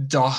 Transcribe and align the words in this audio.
Da, 0.00 0.30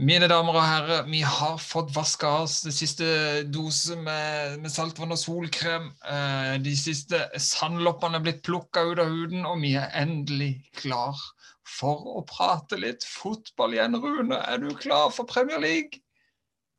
mine 0.00 0.24
damer 0.24 0.56
og 0.56 0.62
herrer, 0.64 1.02
vi 1.04 1.18
har 1.20 1.58
fått 1.60 1.90
vaska 1.92 2.30
oss 2.46 2.62
det 2.64 2.70
siste 2.72 3.06
dose 3.52 3.92
med, 4.00 4.54
med 4.62 4.72
saltvann 4.72 5.12
og 5.12 5.20
solkrem. 5.20 5.90
Eh, 6.08 6.54
de 6.64 6.72
siste 6.78 7.20
sandloppene 7.36 8.16
er 8.16 8.24
blitt 8.24 8.40
plukka 8.46 8.86
ut 8.88 9.02
av 9.02 9.10
huden, 9.12 9.44
og 9.44 9.60
vi 9.60 9.74
er 9.76 9.92
endelig 10.00 10.54
klar 10.80 11.20
for 11.68 12.08
å 12.08 12.22
prate 12.24 12.78
litt 12.80 13.04
fotball 13.04 13.76
igjen, 13.76 13.98
Rune. 14.00 14.38
Er 14.48 14.62
du 14.64 14.72
klar 14.80 15.12
for 15.12 15.28
Premier 15.28 15.60
League? 15.60 16.00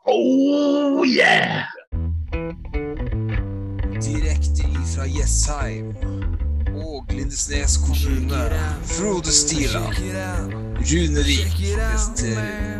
Oh 0.09 1.05
yeah! 1.05 1.69
Direkte 4.01 4.65
ifra 4.73 5.05
Jessheim 5.05 5.93
og 6.75 7.05
Lindesnes 7.09 7.77
kommune. 7.77 8.49
Frode 8.85 9.31
Stila. 9.31 9.79
Runevik 10.91 11.75
presenterer 11.77 12.79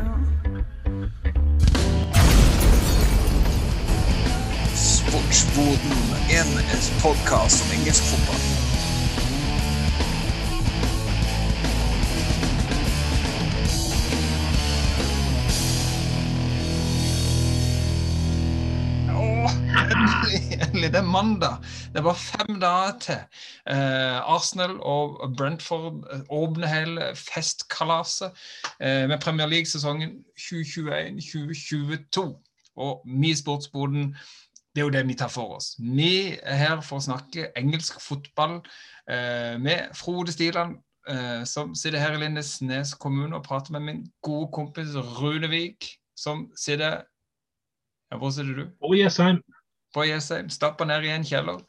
Sportsboden, 4.75 5.97
en 6.29 6.49
podkast 7.01 7.63
om 7.63 7.79
engelsk 7.79 8.03
fotball. 8.03 8.72
Endelig. 20.83 20.93
Det 20.93 20.99
er 20.99 21.11
mandag. 21.11 21.57
Det 21.93 21.99
er 21.99 22.03
bare 22.03 22.15
fem 22.15 22.59
dager 22.59 22.99
til. 22.99 23.17
Eh, 23.69 24.33
Arsenal 24.35 24.79
og 24.81 25.35
Brentford 25.37 26.07
eh, 26.13 26.19
åpner 26.29 26.67
hele 26.67 27.15
festkalaset 27.15 28.31
eh, 28.79 29.07
med 29.07 29.21
Premier 29.21 29.47
League-sesongen 29.47 30.09
2021-2022. 30.39 32.41
Og 32.75 33.01
vi 33.05 33.29
i 33.29 33.35
Sportsboden, 33.35 34.15
det 34.75 34.81
er 34.81 34.85
jo 34.85 34.89
det 34.89 35.07
vi 35.07 35.13
tar 35.13 35.29
for 35.29 35.55
oss. 35.55 35.75
Vi 35.79 36.37
er 36.43 36.55
her 36.55 36.81
for 36.81 36.97
å 36.97 37.05
snakke 37.05 37.51
engelsk 37.57 38.01
fotball 38.01 38.61
eh, 39.09 39.59
med 39.61 39.93
Frode 39.95 40.31
Stiland, 40.33 40.77
eh, 41.09 41.43
som 41.45 41.75
sitter 41.75 41.99
her 42.01 42.17
i 42.17 42.23
Lindesnes 42.23 42.95
kommune 42.95 43.35
og 43.37 43.45
prater 43.45 43.77
med 43.77 43.81
min 43.81 44.05
gode 44.21 44.49
kompis 44.53 44.95
Runevik, 44.95 45.85
som 46.17 46.49
sitter 46.57 47.03
ja, 48.11 48.17
Hvor 48.17 48.29
sitter 48.29 48.53
du? 48.53 48.67
Oh 48.81 48.97
yes, 48.97 49.19
I'm. 49.19 49.41
På 49.93 50.05
Jessheim, 50.09 50.49
stappa 50.53 50.87
ned 50.89 51.05
i 51.07 51.13
en 51.13 51.25
kjeller. 51.27 51.63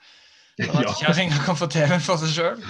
Sånn 0.59 0.83
Ja. 0.83 0.91
at 0.91 1.01
kjerringa 1.01 1.41
kan 1.45 1.57
få 1.59 1.67
TV 1.71 1.99
for 1.99 2.21
seg 2.21 2.31
sjøl. 2.37 2.61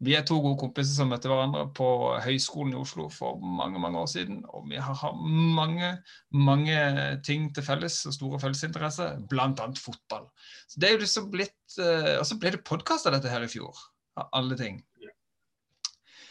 vi 0.00 0.14
er 0.16 0.22
to 0.24 0.38
gode 0.40 0.58
kompiser 0.58 0.94
som 0.96 1.10
møtte 1.12 1.28
hverandre 1.28 1.66
på 1.76 1.86
Høgskolen 2.24 2.72
i 2.72 2.80
Oslo 2.80 3.10
for 3.12 3.36
mange 3.38 3.78
mange 3.78 4.00
år 4.00 4.08
siden. 4.08 4.40
Og 4.48 4.68
vi 4.70 4.80
har 4.80 4.94
hatt 4.96 5.18
mange 5.20 5.90
mange 6.32 7.20
ting 7.22 7.52
til 7.54 7.62
felles 7.62 8.06
og 8.06 8.16
store 8.16 8.40
fellesinteresser, 8.40 9.20
bl.a. 9.28 9.52
fotball. 9.76 10.30
Så 10.68 10.80
det 10.80 10.88
er 10.88 10.96
jo 10.96 11.04
liksom 11.04 11.30
blitt 11.30 11.78
uh, 11.78 12.18
Og 12.18 12.26
så 12.26 12.38
ble 12.40 12.56
det 12.56 12.64
podkast 12.64 13.06
av 13.06 13.12
dette 13.12 13.28
her 13.28 13.44
i 13.44 13.52
fjor, 13.52 13.76
av 14.16 14.32
alle 14.32 14.56
ting. 14.56 14.80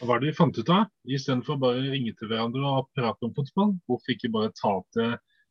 Hva 0.00 0.16
er 0.16 0.22
det 0.22 0.30
vi 0.30 0.36
fant 0.36 0.56
ut 0.56 0.70
av? 0.72 0.88
Istedenfor 1.04 1.58
bare 1.60 1.80
å 1.80 1.90
ringe 1.92 2.14
til 2.16 2.30
hverandre 2.30 2.64
og 2.64 2.88
prate 2.96 3.26
om 3.26 3.34
fotball, 3.36 3.74
hvorfor 3.86 4.14
ikke 4.14 4.32
bare 4.32 4.52
ta 4.56 4.78
det 4.96 5.10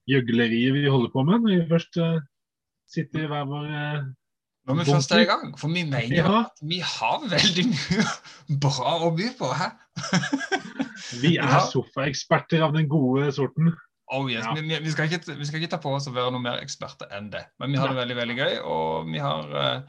gjøgleriet 0.09 0.73
vi 0.75 0.83
holder 0.89 1.11
på 1.13 1.23
med 1.27 1.37
når 1.45 1.51
vi 1.55 1.69
først 1.69 1.93
eh, 2.03 2.19
sitter 2.89 3.19
i 3.25 3.29
hver 3.31 3.45
vår 3.49 3.65
eh, 3.69 3.99
Når 4.69 4.75
vi 4.79 4.83
først 4.89 5.11
er 5.15 5.21
i 5.23 5.27
gang. 5.29 5.45
For 5.57 5.67
vi 5.73 5.83
mener 5.87 6.13
jo 6.13 6.23
Ja. 6.25 6.39
at 6.45 6.57
vi 6.71 6.79
har 6.85 7.17
veldig 7.31 7.65
mye 7.71 8.03
bra 8.65 8.89
å 9.05 9.07
by 9.17 9.27
på. 9.39 9.47
Hæ? 9.57 9.67
Vi 11.23 11.31
er 11.41 11.47
Ja. 11.49 11.59
sofaeksperter 11.65 12.61
av 12.61 12.73
den 12.75 12.85
gode 12.91 13.31
sorten. 13.33 13.71
Oh 14.13 14.29
yes. 14.31 14.45
Ja. 14.45 14.53
vi, 14.57 14.61
vi, 14.83 14.91
skal 14.91 15.05
ikke, 15.09 15.35
vi 15.37 15.45
skal 15.45 15.59
ikke 15.61 15.71
ta 15.73 15.77
på 15.81 15.89
oss 15.93 16.07
å 16.09 16.11
være 16.13 16.31
noe 16.33 16.41
mer 16.41 16.57
eksperter 16.63 17.07
enn 17.17 17.29
det. 17.33 17.43
Men 17.61 17.71
vi 17.73 17.77
har 17.81 17.87
det 17.89 17.95
veldig 17.97 18.15
veldig 18.17 18.37
gøy, 18.39 18.53
og 18.65 19.05
vi 19.09 19.19
har 19.21 19.43
uh, 19.53 19.81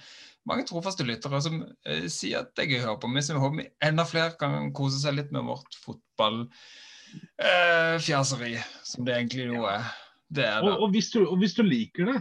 mange 0.49 0.65
trofaste 0.69 1.05
lyttere 1.09 1.41
som 1.45 1.55
uh, 1.65 2.07
sier 2.13 2.39
at 2.45 2.51
det 2.57 2.63
er 2.67 2.71
gøy 2.75 2.81
å 2.83 2.87
høre 2.91 3.01
på. 3.01 3.09
Vi 3.17 3.23
som 3.25 3.41
håper 3.41 3.59
vi 3.63 3.69
enda 3.89 4.05
flere 4.09 4.33
kan 4.41 4.73
kose 4.77 4.99
seg 5.01 5.13
litt 5.17 5.31
med 5.33 5.43
vårt 5.49 5.73
fotballfjaseri, 5.87 8.55
som 8.93 9.05
det 9.09 9.15
egentlig 9.17 9.45
jo 9.55 9.65
er. 9.73 9.83
Det 10.31 10.47
er 10.47 10.63
Og, 10.63 10.71
det. 10.71 10.77
og, 10.79 10.91
hvis 10.95 11.11
du, 11.11 11.21
og 11.27 11.39
hvis 11.43 11.57
du 11.57 11.63
liker 11.67 12.13
det, 12.13 12.21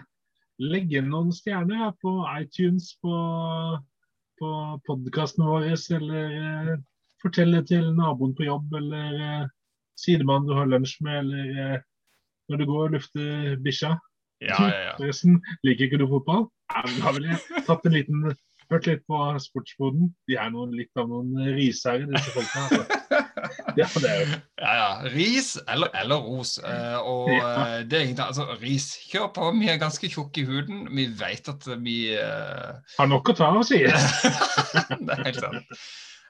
legg 0.60 0.90
igjen 0.92 1.10
noen 1.12 1.32
stjerner 1.36 1.86
ja, 1.86 1.90
på 2.02 2.14
iTunes, 2.36 2.92
på, 3.04 3.14
på 4.42 4.52
podkasten 4.88 5.46
vår, 5.48 5.70
eller 6.00 6.36
eh, 6.42 6.74
fortell 7.24 7.56
det 7.56 7.68
til 7.72 7.88
naboen 7.96 8.36
på 8.36 8.48
jobb, 8.48 8.74
eller 8.82 9.24
eh, 9.30 9.48
sidemannen 10.00 10.50
du 10.50 10.58
har 10.58 10.70
lunsj 10.72 10.98
med, 11.06 11.22
eller 11.24 11.64
eh, 11.64 11.88
når 12.50 12.62
du 12.62 12.68
går 12.70 12.86
og 12.88 12.96
lufter 12.98 13.58
bikkja. 13.64 13.96
Ja, 14.42 14.58
ja, 14.58 14.84
ja. 14.90 14.94
Forresten, 15.00 15.40
liker 15.68 15.88
ikke 15.88 16.02
du 16.02 16.08
fotball? 16.10 16.48
Ja, 16.74 16.86
men 16.88 17.02
har 17.06 17.18
vel 17.18 17.66
tatt 17.68 17.86
en 17.88 17.98
liten 17.98 18.30
Hørt 18.70 18.86
litt 18.86 19.00
på 19.10 19.18
Sportsboden. 19.42 20.12
De 20.30 20.36
er 20.38 20.52
noen, 20.54 20.76
litt 20.78 20.94
av 21.00 21.08
noen 21.10 21.34
risere, 21.56 22.06
disse 22.06 22.36
folka. 22.36 22.68
Altså. 22.68 22.99
Ja, 23.80 23.88
det 23.94 24.10
er 24.10 24.20
jo 24.20 24.28
Ja, 24.60 24.74
ja. 24.80 24.90
Ris 25.14 25.58
eller, 25.68 25.92
eller 26.02 26.16
ros. 26.26 26.58
Eh, 26.64 26.98
og 27.00 27.30
Ja. 27.34 27.50
eh, 27.78 27.86
det 27.86 27.98
er 27.98 28.04
egentlig 28.06 28.26
Altså, 28.26 28.46
ris. 28.62 28.90
Kjør 29.12 29.30
på. 29.36 29.52
Vi 29.60 29.70
er 29.70 29.78
ganske 29.82 30.10
tjukke 30.10 30.42
i 30.42 30.46
huden. 30.50 30.88
Vi 30.96 31.08
vet 31.20 31.50
at 31.50 31.68
vi 31.84 31.98
uh... 32.18 32.78
har 32.98 33.08
nok 33.12 33.30
å 33.30 33.38
ta 33.38 33.50
av, 33.54 33.64
sier 33.68 33.90
det 35.06 35.16
er 35.18 35.26
helt 35.30 35.42
sant. 35.44 35.82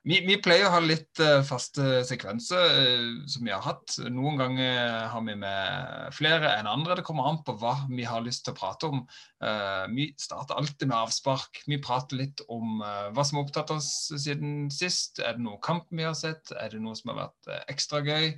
Vi, 0.08 0.22
vi 0.28 0.38
pleier 0.42 0.68
å 0.68 0.74
ha 0.76 0.82
litt 0.84 1.20
uh, 1.24 1.42
faste 1.48 2.04
sekvenser 2.08 2.76
uh, 2.76 3.10
som 3.30 3.48
vi 3.48 3.54
har 3.54 3.64
hatt. 3.66 3.98
Noen 4.08 4.40
ganger 4.40 5.10
har 5.12 5.26
vi 5.26 5.36
med 5.40 6.14
flere 6.16 6.54
enn 6.60 6.70
andre. 6.70 7.00
Det 7.00 7.08
kommer 7.08 7.30
an 7.30 7.42
på 7.46 7.58
hva 7.60 7.76
vi 7.90 8.08
har 8.08 8.24
lyst 8.26 8.46
til 8.48 8.56
å 8.56 8.60
prate 8.60 8.92
om. 8.92 9.04
Uh, 9.44 9.86
vi 9.96 10.10
starter 10.20 10.58
alltid 10.60 10.90
med 10.90 10.98
avspark. 10.98 11.64
Vi 11.68 11.80
prater 11.84 12.20
litt 12.20 12.44
om 12.52 12.82
eh, 12.86 13.10
hva 13.14 13.26
som 13.26 13.40
har 13.40 13.48
opptatt 13.48 13.72
oss 13.74 13.90
siden 14.18 14.70
sist. 14.74 15.22
Er 15.22 15.38
det 15.38 15.46
noe 15.46 15.60
kamp 15.64 15.90
vi 15.94 16.06
har 16.06 16.18
sett? 16.18 16.52
Er 16.56 16.74
det 16.74 16.82
noe 16.84 16.98
som 16.98 17.14
har 17.14 17.20
vært 17.24 17.50
eh, 17.52 17.64
ekstra 17.74 18.02
gøy? 18.06 18.34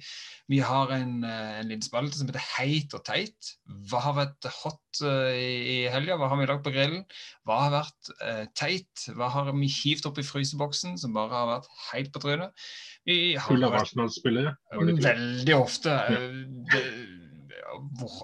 Vi 0.52 0.62
har 0.66 0.94
en, 0.96 1.22
eh, 1.28 1.60
en 1.62 1.70
liten 1.72 1.86
spalte 1.86 2.18
som 2.18 2.30
heter 2.30 2.48
Heit 2.58 2.96
og 2.98 3.06
teit. 3.08 3.54
Hva 3.90 4.04
har 4.08 4.18
vært 4.20 4.50
hot 4.62 4.91
eh, 5.08 5.38
i, 5.38 5.78
helga? 5.94 6.18
Hva 6.20 6.30
har 6.32 6.40
vi 6.40 6.48
lagd 6.50 6.64
på 6.66 6.74
grillen? 6.76 7.06
Hva 7.48 7.60
har 7.64 7.74
vært 7.76 8.12
eh, 8.18 8.44
teit? 8.58 9.06
Hva 9.16 9.30
har 9.34 9.52
vi 9.54 9.70
hivt 9.72 10.08
opp 10.10 10.20
i 10.22 10.26
fryseboksen 10.28 10.98
som 11.02 11.16
bare 11.16 11.34
har 11.34 11.50
vært 11.54 11.70
helt 11.92 12.12
på 12.14 12.24
trynet? 12.26 12.68
Vi 13.08 13.18
har 13.38 13.48
Full 13.48 13.66
av 13.66 13.80
Arsenal-spillere. 13.80 14.56
veldig 14.76 15.56
ofte 15.58 15.96
eh, 16.12 16.42
det, 16.74 16.84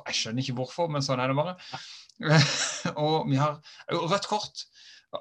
Jeg 0.10 0.20
skjønner 0.20 0.44
ikke 0.44 0.58
hvorfor, 0.60 0.92
men 0.92 1.06
sånn 1.06 1.24
er 1.24 1.32
det 1.32 1.40
bare. 1.40 1.56
og 3.04 3.30
vi 3.30 3.40
har 3.40 3.60
rødt 3.94 4.30
kort. 4.30 4.68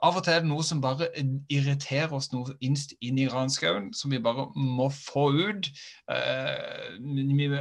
Av 0.05 0.17
og 0.19 0.25
til 0.25 0.35
er 0.35 0.43
det 0.45 0.51
noe 0.51 0.65
som 0.67 0.81
bare 0.83 1.09
irriterer 1.53 2.13
oss 2.17 2.31
noe 2.33 2.57
innst 2.65 2.95
inn 3.05 3.21
i 3.23 3.29
ranskauen, 3.31 3.93
som 3.97 4.13
vi 4.13 4.21
bare 4.23 4.49
må 4.55 4.89
få 4.93 5.29
ut. 5.35 5.69
Eh, 6.13 6.97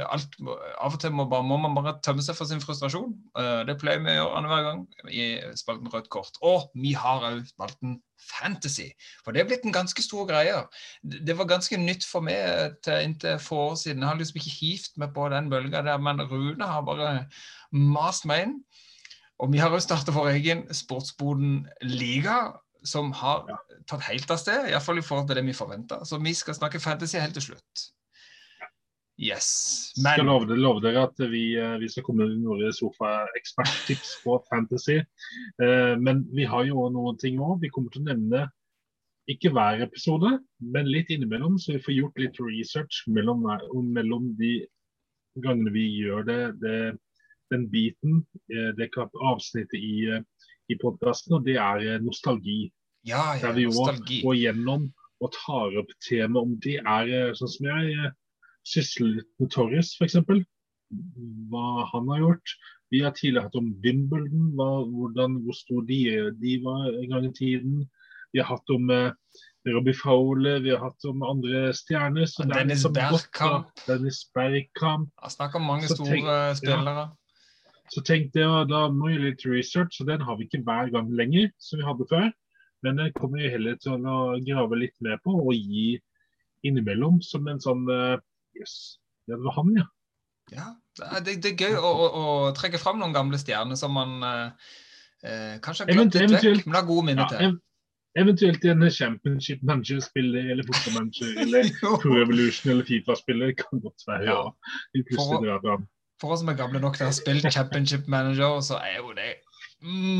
alt, 0.06 0.36
av 0.42 0.96
og 0.96 0.98
til 1.02 1.14
må, 1.16 1.28
bare, 1.30 1.46
må 1.46 1.58
man 1.62 1.76
bare 1.78 1.96
tømme 2.04 2.24
seg 2.24 2.38
for 2.38 2.48
sin 2.48 2.62
frustrasjon. 2.62 3.14
Eh, 3.38 3.62
det 3.68 3.78
pleier 3.80 4.02
vi 4.04 4.12
å 4.14 4.18
gjøre 4.20 4.40
annenhver 4.40 4.66
gang 4.70 4.84
i 5.10 5.28
spalten 5.58 5.92
Rødt 5.92 6.10
kort. 6.12 6.40
Og 6.44 6.68
vi 6.74 6.96
har 6.98 7.24
òg 7.30 7.44
spalten 7.48 8.00
Fantasy, 8.26 8.88
for 9.22 9.34
det 9.34 9.42
er 9.42 9.48
blitt 9.50 9.66
en 9.68 9.74
ganske 9.74 10.02
stor 10.02 10.24
greie. 10.28 10.56
Det 11.04 11.36
var 11.36 11.50
ganske 11.50 11.76
nytt 11.78 12.06
for 12.08 12.24
meg 12.24 12.78
til 12.84 13.04
inntil 13.04 13.36
få 13.42 13.58
år 13.70 13.76
siden. 13.82 14.02
Jeg 14.02 14.08
har 14.08 14.18
liksom 14.18 14.40
ikke 14.40 14.54
hivt 14.56 14.96
meg 15.02 15.12
på 15.14 15.28
den 15.34 15.50
bølga 15.52 15.84
der, 15.84 16.00
men 16.00 16.24
Rune 16.24 16.66
har 16.66 16.86
bare 16.86 17.12
mast 17.76 18.26
meg 18.28 18.46
inn. 18.46 18.56
Og 19.40 19.52
vi 19.52 19.58
har 19.60 19.70
jo 19.74 19.80
starta 19.84 20.14
vår 20.16 20.30
egen 20.38 20.62
Sportsboden-liga, 20.72 22.36
som 22.84 23.10
har 23.12 23.44
Ja. 23.48 23.56
tatt 23.86 24.02
helt 24.02 24.30
av 24.30 24.38
sted. 24.38 24.70
Iallfall 24.70 24.98
i 24.98 25.02
forhold 25.02 25.26
til 25.28 25.36
det 25.36 25.44
vi 25.44 25.52
forventa. 25.52 26.04
Så 26.06 26.18
vi 26.22 26.32
skal 26.32 26.54
snakke 26.54 26.80
fantasy 26.80 27.18
helt 27.18 27.34
til 27.34 27.42
slutt. 27.42 27.90
Yes. 29.18 29.92
Skal 29.96 30.26
love, 30.26 30.44
love 30.56 30.80
dere 30.84 31.04
at 31.08 31.16
vi, 31.30 31.56
eh, 31.56 31.78
vi 31.78 31.88
skal 31.88 32.02
komme 32.04 32.28
med 32.28 32.36
noen 32.42 32.72
sofaeksperttips 32.72 34.22
på 34.22 34.42
fantasy. 34.50 34.98
Eh, 35.62 35.96
Men 35.96 36.24
vi 36.34 36.44
har 36.44 36.64
jo 36.64 36.88
noen 36.90 37.18
ting 37.18 37.38
òg. 37.38 37.60
Vi 37.60 37.70
kommer 37.70 37.90
til 37.90 38.02
å 38.02 38.14
nevne 38.14 38.50
ikke 39.28 39.50
hver 39.50 39.82
episode, 39.82 40.38
men 40.60 40.86
litt 40.86 41.08
innimellom, 41.08 41.56
så 41.58 41.72
vi 41.72 41.78
får 41.82 41.96
gjort 41.96 42.18
litt 42.18 42.36
research 42.38 43.02
mellom, 43.08 43.42
mellom 43.92 44.36
de 44.36 44.66
gangene 45.42 45.72
vi 45.72 46.02
gjør 46.04 46.24
det. 46.26 46.60
det 46.60 46.98
den 47.52 47.68
biten, 47.70 48.26
eh, 48.50 48.72
det 48.76 48.90
avsnittet 48.96 49.74
i, 49.78 50.06
eh, 50.16 50.22
i 50.70 50.76
podkasten, 50.82 51.34
og 51.38 51.44
det 51.46 51.56
er 51.56 51.76
eh, 51.94 51.98
nostalgi. 52.02 52.70
ja, 53.06 53.34
ja, 53.36 53.40
Der 53.46 53.52
vi 53.54 53.64
nostalgi. 53.66 54.22
går 54.22 54.34
gjennom 54.34 54.92
og 55.20 55.32
tar 55.32 55.76
opp 55.78 55.90
tema 56.08 56.40
om 56.40 56.56
det 56.60 56.76
er 56.84 57.32
sånn 57.38 57.48
som 57.48 57.66
jeg 57.66 58.12
sysler 58.66 59.22
med 59.38 59.50
Torres, 59.50 59.94
f.eks. 59.96 60.16
Hva 61.50 61.86
han 61.92 62.08
har 62.08 62.18
gjort. 62.20 62.52
Vi 62.90 63.00
har 63.02 63.10
tidligere 63.16 63.46
hatt 63.48 63.56
om 63.58 63.72
Wimbledon, 63.82 64.52
hva, 64.58 64.68
hvordan, 64.86 65.40
hvor 65.44 65.54
stor 65.58 65.82
de, 65.88 66.00
de 66.40 66.58
var 66.62 66.88
en 66.92 67.08
gang 67.10 67.24
i 67.26 67.32
tiden. 67.34 67.80
Vi 68.32 68.38
har 68.42 68.46
hatt 68.52 68.70
om 68.74 68.90
eh, 68.90 69.12
Robbie 69.66 69.94
Fowler, 69.98 70.60
vi 70.62 70.70
har 70.70 70.82
hatt 70.84 71.04
om 71.10 71.22
andre 71.26 71.72
stjerner. 71.74 72.26
Er 72.28 72.52
Dennis 72.52 72.84
liksom 72.84 72.94
Bergkamp. 72.94 73.72
Dennis 73.88 74.20
Bergkamp. 74.34 75.10
Jeg 75.24 75.34
snakker 75.34 75.58
om 75.62 75.66
mange 75.66 75.88
Så 75.90 75.96
store 75.98 76.12
tenk- 76.12 76.60
spillere. 76.60 77.06
Så 77.92 78.02
tenkte 78.06 78.42
jeg, 78.42 78.68
da 78.70 78.86
må 78.92 79.12
jeg 79.12 79.22
litt 79.22 79.44
research, 79.46 80.00
og 80.02 80.10
den 80.10 80.24
har 80.26 80.38
vi 80.38 80.48
ikke 80.48 80.62
hver 80.66 80.90
gang 80.94 81.10
lenger, 81.14 81.50
som 81.62 81.80
vi 81.80 81.86
hadde 81.86 82.06
før. 82.10 82.30
Men 82.84 83.00
den 83.00 83.12
kommer 83.16 83.42
vi 83.42 83.50
heller 83.52 83.78
til 83.80 84.04
å 84.06 84.16
grave 84.46 84.78
litt 84.80 84.96
mer 85.04 85.20
på 85.24 85.34
og 85.34 85.54
gi 85.54 85.96
innimellom 86.66 87.20
som 87.24 87.46
en 87.50 87.60
sånn 87.62 87.84
eh, 87.92 88.16
yes, 88.58 88.96
det 89.28 89.38
var 89.42 89.56
han, 89.58 89.72
ja. 89.78 89.86
Ja, 90.54 90.66
det 91.26 91.38
det, 91.42 91.52
er 91.52 91.62
gøy 91.66 91.78
å, 91.78 91.88
å, 91.90 92.06
å 92.22 92.26
trekke 92.54 92.78
fram 92.78 93.00
noen 93.00 93.14
gamle 93.14 93.38
stjerner 93.40 93.78
som 93.78 93.96
man 93.96 94.20
eh, 94.22 94.68
eh, 95.26 95.54
kanskje 95.62 95.86
har 95.86 95.96
glemt 95.96 96.14
litt 96.14 96.36
vekk, 96.36 96.66
men 96.68 96.78
har 96.78 96.86
gode 96.86 97.06
minner 97.08 97.26
ja 97.26 97.30
til. 97.32 97.48
ev 97.48 97.62
eventuelt 98.16 98.62
en 98.64 98.86
championship 98.88 99.64
manager-spiller 99.66 100.46
eller 100.54 100.64
fotballmanager 100.64 101.42
eller 101.42 101.66
Pro 102.02 102.14
Evolution 102.22 102.72
eller 102.72 102.86
Fifa-spiller 102.88 103.52
kan 103.58 103.82
godt 103.84 104.06
være. 104.08 104.24
Ja. 104.24 104.38
Ja. 104.38 104.78
Vi 104.94 105.02
plutselig 105.04 105.34
For- 105.34 105.44
drar 105.44 105.60
fram. 105.66 105.84
For 106.20 106.32
oss 106.32 106.40
som 106.42 106.50
er 106.52 106.58
gamle 106.58 106.80
nok 106.80 106.96
til 106.96 107.06
å 107.06 107.10
ha 107.10 107.16
spilt 107.16 107.48
Championship 107.52 108.06
Manager, 108.08 108.60
så 108.64 108.78
er 108.80 109.00
jo 109.00 109.12
det 109.16 109.34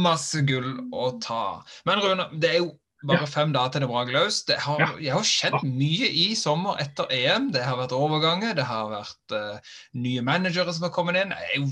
masse 0.05 0.43
gull 0.47 0.75
å 0.93 1.11
ta. 1.25 1.63
Men 1.89 2.03
Rune, 2.05 2.27
det 2.41 2.51
er 2.51 2.59
jo 2.61 2.75
bare 3.07 3.29
fem 3.31 3.53
dager 3.55 3.75
til 3.75 3.85
det 3.85 3.89
braker 3.91 4.17
løs. 4.17 4.43
Det 4.49 4.59
har, 4.61 4.83
Ja. 5.01 5.15
har 5.17 5.27
skjedd 5.27 5.63
mye 5.65 6.09
i 6.11 6.35
sommer 6.35 6.81
etter 6.83 7.09
EM. 7.13 7.51
Det 7.53 7.65
har 7.65 7.79
vært 7.79 7.95
overganger, 7.97 8.55
det 8.57 8.67
har 8.69 8.91
vært 8.91 9.37
uh, 9.37 9.59
nye 9.95 10.25
managere 10.25 10.73
som 10.75 10.89
har 10.89 10.95
kommet 10.95 11.21
inn. 11.21 11.33
Jeg, 11.55 11.71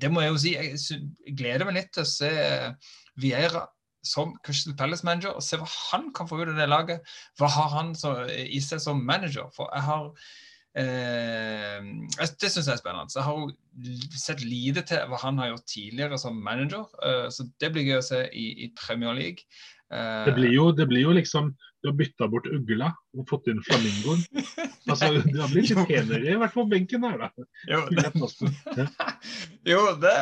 det 0.00 0.10
må 0.12 0.22
jeg 0.24 0.32
jo 0.32 0.40
si. 0.44 0.54
Jeg 0.54 0.78
jeg 1.26 1.36
gleder 1.36 1.66
meg 1.68 1.80
litt 1.80 1.92
til 1.92 2.04
å 2.04 2.10
se 2.10 2.32
Vieira 3.20 3.66
som 4.06 4.32
Crystal 4.44 4.76
Palace-manager 4.78 5.34
og 5.36 5.44
se 5.44 5.58
hva 5.60 5.66
han 5.90 6.08
kan 6.16 6.28
få 6.28 6.38
ut 6.40 6.48
av 6.48 6.56
det 6.56 6.68
laget. 6.70 7.10
Hva 7.38 7.50
har 7.52 7.74
han 7.74 7.94
så, 7.98 8.14
i 8.30 8.60
seg 8.64 8.80
som 8.80 9.02
manager? 9.04 9.50
For 9.56 9.68
jeg 9.74 9.84
har 9.84 10.06
det 12.40 12.50
syns 12.52 12.68
jeg 12.68 12.76
er 12.76 12.80
spennende. 12.80 13.10
Så 13.10 13.20
jeg 13.20 13.26
har 13.26 13.40
jo 13.40 14.18
sett 14.18 14.44
lite 14.44 14.84
til 14.86 15.02
hva 15.10 15.18
han 15.24 15.40
har 15.40 15.52
gjort 15.52 15.66
tidligere 15.70 16.20
som 16.20 16.38
manager, 16.44 16.86
eh, 17.02 17.26
så 17.34 17.48
det 17.60 17.72
blir 17.74 17.88
gøy 17.88 17.98
å 17.98 18.06
se 18.06 18.22
i, 18.30 18.46
i 18.66 18.70
Premier 18.78 19.16
League. 19.16 19.48
Eh, 19.90 20.24
Det 20.28 20.36
blir, 20.36 20.52
jo, 20.54 20.70
det 20.70 20.86
blir 20.86 21.02
jo 21.02 21.16
liksom 21.16 21.50
Du 21.82 21.88
har 21.88 21.96
bytta 21.96 22.28
bort 22.28 22.46
ugla 22.46 22.92
og 23.16 23.24
fått 23.26 23.48
inn 23.48 23.62
flamingoen. 23.64 24.20
Altså, 24.92 25.08
det 25.32 25.40
har 25.40 25.48
blitt 25.48 25.70
litt 25.72 25.88
penere, 25.88 26.20
i 26.28 26.36
hvert 26.36 26.52
fall 26.52 26.68
benken 26.68 27.06
her, 27.08 27.16
da. 27.24 27.46
jo, 27.72 27.80
det, 27.96 28.84
jo 29.72 29.80
det, 30.02 30.14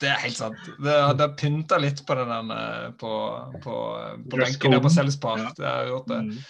det 0.00 0.10
er 0.10 0.22
helt 0.24 0.38
sant. 0.38 0.64
Det, 0.80 0.88
det 0.88 1.26
har 1.26 1.36
pynta 1.36 1.78
litt 1.82 2.00
på 2.08 2.16
den 2.22 2.54
på, 2.96 3.14
på, 3.60 3.78
på 4.32 4.42
benken 4.42 4.78
der 4.78 4.80
på. 4.88 4.94
Park. 5.20 5.44
Ja. 5.44 5.52
Det 5.60 5.68
har 5.68 5.92
gjort 5.92 6.08
det. 6.14 6.22
Mm. 6.30 6.40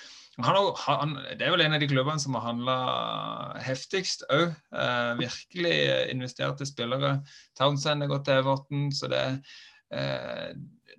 Han, 0.42 0.56
har, 0.56 0.98
han, 0.98 1.12
det 1.38 1.46
er 1.46 1.52
vel 1.54 1.62
en 1.62 1.76
av 1.76 1.82
de 1.82 1.88
klubbene 1.90 2.18
som 2.18 2.34
har 2.34 2.48
handla 2.48 2.78
heftigst 3.62 4.24
òg. 4.34 4.54
Eh, 4.74 5.10
virkelig 5.20 5.76
investerte 6.10 6.66
spillere. 6.66 7.20
Townsend 7.58 8.02
er 8.02 8.10
gått 8.10 8.26
til 8.26 8.40
Everton, 8.42 8.88
så 8.94 9.10
det 9.12 9.22
eh, 9.94 10.50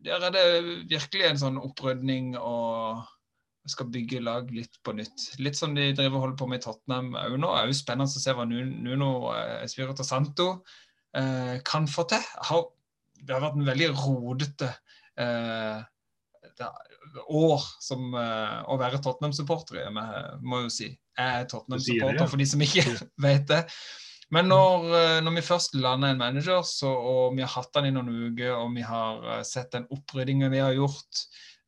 Der 0.05 0.23
er 0.23 0.31
det 0.31 0.45
virkelig 0.87 1.27
en 1.27 1.41
sånn 1.41 1.59
opprydning 1.59 2.35
og 2.39 3.03
skal 3.69 3.89
bygge 3.89 4.21
lag 4.21 4.51
litt 4.53 4.77
på 4.85 4.93
nytt. 4.95 5.31
Litt 5.41 5.57
som 5.57 5.73
de 5.75 5.89
driver 5.97 6.21
holder 6.21 6.37
på 6.39 6.47
med 6.49 6.61
i 6.61 6.65
Tottenham 6.67 7.15
òg 7.17 7.35
nå. 7.41 7.49
Det 7.49 7.63
er 7.63 7.71
jo 7.71 7.77
spennende 7.79 8.21
å 8.21 8.23
se 8.23 8.35
hva 8.37 8.45
Nuno 8.47 9.11
eh, 9.33 9.65
Espirito 9.65 10.05
Santo 10.05 10.47
eh, 11.17 11.57
kan 11.65 11.89
få 11.91 12.05
til. 12.11 12.23
Har, 12.49 12.69
det 13.19 13.35
har 13.35 13.43
vært 13.43 13.59
en 13.59 13.67
veldig 13.71 13.91
rodete 13.97 14.71
eh, 15.19 15.81
år 17.29 17.63
som 17.83 18.13
eh, 18.17 18.57
å 18.71 18.77
være 18.79 18.99
Tottenham-supporter 19.03 19.81
i, 19.81 19.85
må 19.93 20.03
jeg- 20.05 20.65
jo 20.65 20.69
si. 20.73 20.89
Jeg 21.17 21.41
er 21.41 21.45
Tottenham-supporter, 21.51 22.27
for 22.27 22.37
de 22.41 22.45
som 22.49 22.61
ikke 22.65 22.85
vet 23.27 23.47
det. 23.47 23.61
Men 24.33 24.47
når, 24.49 24.85
eh, 24.99 25.21
når 25.21 25.35
vi 25.37 25.45
først 25.45 25.75
lander 25.77 26.11
en 26.13 26.17
manager, 26.21 26.61
så, 26.65 26.89
og 26.89 27.35
vi 27.37 27.43
har 27.45 27.51
hatt 27.53 27.75
han 27.77 27.85
i 27.85 27.93
noen 27.93 28.09
uker, 28.31 28.55
og 28.57 28.73
vi 28.75 28.81
har 28.85 29.25
eh, 29.37 29.43
sett 29.47 29.71
den 29.75 29.87
oppryddingen 29.93 30.51
vi 30.51 30.63
har 30.63 30.73
gjort 30.77 31.25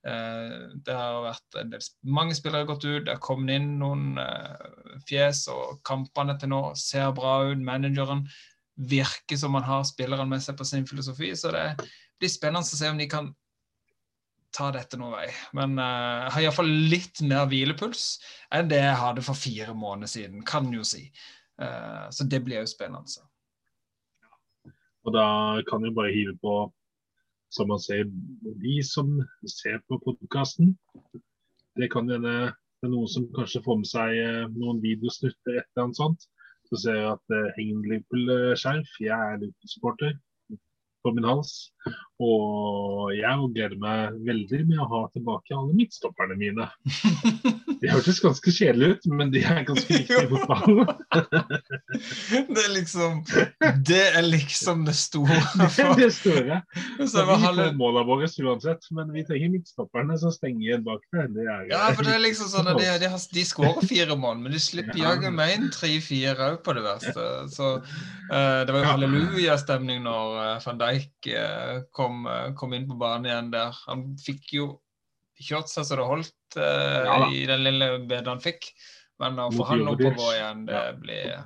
Det 0.08 0.94
har 0.94 1.18
vært 1.26 1.56
del, 1.68 1.82
Mange 2.08 2.36
spillere 2.38 2.62
har 2.64 2.68
gått 2.70 2.86
ut, 2.86 3.02
det 3.04 3.12
har 3.12 3.20
kommet 3.20 3.58
inn 3.58 3.74
noen 3.82 4.14
fjes, 5.10 5.42
og 5.52 5.82
kampene 5.84 6.38
til 6.40 6.48
nå 6.54 6.62
ser 6.80 7.10
bra 7.18 7.42
ut. 7.50 7.60
Manageren 7.60 8.22
virker 8.78 9.36
som 9.42 9.58
han 9.58 9.66
har 9.68 9.84
spillerne 9.90 10.30
med 10.30 10.46
seg 10.46 10.56
på 10.56 10.64
sin 10.70 10.86
filosofi, 10.88 11.34
så 11.36 11.52
det 11.52 11.66
blir 12.22 12.32
spennende 12.32 12.64
å 12.64 12.78
se 12.80 12.88
om 12.88 13.02
de 13.02 13.10
kan 13.12 13.34
ta 14.58 14.72
dette 14.74 14.98
noen 15.00 15.16
vei. 15.16 15.28
Men 15.58 15.78
eh, 15.82 16.26
jeg 16.26 16.34
har 16.36 16.46
iallfall 16.48 16.72
litt 16.92 17.22
mer 17.28 17.48
hvilepuls 17.52 18.08
enn 18.56 18.72
det 18.72 18.82
jeg 18.82 19.02
hadde 19.02 19.26
for 19.26 19.38
fire 19.38 19.76
måneder 19.78 20.12
siden, 20.12 20.46
kan 20.48 20.70
jo 20.74 20.86
si. 20.88 21.08
Uh, 21.58 22.06
så 22.14 22.28
det 22.30 22.44
blir 22.46 22.62
jo 22.62 22.70
spennende. 22.70 23.10
Så. 23.10 23.24
Og 25.08 25.16
da 25.16 25.28
kan 25.70 25.86
jeg 25.86 25.96
bare 25.98 26.14
hive 26.14 26.36
på, 26.42 26.56
som 27.54 27.72
man 27.72 27.82
ser, 27.82 28.06
de 28.62 28.76
som 28.86 29.16
ser 29.50 29.80
på 29.90 29.98
podkasten. 30.04 30.76
Det 31.78 31.90
kan 31.94 32.10
hende 32.12 32.52
det 32.78 32.86
er 32.86 32.94
noen 32.94 33.10
som 33.10 33.24
kanskje 33.34 33.64
får 33.66 33.78
med 33.80 33.88
seg 33.90 34.12
eh, 34.22 34.44
noen 34.54 34.78
videosnutter 34.84 35.56
et 35.56 35.64
eller 35.66 35.88
annet 35.88 35.98
sånt. 35.98 36.28
Så 36.70 36.78
ser 36.84 37.00
jeg 37.00 37.08
at 37.10 37.24
det 37.32 37.40
henger 37.56 37.78
en 37.80 37.88
Liverpool-skjerf. 37.90 38.92
Jeg 39.02 39.18
er 39.18 39.40
Liverpool-supporter 39.42 40.12
på 41.08 41.16
min 41.18 41.28
hals. 41.28 41.56
Og 42.20 43.12
jeg 43.14 43.50
gleder 43.54 43.78
meg 43.80 44.16
veldig 44.26 44.60
med 44.68 44.80
å 44.82 44.88
ha 44.92 45.02
tilbake 45.14 45.54
alle 45.56 45.76
midtstopperne 45.78 46.36
mine. 46.40 46.66
De 47.82 47.92
hørtes 47.94 48.18
ganske 48.24 48.50
kjedelig 48.52 48.88
ut, 48.96 49.04
men 49.14 49.30
de 49.30 49.44
er 49.46 49.60
ganske 49.68 49.86
viktige 50.00 50.24
i 50.26 50.30
fotballen. 50.32 50.88
det 52.50 52.64
er 52.64 52.72
liksom 52.74 53.20
Det 53.86 54.00
er 54.18 54.26
liksom 54.26 54.82
det 54.88 54.96
store. 54.98 55.38
Det 55.78 55.84
er 55.86 55.94
det 56.02 56.10
store. 56.16 56.58
Så 57.06 57.22
vi 57.30 57.36
får 57.44 57.62
måla 57.78 58.02
våre 58.10 58.26
uansett, 58.48 58.90
men 58.98 59.14
vi 59.14 59.22
trenger 59.30 59.54
midtstopperne 59.54 60.18
som 60.18 60.34
stenger 60.34 60.66
igjen 60.72 60.84
bak 60.90 61.06
der. 61.14 61.30
Det 61.38 61.46
er, 61.46 61.62
Ja, 61.70 61.84
for 61.94 62.02
det 62.10 62.16
er 62.18 62.24
liksom 62.26 62.50
sånn 62.52 62.72
at 62.74 62.82
de, 62.82 62.90
de, 63.06 63.12
har- 63.14 63.28
de 63.38 63.46
skårer 63.46 63.86
fire 63.94 64.18
mål, 64.18 64.42
men 64.42 64.58
de 64.58 64.62
slipper 64.66 64.98
Ja. 64.98 65.14
jaggu 65.14 65.30
meg 65.38 65.54
inn 65.60 65.70
tre-fire 65.70 66.50
òg 66.56 66.60
på 66.66 66.74
det 66.80 66.84
verste. 66.88 67.28
Så 67.54 67.70
uh, 67.78 68.66
det 68.66 68.74
var 68.74 68.82
jo 68.82 68.86
Ja. 68.88 68.92
hallelujastemning 68.96 70.02
når 70.10 70.36
uh, 70.42 70.66
van 70.66 70.82
Dijk 70.82 70.97
eh, 71.32 71.82
kom, 71.92 72.26
eh, 72.28 72.54
kom 72.58 72.74
inn 72.74 72.88
på 72.90 72.98
banen 73.00 73.30
igjen 73.30 73.52
der. 73.54 73.76
Han 73.88 74.08
fikk 74.22 74.54
jo 74.58 74.68
kjørt 75.38 75.70
seg 75.72 75.86
så 75.86 75.98
det 76.00 76.08
holdt 76.10 76.58
eh, 76.58 77.04
Ja 77.06 77.18
i 77.30 77.46
den 77.50 77.64
lille 77.66 77.92
bedet 78.08 78.32
han 78.32 78.44
fikk. 78.44 78.72
Men 79.22 79.40
å 79.42 79.50
få 79.54 79.66
han 79.72 79.88
oppover 79.90 80.36
igjen, 80.36 80.66
det 80.70 80.82
blir 81.02 81.38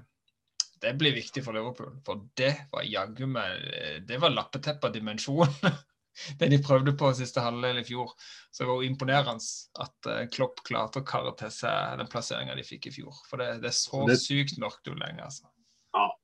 det 0.82 0.96
blir 0.98 1.14
viktig 1.14 1.44
for 1.46 1.54
Liverpool. 1.54 1.92
For 2.02 2.24
det 2.40 2.56
var 2.72 2.88
jaggu 2.90 3.28
meg 3.30 3.68
Det 4.10 4.18
var 4.18 4.34
lappeteppe 4.34 4.90
av 4.90 4.96
dimensjon. 4.96 5.52
det 6.40 6.50
de 6.50 6.58
prøvde 6.66 6.96
på 6.98 7.12
siste 7.16 7.44
halvdel 7.46 7.84
i 7.84 7.86
fjor. 7.86 8.16
Så 8.50 8.64
det 8.64 8.70
var 8.72 8.82
jo 8.82 8.90
imponerende 8.90 9.86
at 9.86 10.10
Klopp 10.34 10.64
klarte 10.66 11.04
å 11.04 11.08
karre 11.08 11.36
til 11.38 11.54
seg 11.54 12.02
den 12.02 12.10
plasseringa 12.10 12.58
de 12.58 12.66
fikk 12.66 12.90
i 12.90 12.96
fjor. 12.98 13.14
For 13.30 13.40
det, 13.40 13.60
det 13.62 13.70
er 13.70 13.78
så 13.78 14.02
Det- 14.10 14.18
sykt 14.24 14.58
mørkt 14.60 14.90
ut 14.90 14.98
lenge, 14.98 15.30
altså. 15.30 15.46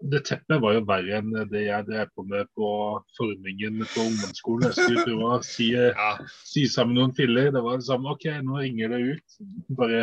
Ja, 0.07 0.11
det 0.13 0.21
teppet 0.29 0.61
var 0.63 0.73
jo 0.77 0.81
verre 0.87 1.17
enn 1.19 1.33
det 1.51 1.63
jeg 1.65 1.85
drev 1.87 2.09
på 2.15 2.23
med 2.29 2.47
på 2.55 2.67
formingen 3.17 3.81
på 3.91 4.05
ungdomsskolen. 4.05 4.69
Jeg 4.69 4.77
skulle 4.77 5.03
prøve 5.07 5.29
å 5.35 5.39
si, 5.45 5.67
Ja. 5.75 6.09
si 6.47 6.63
sammen 6.71 6.95
noen 6.97 7.13
filler. 7.17 7.51
Det 7.51 7.63
var 7.65 7.77
liksom 7.81 8.07
OK, 8.07 8.25
nå 8.47 8.61
ringer 8.63 8.93
det 8.95 9.01
ut. 9.11 9.37
Bare 9.79 10.01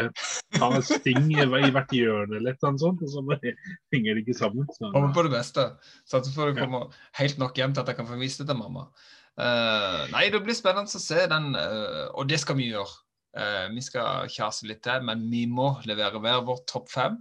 ta 0.58 0.70
en 0.76 0.84
sting 0.84 1.30
i 1.32 1.46
hvert 1.48 1.92
hjørne 1.94 2.38
eller 2.38 2.56
noe 2.60 2.80
sånt, 2.84 3.02
og 3.02 3.10
så 3.14 3.24
bare 3.26 3.54
henger 3.94 4.14
det 4.18 4.24
ikke 4.26 4.38
sammen. 4.38 4.68
Så, 4.76 4.90
Håper 4.92 5.14
på 5.16 5.26
det 5.28 5.34
beste. 5.38 5.66
Satser 6.10 6.34
på 6.36 6.48
det 6.50 6.56
Ja. 6.58 6.64
kommer 6.66 6.92
helt 7.18 7.38
nok 7.40 7.56
hjem 7.58 7.74
til 7.74 7.82
at 7.84 7.88
jeg 7.92 7.96
kan 8.02 8.06
få 8.10 8.20
vist 8.20 8.38
det 8.42 8.48
til 8.50 8.60
mamma. 8.60 8.88
Uh, 9.34 10.04
nei, 10.12 10.28
det 10.30 10.44
blir 10.44 10.54
spennende 10.54 10.86
å 10.86 11.00
se 11.02 11.24
den, 11.26 11.56
uh, 11.58 12.06
og 12.14 12.28
det 12.30 12.38
skal 12.38 12.54
vi 12.60 12.68
gjøre. 12.70 13.00
Uh, 13.34 13.66
vi 13.74 13.82
skal 13.82 14.28
kjase 14.30 14.68
litt 14.70 14.84
til, 14.86 15.02
men 15.02 15.24
vi 15.32 15.46
må 15.50 15.72
levere 15.90 16.20
hver 16.22 16.44
vår 16.46 16.60
topp 16.70 16.92
fem. 16.92 17.16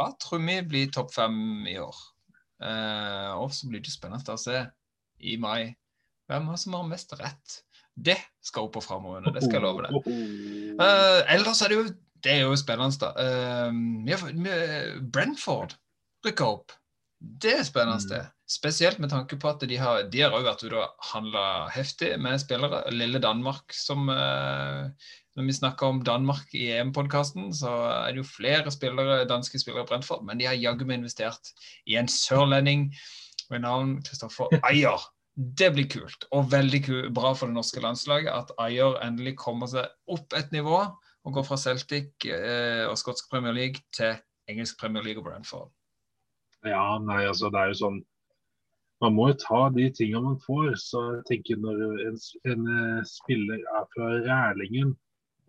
Hva 0.00 0.14
tror 0.16 0.40
vi 0.46 0.54
blir 0.64 0.92
topp 0.94 1.10
fem 1.12 1.66
i 1.68 1.76
år? 1.76 1.96
Eh, 2.64 3.32
og 3.36 3.50
så 3.52 3.68
blir 3.68 3.82
det 3.84 3.92
spennende 3.92 4.32
å 4.32 4.40
se 4.40 4.62
i 5.20 5.36
mai 5.36 5.74
hvem 6.30 6.48
som 6.56 6.78
har 6.78 6.86
mest 6.88 7.12
rett. 7.20 7.58
Det 7.92 8.16
skal 8.40 8.70
opp 8.70 8.78
og 8.80 8.86
fram. 8.86 9.08
Det 9.28 9.42
skal 9.44 9.58
jeg 9.58 9.64
love 9.66 9.84
deg. 9.84 10.08
Eh, 10.80 11.20
ellers 11.34 11.60
er 11.60 11.72
det 11.72 11.80
jo 11.82 11.90
Det 12.20 12.32
er 12.34 12.42
jo 12.44 12.56
spennende, 12.56 12.96
da. 13.00 13.14
Eh, 13.16 14.98
Brentford 15.00 15.72
rykker 16.24 16.48
opp. 16.48 16.74
Det 17.20 17.54
er 17.58 17.64
spennende. 17.64 18.18
Mm. 18.24 18.34
Spesielt 18.50 18.98
med 19.00 19.12
tanke 19.12 19.38
på 19.40 19.48
at 19.48 19.64
de 19.68 19.78
har 19.80 20.04
de 20.12 20.20
har 20.20 20.32
vært 20.32 20.64
ute 20.64 20.76
og 20.76 21.08
handla 21.12 21.44
heftig 21.72 22.14
med 22.20 22.40
spillere. 22.42 22.82
Lille 22.92 23.20
Danmark 23.24 23.72
som 23.76 24.08
eh, 24.12 25.08
Når 25.40 25.46
vi 25.46 25.52
snakker 25.56 25.88
om 25.88 26.02
Danmark 26.04 26.50
i 26.52 26.66
EM-podkasten, 26.74 27.46
så 27.56 27.70
er 27.88 28.10
det 28.12 28.20
jo 28.20 28.26
flere 28.28 28.68
spillere, 28.74 29.22
danske 29.24 29.56
spillere 29.62 29.86
i 29.86 29.88
Brentford, 29.88 30.20
men 30.28 30.36
de 30.36 30.44
har 30.44 30.58
jaggu 30.60 30.84
meg 30.84 30.98
investert 31.00 31.48
i 31.88 31.96
en 31.96 32.10
sørlending 32.12 32.90
med 33.48 33.64
navn 33.64 33.94
Kristoffer 34.04 34.52
Ayer. 34.68 35.00
Det 35.40 35.70
blir 35.72 35.88
kult, 35.88 36.28
og 36.36 36.52
veldig 36.52 36.82
kult, 36.84 37.08
bra 37.16 37.32
for 37.32 37.48
det 37.48 37.56
norske 37.56 37.80
landslaget 37.80 38.28
at 38.34 38.52
Ayer 38.60 39.00
endelig 39.00 39.38
kommer 39.40 39.72
seg 39.72 39.88
opp 40.12 40.36
et 40.36 40.52
nivå 40.52 40.76
og 40.84 41.32
går 41.38 41.48
fra 41.48 41.56
Celtic 41.64 42.28
eh, 42.28 42.84
og 42.84 43.00
skotsk 43.00 43.32
Premier 43.32 43.56
League 43.56 43.80
til 43.96 44.20
engelsk 44.52 44.76
Premier 44.76 45.08
League 45.08 45.24
og 45.24 45.30
Brentford. 45.30 45.72
Ja, 46.68 46.98
nei, 47.00 47.22
altså 47.24 47.48
det 47.48 47.64
er 47.64 47.72
jo 47.72 47.82
sånn 47.86 48.00
Man 49.00 49.14
må 49.16 49.30
jo 49.30 49.40
ta 49.40 49.66
de 49.72 49.86
tingene 49.96 50.34
man 50.34 50.42
får. 50.44 50.74
Så 50.76 51.00
jeg 51.14 51.28
tenker 51.30 51.60
når 51.64 51.78
en, 52.10 52.18
en 52.52 52.66
eh, 52.68 53.06
spiller 53.08 53.62
er 53.64 53.86
fra 53.94 54.10
Rælingen, 54.26 54.98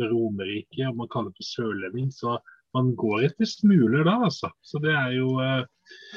Romerike, 0.09 0.87
og 0.89 0.97
man 0.97 1.11
kaller 1.11 1.31
det 1.31 1.41
for 1.41 1.49
sørlending, 1.51 2.09
så 2.15 2.39
man 2.75 2.93
går 2.95 3.27
etter 3.27 3.49
smuler 3.49 4.05
da, 4.07 4.17
altså. 4.29 4.51
Så 4.63 4.79
det 4.83 4.93
er 4.95 5.15
jo 5.17 5.35
eh, 5.43 5.63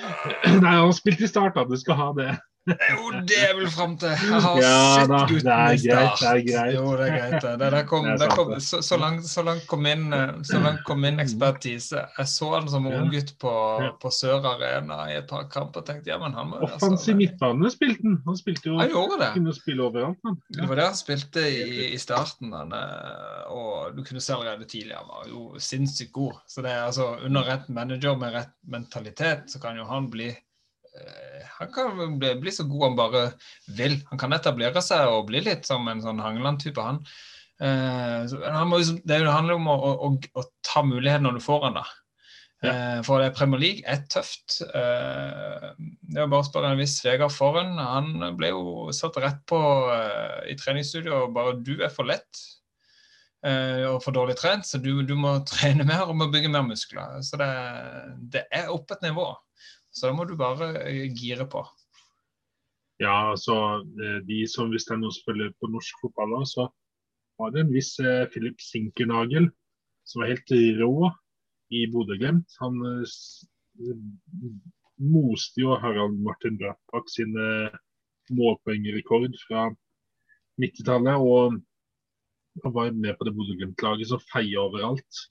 Nei, 0.62 0.70
han 0.70 0.86
har 0.86 0.92
spilt 0.96 1.22
i 1.24 1.30
start, 1.30 1.58
da. 1.58 1.66
Du 1.66 1.76
skal 1.80 1.98
ha 1.98 2.10
det. 2.16 2.30
Det 2.64 2.74
er 2.80 2.94
jo 2.96 3.10
det 3.28 3.36
jeg 3.36 3.56
vil 3.58 3.66
fram 3.68 3.94
til. 4.00 4.08
Jeg 4.14 4.40
har 4.40 4.54
Ja 4.62 4.76
sett 4.96 5.10
da, 5.10 5.18
gutten 5.28 5.44
det 5.44 5.54
er 5.54 5.74
i 5.74 5.80
greit, 5.82 6.14
start. 6.14 6.20
det 6.20 6.28
er 6.30 6.44
greit. 6.46 6.74
Jo, 6.78 6.84
det 6.96 7.06
er 7.06 7.16
greit. 7.18 7.34
det. 7.44 7.50
Det 7.60 7.68
der 7.74 7.82
kom, 7.90 8.06
Det 8.08 8.24
er 8.24 8.32
kom, 8.38 8.52
så, 8.64 8.78
så, 8.86 8.96
langt, 9.02 9.26
så, 9.28 9.42
langt 9.44 9.66
kom 9.68 9.82
min, 9.84 10.06
eh, 10.16 10.32
så 10.48 10.60
langt 10.64 10.80
kom 10.88 11.02
min 11.04 11.20
ekspertise. 11.20 12.04
Jeg 12.18 12.30
så 12.32 12.48
han 12.54 12.68
som 12.72 12.86
Ja. 12.88 13.02
unggutt 13.02 13.34
på, 13.38 13.52
på 14.00 14.10
Sør 14.16 14.46
Arena 14.54 15.02
i 15.12 15.18
et 15.18 15.28
par 15.28 15.44
kamper 15.52 15.82
og 15.82 15.86
tenkte 15.90 16.08
ja, 16.12 16.16
men 16.22 16.32
han 16.32 16.48
må 16.54 16.62
Offensiv 16.64 17.16
midtbane 17.20 17.70
spilte 17.74 18.00
han. 18.06 18.16
Han 18.26 18.36
spilte 18.40 18.70
jo 18.72 18.78
Han 18.80 18.88
gjorde 18.94 19.18
det. 19.20 19.28
kunne 19.36 19.54
spille 19.58 19.82
overalt, 19.90 20.18
han. 20.24 20.40
Det 20.56 20.68
var 20.68 20.80
det 20.80 20.84
han 20.88 20.96
spilte 20.96 21.44
i, 21.44 21.92
i 21.92 21.98
starten. 22.00 22.52
Han, 22.56 22.72
eh, 22.72 23.44
og 23.52 23.92
du 23.96 24.02
kunne 24.08 24.20
se 24.24 24.32
allerede 24.32 24.64
tidlig 24.64 24.96
han 24.96 25.08
var 25.12 25.28
jo 25.28 25.52
sinnssykt 25.60 26.12
god. 26.16 26.40
Så 26.48 26.62
det 26.64 26.72
er 26.72 26.86
altså 26.88 27.10
under 27.26 27.44
rett 27.44 27.68
manager 27.68 28.16
med 28.16 28.32
rett 28.40 28.56
mentalitet, 28.66 29.50
så 29.52 29.60
kan 29.60 29.76
jo 29.76 29.84
han 29.84 30.08
bli 30.10 30.32
Han 31.58 31.70
kan 31.74 32.18
bli, 32.18 32.52
så 32.52 32.66
god 32.70 32.82
han 32.88 32.96
bare 32.98 33.22
vil. 33.76 33.98
Han 34.10 34.20
kan 34.20 34.34
etablere 34.36 34.82
seg 34.84 35.10
og 35.10 35.28
bli 35.30 35.42
litt 35.44 35.66
som 35.66 35.86
en 35.90 36.02
sånn 36.02 36.22
Hangeland-type, 36.22 36.82
han. 36.82 37.00
Eh, 37.62 38.34
han 38.50 38.68
må, 38.68 38.78
liksom- 38.78 39.02
det 39.06 39.20
handler 39.26 39.54
om 39.54 39.68
å, 39.68 39.76
å, 39.76 40.08
å, 40.34 40.44
ta 40.66 40.82
muligheten 40.82 41.22
når 41.26 41.38
du 41.38 41.44
får 41.44 41.60
den, 41.68 41.78
da. 41.80 41.84
Ja. 42.64 43.02
For 43.04 43.20
det 43.20 43.34
Premier 43.36 43.60
League 43.60 43.82
er 43.84 44.06
tøft. 44.08 44.62
Eh, 44.64 45.66
Det 45.76 46.22
er 46.22 46.30
bare 46.30 46.40
å 46.40 46.46
spørre 46.46 46.70
en 46.72 46.80
viss 46.80 46.96
Vegard 47.04 47.32
Forhen. 47.34 47.76
Han 47.76 48.36
ble 48.38 48.54
jo 48.54 48.90
satt 48.96 49.18
rett 49.20 49.42
på 49.50 49.58
eh, 49.92 50.52
i 50.52 50.56
treningsstudio 50.56 51.24
og 51.26 51.34
bare 51.34 51.58
'du 51.60 51.82
er 51.82 51.92
for 51.92 52.08
lett' 52.08 52.40
eh, 53.44 53.84
og 53.90 54.02
for 54.02 54.12
dårlig 54.16 54.36
trent, 54.40 54.64
så 54.64 54.80
du, 54.80 55.02
du 55.02 55.14
må 55.14 55.44
trene 55.50 55.84
mer 55.84 56.08
og 56.08 56.16
må 56.16 56.30
bygge 56.32 56.48
mer 56.48 56.64
muskler. 56.64 57.20
Så 57.20 57.36
det, 57.36 57.50
det 58.32 58.46
er 58.50 58.72
opp 58.72 58.90
et 58.90 59.02
nivå. 59.02 59.28
Så 59.94 60.08
da 60.08 60.14
må 60.16 60.26
du 60.26 60.34
bare 60.38 60.72
eh, 60.82 61.06
gire 61.14 61.46
på. 61.50 61.62
Ja, 63.02 63.32
altså 63.32 63.56
eh, 63.82 64.20
de 64.26 64.44
som 64.50 64.70
hvis 64.70 64.86
det 64.88 64.96
er 64.96 65.02
noen 65.02 65.14
spiller 65.14 65.52
på 65.58 65.70
norsk 65.70 66.02
fotball 66.02 66.42
så 66.46 66.68
var 67.38 67.54
det 67.54 67.64
en 67.64 67.74
viss 67.74 67.96
eh, 68.02 68.26
Philip 68.30 68.60
Sinkernagel 68.62 69.48
som 70.06 70.22
var 70.22 70.34
helt 70.34 70.54
rå 70.80 71.10
i 71.74 71.86
Bodø-Glimt. 71.90 72.56
Han 72.60 72.80
eh, 72.90 73.14
moste 75.02 75.62
jo 75.62 75.78
Harald 75.80 76.18
Martin 76.22 76.58
Brattbakk 76.60 77.08
sin 77.10 77.34
eh, 77.40 77.74
målpoengrekord 78.34 79.34
fra 79.46 79.68
90-tallet. 80.62 81.16
Og 81.18 81.58
han 82.64 82.76
var 82.76 82.92
med 82.94 83.18
på 83.18 83.26
det 83.26 83.34
Bodø-Glimt-laget 83.36 84.10
som 84.12 84.22
feia 84.30 84.62
overalt. 84.62 85.24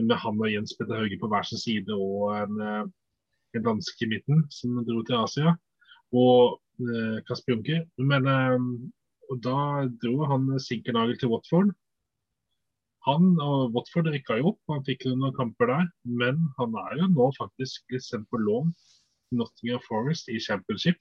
Med 0.00 0.16
han 0.18 0.40
og 0.42 0.50
Jens 0.50 0.74
Petter 0.76 0.98
Hauge 0.98 1.20
på 1.20 1.30
hver 1.30 1.46
sin 1.46 1.60
side 1.62 1.96
og 1.96 2.34
en, 2.36 2.60
eh, 2.60 2.84
en 3.58 3.66
danske 3.70 4.06
i 4.06 4.10
midten 4.10 4.44
som 4.52 4.76
dro 4.86 5.02
til 5.06 5.20
Asia. 5.20 5.54
Og 6.14 6.60
eh, 6.82 7.22
Kasper 7.28 7.54
Junker. 7.54 7.82
Men 7.98 8.28
eh, 8.30 8.68
og 9.32 9.40
da 9.44 9.86
dro 10.02 10.28
han 10.28 10.52
Sinkernagel 10.60 11.18
til 11.20 11.32
Watford. 11.32 11.72
Han 13.08 13.34
og 13.42 13.74
Watford 13.76 14.08
rykka 14.12 14.38
jo 14.40 14.52
opp, 14.52 14.60
han 14.72 14.84
fikk 14.86 15.04
noen 15.10 15.34
kamper 15.36 15.68
der. 15.70 15.88
Men 16.04 16.40
han 16.58 16.76
er 16.86 17.00
jo 17.02 17.10
nå 17.12 17.28
faktisk 17.38 17.92
litt 17.92 18.06
sendt 18.06 18.28
på 18.32 18.40
lån 18.40 18.72
til 18.76 19.40
Nottingham 19.40 19.82
Forest 19.88 20.30
i 20.32 20.40
Championship. 20.40 21.00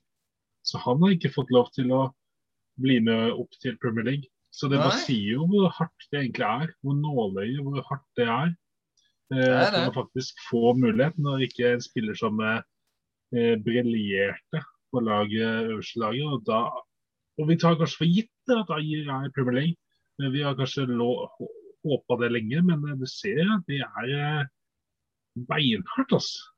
Så 0.64 0.80
han 0.84 1.02
har 1.04 1.16
ikke 1.16 1.34
fått 1.36 1.52
lov 1.52 1.72
til 1.76 1.92
å 1.96 2.06
bli 2.82 3.00
med 3.04 3.36
opp 3.36 3.52
til 3.64 3.78
Premier 3.84 4.08
League. 4.08 4.30
Så 4.54 4.70
det 4.70 4.80
bare 4.80 5.00
sier 5.02 5.40
jo 5.40 5.48
hvor 5.50 5.72
hardt 5.80 6.10
det 6.12 6.20
egentlig 6.22 6.46
er. 6.48 6.74
Hvor 6.84 6.98
nåløyet, 7.00 7.64
hvor 7.66 7.88
hardt 7.90 8.10
det 8.20 8.28
er. 8.30 8.54
Eh, 9.34 9.58
er 9.66 9.72
det. 9.74 9.84
Faktisk 9.96 10.46
få 10.50 10.74
mulighet 10.78 11.18
når 11.18 11.48
ikke 11.48 11.74
en 11.74 11.84
spiller 11.84 12.18
som 12.18 12.40
eh, 12.46 13.56
briljerte 13.66 14.64
på 14.94 15.02
laget, 15.02 15.70
øverste 15.74 16.00
laget. 16.04 16.28
Og, 16.30 16.44
da, 16.48 16.60
og 17.42 17.50
vi 17.50 17.58
tar 17.58 17.78
kanskje 17.80 18.02
for 18.02 18.16
gitt 18.18 18.54
at 18.54 18.74
Ayer 18.78 19.10
er 19.10 19.28
i 19.28 19.34
Premier 19.36 19.60
League. 19.60 19.80
Men 20.20 20.34
Vi 20.34 20.44
har 20.46 20.58
kanskje 20.58 20.86
håpa 21.84 22.20
det 22.22 22.32
lenge, 22.32 22.62
men 22.62 23.00
du 23.00 23.08
ser 23.10 23.42
at 23.58 23.66
det 23.68 23.82
er 23.82 24.12
eh, 24.14 24.44
beinhardt. 25.50 26.14
altså. 26.14 26.52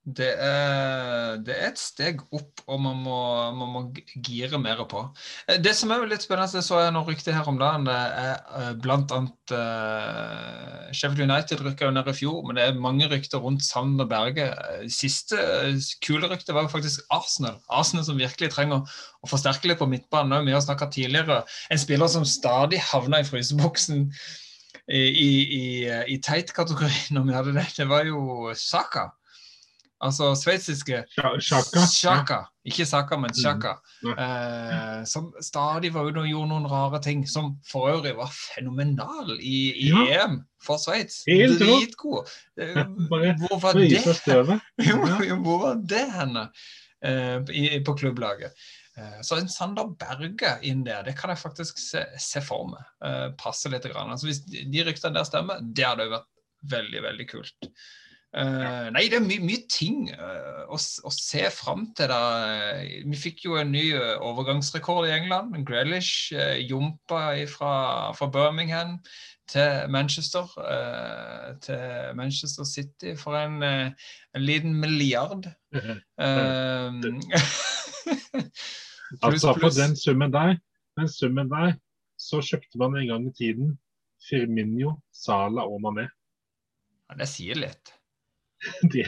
Det 0.00 0.30
er, 0.32 1.34
det 1.44 1.52
er 1.52 1.66
et 1.68 1.78
steg 1.78 2.22
opp, 2.32 2.62
og 2.72 2.78
man 2.80 3.02
må, 3.04 3.16
man 3.52 3.68
må 3.68 3.82
gire 4.24 4.56
mer 4.58 4.80
på. 4.88 5.02
Eh, 5.44 5.58
Det 5.60 5.74
som 5.76 5.92
er 5.92 6.06
litt 6.08 6.24
spennende, 6.24 6.62
så 6.64 6.78
jeg 6.80 6.94
noen 6.94 7.04
rykter 7.04 7.36
her 7.36 7.50
om 7.50 7.58
dagen, 7.60 7.84
det 7.84 7.96
er 8.22 8.32
eh, 8.56 8.70
blant 8.80 9.12
annet 9.12 9.52
eh, 9.52 10.88
Sheffield 10.96 11.26
United 11.28 11.60
rykka 11.66 11.90
jo 11.90 11.92
ned 11.92 12.08
i 12.08 12.16
fjor, 12.16 12.40
men 12.46 12.56
det 12.56 12.64
er 12.64 12.80
mange 12.80 13.10
rykter 13.12 13.44
rundt 13.44 13.66
Sand 13.66 14.00
og 14.00 14.08
Berge. 14.08 14.48
Siste 14.88 15.36
kule 16.00 16.32
rykte 16.32 16.56
var 16.56 16.64
jo 16.64 16.72
faktisk 16.72 17.04
Arsenal. 17.12 17.60
Arsenal 17.68 18.08
som 18.08 18.18
virkelig 18.18 18.54
trenger 18.56 18.80
å 19.20 19.30
forsterke 19.30 19.68
litt 19.68 19.84
på 19.84 19.90
midtbanen. 19.90 20.48
Det 20.48 20.56
er 20.56 20.80
jo 20.80 20.90
tidligere. 20.96 21.42
En 21.68 21.84
spiller 21.84 22.08
som 22.08 22.24
stadig 22.24 22.80
havna 22.88 23.20
i 23.20 23.28
fryseboksen 23.28 24.06
i, 24.88 25.04
i, 25.04 25.30
i, 25.60 25.64
i 26.16 26.20
teit-kategorien, 26.24 27.20
om 27.20 27.28
vi 27.28 27.36
hadde 27.36 27.52
det, 27.60 27.68
det 27.76 27.90
var 27.92 28.08
jo 28.08 28.50
Saka. 28.56 29.10
Altså 30.00 30.30
sveitsiske 30.38 31.02
Sja- 31.12 31.34
Sjaka. 31.44 31.82
Sjaka. 31.92 32.38
Ikke 32.64 32.86
Saka, 32.88 33.16
men 33.20 33.34
Sjaka. 33.36 33.74
Ja. 34.04 34.14
Eh, 34.24 35.04
som 35.08 35.30
stadig 35.44 35.90
var 35.92 36.08
ute 36.08 36.22
og 36.22 36.28
gjorde 36.30 36.48
noen 36.48 36.68
rare 36.72 37.00
ting. 37.04 37.26
Som 37.28 37.58
for 37.68 37.90
øvrig 37.92 38.14
var 38.16 38.32
fenomenal 38.32 39.34
i, 39.36 39.72
i 39.76 39.90
Ja. 39.90 40.24
EM 40.24 40.38
for 40.64 40.80
Sveits. 40.80 41.22
Dritgod. 41.26 42.28
Eh, 42.60 42.80
Hvor 43.10 43.60
var 43.60 43.76
det? 43.76 44.60
Hvor 45.44 45.58
var 45.66 45.80
det 45.84 46.04
henne 46.16 46.46
eh, 47.04 47.80
på 47.84 47.94
klubblaget? 48.00 48.52
Eh, 48.96 49.20
Så 49.22 49.36
en 49.40 49.48
Sander 49.48 49.88
Berge 50.00 50.56
inn 50.66 50.84
der, 50.84 51.02
det 51.06 51.16
kan 51.18 51.30
jeg 51.32 51.38
faktisk 51.44 51.78
se, 51.80 52.04
se 52.20 52.40
for 52.44 52.66
meg. 52.72 52.84
Eh, 53.04 53.28
passe 53.40 53.68
litt. 53.72 53.84
Grann. 53.90 54.10
Altså, 54.12 54.26
hvis 54.30 54.42
de 54.48 54.64
de 54.70 54.84
ryktene 54.88 55.16
der 55.16 55.28
stemmer, 55.28 55.60
det 55.62 55.86
hadde 55.86 56.08
jo 56.08 56.16
vært 56.16 56.30
veldig, 56.72 57.02
veldig 57.08 57.28
kult. 57.30 57.70
Eh, 58.30 58.90
nei, 58.94 59.08
det 59.10 59.18
er 59.18 59.24
my 59.26 59.40
mye 59.42 59.64
ting 59.66 60.04
uh, 60.14 60.62
å, 60.70 60.78
å 60.78 61.10
se 61.14 61.48
fram 61.50 61.88
til. 61.98 62.12
da. 62.12 62.20
Vi 63.10 63.18
fikk 63.18 63.44
jo 63.48 63.56
en 63.58 63.72
ny 63.74 63.88
eh, 63.96 64.14
overgangsrekord 64.22 65.08
i 65.08 65.16
England. 65.16 65.56
Grealish 65.66 66.30
uh, 66.36 66.54
jumpa 66.62 67.32
fra, 67.50 67.72
fra 68.14 68.30
Birmingham 68.30 69.00
til 69.50 69.90
Manchester. 69.90 70.46
eh, 70.62 71.58
til 71.60 72.16
Manchester 72.16 72.64
City 72.64 73.16
for 73.16 73.36
en, 73.36 73.62
eh, 73.62 73.90
en 74.34 74.42
liten 74.42 74.74
milliard. 74.74 75.46
Eh, 75.74 76.90
pluss, 77.02 77.26
Altså 79.22 79.54
For 79.60 79.70
den 79.74 79.96
summen 79.96 80.32
der, 80.32 80.56
den 80.98 81.08
summen 81.08 81.50
der, 81.50 81.72
så 82.18 82.40
kjøpte 82.40 82.78
man 82.78 82.96
en 82.96 83.08
gang 83.08 83.26
i 83.26 83.32
tiden 83.34 83.78
Firminio, 84.28 85.00
Sala 85.12 85.64
og 85.66 85.80
Mané. 85.82 86.06
Ja, 87.08 87.16
det 87.18 87.26
sier 87.28 87.58
litt. 87.58 87.99
Det, 88.92 89.06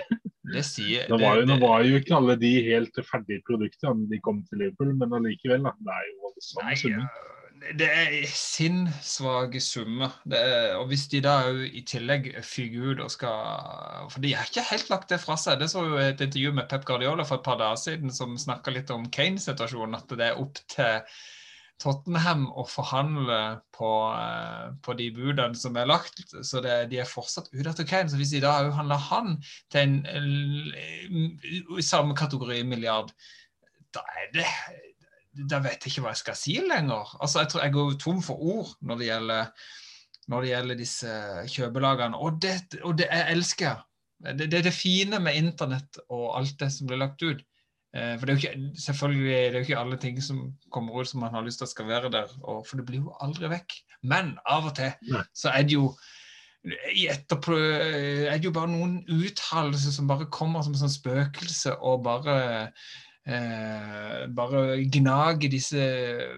Det 0.52 0.62
sier 0.66 1.09
nå, 1.12 1.18
var 1.21 1.37
jo, 1.37 1.42
det- 1.42 1.49
nå 1.49 1.54
det- 1.59 1.62
var 1.68 1.82
jo 1.87 1.99
ikke 2.00 2.16
alle 2.16 2.37
de 2.40 2.52
helt 2.71 2.97
ferdige 3.09 3.42
produktene 3.49 4.06
da 4.06 4.14
de 4.14 4.21
kom 4.25 4.40
til 4.49 4.59
Liverpool, 4.64 4.94
men 4.97 5.12
allikevel. 5.21 5.62
Det 5.68 5.92
er 5.99 6.09
jo 6.09 6.16
voldsomme 6.26 6.76
summer. 6.80 7.04
øh, 7.04 7.28
det 7.78 7.87
er 7.94 8.14
sinnssvake 8.26 9.61
summer. 9.62 10.16
Det 10.26 10.38
er, 10.40 10.73
og 10.80 10.88
hvis 10.90 11.04
de 11.12 11.21
da 11.23 11.35
i 11.62 11.82
tillegg 11.87 12.32
fyker 12.42 12.88
ut 12.90 13.00
og 13.04 13.11
skal 13.14 14.09
For 14.11 14.18
de 14.25 14.32
har 14.35 14.49
ikke 14.49 14.64
helt 14.71 14.90
lagt 14.90 15.12
det 15.14 15.21
fra 15.23 15.37
seg. 15.38 15.61
Det 15.61 15.68
så 15.71 15.85
jo 15.87 15.97
et 16.02 16.21
intervju 16.21 16.52
med 16.56 16.68
Pep 16.68 16.85
Guardiola 16.88 17.23
for 17.28 17.38
et 17.38 17.44
par 17.47 17.61
dager 17.61 17.78
siden 17.78 18.11
som 18.11 18.35
snakka 18.37 18.75
litt 18.75 18.90
om 18.90 19.06
Kane-situasjonen. 19.14 19.94
At 20.00 20.09
det 20.18 20.26
er 20.32 20.40
opp 20.42 20.59
til 20.75 21.00
Tottenham 21.83 22.47
å 22.55 22.65
forhandle 22.69 23.41
på, 23.75 23.91
eh, 24.15 24.71
på 24.85 24.95
de 24.99 25.09
budene 25.17 25.59
som 25.59 25.77
er 25.77 25.91
lagt. 25.91 26.23
Så 26.47 26.62
det, 26.62 26.77
de 26.93 27.01
er 27.03 27.09
fortsatt 27.09 27.51
ute 27.53 27.69
etter 27.73 27.89
Kane. 27.89 28.11
Så 28.11 28.21
hvis 28.21 28.35
de 28.35 28.43
da 28.45 28.55
òg 28.62 28.73
handler 28.77 29.03
han 29.11 29.37
til 29.73 29.83
en 29.83 29.97
eh, 30.07 31.77
i 31.79 31.85
samme 31.87 32.15
kategori 32.19 32.62
milliard, 32.69 33.12
da 33.93 34.07
er 34.23 34.33
det 34.39 34.49
da 35.33 35.62
vet 35.65 35.81
jeg 35.81 35.95
ikke 35.95 36.03
hva 36.05 36.11
jeg 36.12 36.21
skal 36.21 36.37
si 36.37 36.59
lenger. 36.61 37.15
Altså, 37.25 37.41
jeg 37.41 37.53
tror 37.53 37.62
jeg 37.65 37.75
går 37.77 37.95
tom 38.01 38.19
for 38.25 38.43
ord 38.53 38.75
når 38.85 38.99
det 39.01 39.07
gjelder, 39.07 39.71
når 40.29 40.45
det 40.45 40.51
gjelder 40.51 40.81
disse 40.81 41.15
kjøpelagene. 41.55 42.21
Og 42.21 42.37
det, 42.43 42.57
og 42.85 42.99
det 43.01 43.09
jeg 43.09 43.37
elsker 43.37 43.69
jeg. 43.71 43.81
Det, 44.23 44.51
det 44.53 44.61
er 44.61 44.67
det 44.69 44.75
fine 44.77 45.19
med 45.23 45.39
internett 45.41 45.99
og 46.12 46.29
alt 46.39 46.59
det 46.61 46.69
som 46.75 46.91
blir 46.91 47.01
lagt 47.01 47.25
ut. 47.25 47.41
Eh, 47.94 48.14
For 48.18 48.26
det 48.26 48.32
er 48.32 48.38
jo 48.38 48.42
ikke, 48.42 48.80
selvfølgelig 48.87 49.28
det 49.28 49.44
er 49.44 49.58
jo 49.58 49.66
ikke 49.66 49.82
alle 49.84 50.00
ting 50.00 50.22
som 50.25 50.42
kommer 50.72 51.00
ut 51.00 51.08
som 51.08 51.20
man 51.20 51.34
har 51.34 51.44
lyst 51.44 51.61
til 51.61 51.68
at 51.68 51.75
skal 51.75 51.88
være 51.90 52.11
der, 52.12 52.32
og, 52.42 52.64
for 52.66 52.80
det 52.80 52.87
blir 52.88 53.04
jo 53.04 53.14
aldri 53.20 53.50
vekk. 53.52 53.78
Men 54.02 54.37
av 54.49 54.70
og 54.70 54.76
til 54.78 54.92
Nei. 55.12 55.22
så 55.37 55.52
er 55.52 55.68
det 55.68 55.78
jo 55.78 55.92
i 56.94 57.08
etterpå 57.11 57.56
er 57.58 58.37
det 58.38 58.46
jo 58.46 58.52
bare 58.54 58.70
noen 58.70 59.00
uttalelser 59.11 59.90
som 59.90 60.06
bare 60.06 60.28
kommer 60.30 60.62
som 60.62 60.76
sånn 60.78 60.92
spøkelse 60.94 61.72
og 61.82 62.04
bare 62.06 62.37
eh, 63.26 64.28
bare 64.30 64.78
gnager 64.94 65.50
disse 65.50 65.88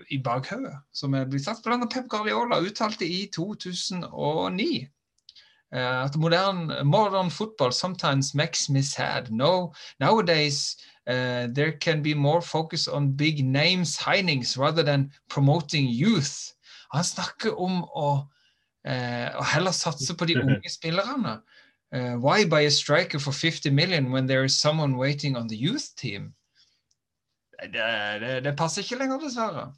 i 0.08 0.18
bakhodet, 0.24 0.72
som 0.96 1.14
er 1.14 1.28
blitt 1.28 1.44
sagt. 1.44 1.60
Blant 1.64 1.82
annet 1.82 1.92
Pep 1.92 2.08
Guardiola 2.12 2.62
uttalte 2.64 3.04
i 3.04 3.26
2009 3.36 4.70
eh, 4.80 6.00
at 6.00 6.16
modern, 6.16 6.66
modern 6.88 7.30
football 7.30 7.72
sometimes 7.72 8.32
makes 8.34 8.70
me 8.70 8.82
sad. 8.82 9.30
No, 9.30 9.74
nowadays 10.00 10.76
uh, 11.06 11.46
there 11.52 11.72
can 11.72 12.02
be 12.02 12.14
more 12.14 12.40
focus 12.40 12.88
on 12.88 13.12
big 13.12 13.44
name 13.44 13.84
signings 13.84 14.58
rather 14.58 14.82
than 14.82 15.10
promoting 15.28 15.86
youth. 15.88 16.54
Han 16.92 17.04
snakker 17.04 17.58
om 17.60 17.82
å, 17.84 18.08
uh, 18.86 19.28
å 19.38 19.44
heller 19.54 19.72
satse 19.72 20.14
på 20.16 20.26
de 20.26 20.38
unge 20.42 20.70
spillerne. 20.70 21.40
Uh, 21.94 22.16
why 22.18 22.44
buy 22.44 22.66
a 22.66 22.70
striker 22.70 23.18
for 23.18 23.32
50 23.32 23.70
million 23.70 24.10
when 24.10 24.26
there 24.26 24.44
is 24.44 24.58
someone 24.58 24.96
waiting 24.96 25.36
on 25.36 25.46
the 25.46 25.56
youth 25.56 25.94
team? 25.96 26.34
Det, 27.62 28.20
det, 28.20 28.40
det 28.44 28.56
passer 28.58 28.82
ikke 28.82 28.98
lenger, 28.98 29.20
dessverre. 29.22 29.68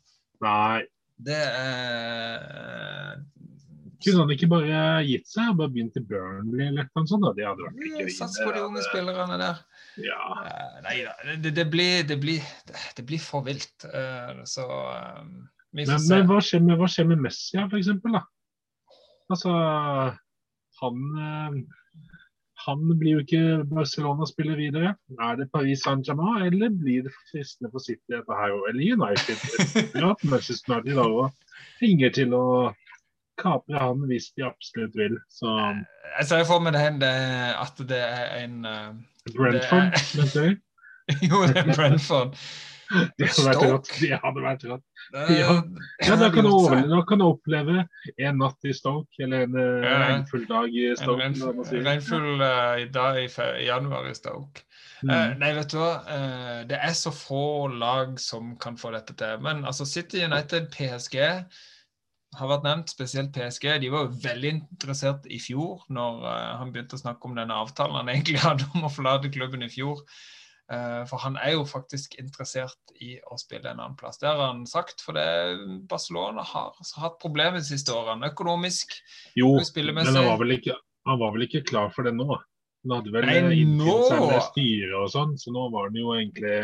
Nei, 0.43 0.85
Det 1.17 1.37
er 1.37 3.17
kunne 4.05 4.23
han 4.23 4.33
ikke 4.35 4.49
bare 4.51 4.81
gitt 5.07 5.29
seg 5.31 5.53
og 5.53 5.61
bare 5.61 5.73
begynt 5.73 5.97
i 5.99 6.03
Burnley 6.05 6.67
eller 6.69 6.89
noe 6.95 7.09
sånt? 7.09 7.25
da? 7.25 7.33
De 7.37 7.47
hadde 7.47 7.65
vært 7.65 7.81
like 7.81 8.13
Sats 8.15 8.37
på 8.43 8.53
de 8.53 8.63
unge 8.63 8.83
spillerne 8.91 9.39
der. 9.41 9.63
Ja. 10.03 10.23
Eh, 10.45 10.79
Nei 10.85 10.97
da, 11.07 11.15
det, 11.43 11.53
det, 11.57 11.67
blir, 11.73 12.05
det, 12.09 12.19
blir, 12.21 12.45
det 12.97 13.05
blir 13.09 13.23
for 13.23 13.47
vilt. 13.47 13.87
Eh, 13.89 14.43
Så 14.45 14.67
eh, 14.67 15.23
vi 15.77 15.87
Men, 15.89 16.07
men 16.09 16.29
hva, 16.31 16.41
skjer 16.45 16.63
med, 16.65 16.79
hva 16.81 16.89
skjer 16.91 17.09
med 17.11 17.25
Messi, 17.25 17.59
for 17.59 17.79
eksempel? 17.81 18.17
Da? 18.17 18.25
Altså, 19.33 19.57
han 20.83 21.03
eh, 21.21 21.59
han 22.67 22.81
blir 22.99 23.19
jo 23.19 23.23
ikke 23.23 23.43
Barcelona-spiller 23.71 24.57
videre. 24.59 24.95
Er 25.23 25.37
det 25.39 25.51
Paris 25.53 25.85
Saint-Germain, 25.85 26.47
eller 26.49 26.73
blir 26.75 27.05
det 27.07 27.13
fristende 27.31 27.71
for 27.71 27.85
City 27.85 28.11
dette 28.11 28.39
her 28.39 28.55
òg? 28.55 28.65
Eller 28.71 28.97
United? 28.97 29.45
Ja, 30.03 30.15
Manchester 30.27 30.81
United 30.83 30.99
òg 31.05 32.15
til 32.17 32.35
å 32.35 32.47
kapre 33.39 33.79
han 33.79 34.03
hvis 34.09 34.31
de 34.35 34.47
absolutt 34.49 34.97
vil. 34.99 35.19
Så 35.29 35.53
Jeg 36.17 36.27
ser 36.31 36.47
for 36.49 36.65
meg 36.65 36.75
det, 36.75 37.13
at 37.61 37.85
det 37.89 38.01
er 38.03 38.35
en 38.41 38.59
Brentford, 39.35 39.99
mente 40.17 40.47
du? 40.47 40.57
Jo, 41.29 41.43
det 41.51 41.61
er 41.63 41.75
Brentford. 41.75 42.37
Det 43.19 43.27
hadde 43.27 43.45
vært 43.49 43.65
rått. 43.67 43.89
Det 43.99 44.19
hadde 44.23 44.43
vært 44.45 44.65
rått. 44.71 44.83
Ja. 45.35 45.55
da 46.21 46.29
kan, 46.31 47.19
du 47.19 47.25
oppleve 47.27 47.81
en 48.19 48.39
natt 48.39 48.67
i 48.69 48.75
Stoke, 48.75 49.11
eller 49.23 49.47
en 49.49 49.57
eh, 49.59 49.87
regnfull 50.05 50.45
dag 50.47 50.71
i 50.71 50.85
En 50.93 51.01
Stoke. 51.01 51.19
regnfull, 51.25 51.65
si. 51.67 51.81
regnfull 51.83 52.45
eh, 52.47 52.85
dag 52.95 53.19
i, 53.25 53.27
i 53.27 53.67
januar 53.67 54.11
i 54.11 54.15
Stoke. 54.15 54.63
Eh, 54.63 54.65
Mm. 55.07 55.35
nei, 55.43 55.51
vet 55.53 55.69
du 55.75 55.77
hva. 55.77 55.91
Eh, 56.09 56.61
det 56.71 56.79
er 56.81 56.95
så 56.97 57.11
få 57.13 57.67
lag 57.69 58.15
som 58.23 58.55
kan 58.63 58.79
få 58.81 58.95
dette 58.95 59.13
til. 59.19 59.43
Men 59.45 59.65
altså 59.69 59.85
City 59.87 60.23
United, 60.25 60.71
PSG 60.73 61.19
har 62.39 62.51
vært 62.51 62.65
nevnt, 62.67 62.93
spesielt 62.93 63.33
PSG. 63.35 63.69
De 63.83 63.91
var 63.93 64.07
jo 64.07 64.17
veldig 64.25 64.51
interessert 64.53 65.29
i 65.33 65.39
fjor, 65.43 65.85
når 65.93 66.25
eh, 66.31 66.55
han 66.63 66.73
begynte 66.75 66.99
å 66.99 67.03
snakke 67.03 67.29
om 67.29 67.37
denne 67.39 67.61
avtalen 67.65 68.01
han 68.01 68.11
egentlig 68.13 68.43
hadde 68.47 68.69
om 68.75 68.89
å 68.89 68.93
forlate 68.93 69.33
klubben 69.35 69.65
i 69.67 69.71
fjor. 69.73 70.03
Eh, 70.73 71.03
for 71.07 71.23
han 71.23 71.37
er 71.39 71.55
jo 71.55 71.63
faktisk 71.69 72.17
interessert 72.19 72.97
i 72.99 73.15
å 73.31 73.39
spille 73.39 73.71
en 73.71 73.79
annen 73.79 73.99
plass. 73.99 74.19
Det 74.19 74.29
har 74.29 74.41
han 74.43 74.65
sagt, 74.67 75.05
for 75.05 75.15
det 75.15 75.27
Barcelona 75.91 76.43
har 76.47 76.75
hatt 77.03 77.21
problemer 77.23 77.61
de 77.61 77.69
siste 77.69 77.95
årene. 77.95 78.33
Økonomisk, 78.33 78.97
Jo, 79.39 79.53
spillemessig. 79.63 80.11
men 80.13 80.23
han 80.23 80.31
var, 80.33 80.43
vel 80.43 80.57
ikke, 80.59 80.77
han 81.07 81.23
var 81.23 81.35
vel 81.37 81.47
ikke 81.47 81.65
klar 81.71 81.95
for 81.95 82.09
det 82.09 82.17
nå? 82.19 82.29
Han 82.87 82.97
hadde 82.99 83.15
vel 83.15 83.31
innfridd 83.31 84.09
seg 84.11 84.21
med 84.27 84.43
styret 84.51 84.97
og 85.01 85.09
sånn, 85.11 85.33
så 85.43 85.55
nå 85.55 85.69
var 85.75 85.89
han 85.89 85.97
jo 85.99 86.13
egentlig 86.15 86.59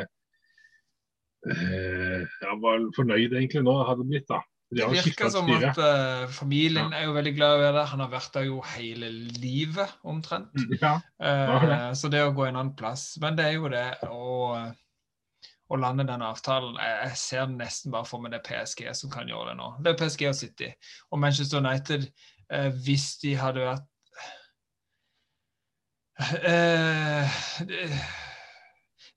eh, 1.51 2.21
Han 2.47 2.61
var 2.63 2.85
fornøyd 2.95 3.35
egentlig 3.35 3.63
nå, 3.67 3.75
hadde 3.87 4.05
han 4.05 4.11
blitt, 4.13 4.29
da. 4.31 4.43
De 4.73 4.81
Det 4.81 5.05
virker 5.05 5.29
som 5.29 5.51
at 5.53 5.77
uh, 5.77 6.31
familien 6.33 6.95
er 6.97 7.05
jo 7.05 7.13
veldig 7.13 7.35
glad 7.37 7.61
i 7.61 7.73
det. 7.77 7.83
Han 7.91 8.01
har 8.01 8.09
vært 8.13 8.31
der 8.33 8.47
jo 8.49 8.63
hele 8.73 9.11
livet, 9.37 9.91
omtrent. 10.03 10.49
Ja, 10.81 10.95
var 11.21 11.67
det. 11.67 11.77
Eh, 11.77 11.93
så 11.99 12.09
det 12.09 12.23
å 12.25 12.33
gå 12.33 12.47
en 12.47 12.57
annen 12.57 12.73
plass 12.77 13.19
Men 13.21 13.37
det 13.37 13.45
er 13.51 13.59
jo 13.59 13.69
det 13.73 13.85
å, 14.09 14.57
å 15.69 15.81
lande 15.81 16.07
den 16.09 16.25
avtalen 16.25 16.79
jeg, 16.81 17.13
ser 17.21 17.53
nesten 17.53 17.93
bare 17.93 18.09
for 18.09 18.25
meg 18.25 18.33
det 18.33 18.41
er 18.41 18.49
PSG 18.49 18.89
som 18.97 19.13
kan 19.13 19.29
gjøre 19.29 19.53
det 19.53 19.61
nå. 19.61 19.69
Det 19.85 19.93
er 19.93 20.01
PSG 20.01 20.27
og 20.31 20.39
City. 20.41 20.73
Og 21.13 21.21
Manchester 21.21 21.61
United, 21.61 22.09
uh, 22.49 22.71
hvis 22.87 23.11
de 23.21 23.37
hadde 23.37 23.69
vært 23.69 23.89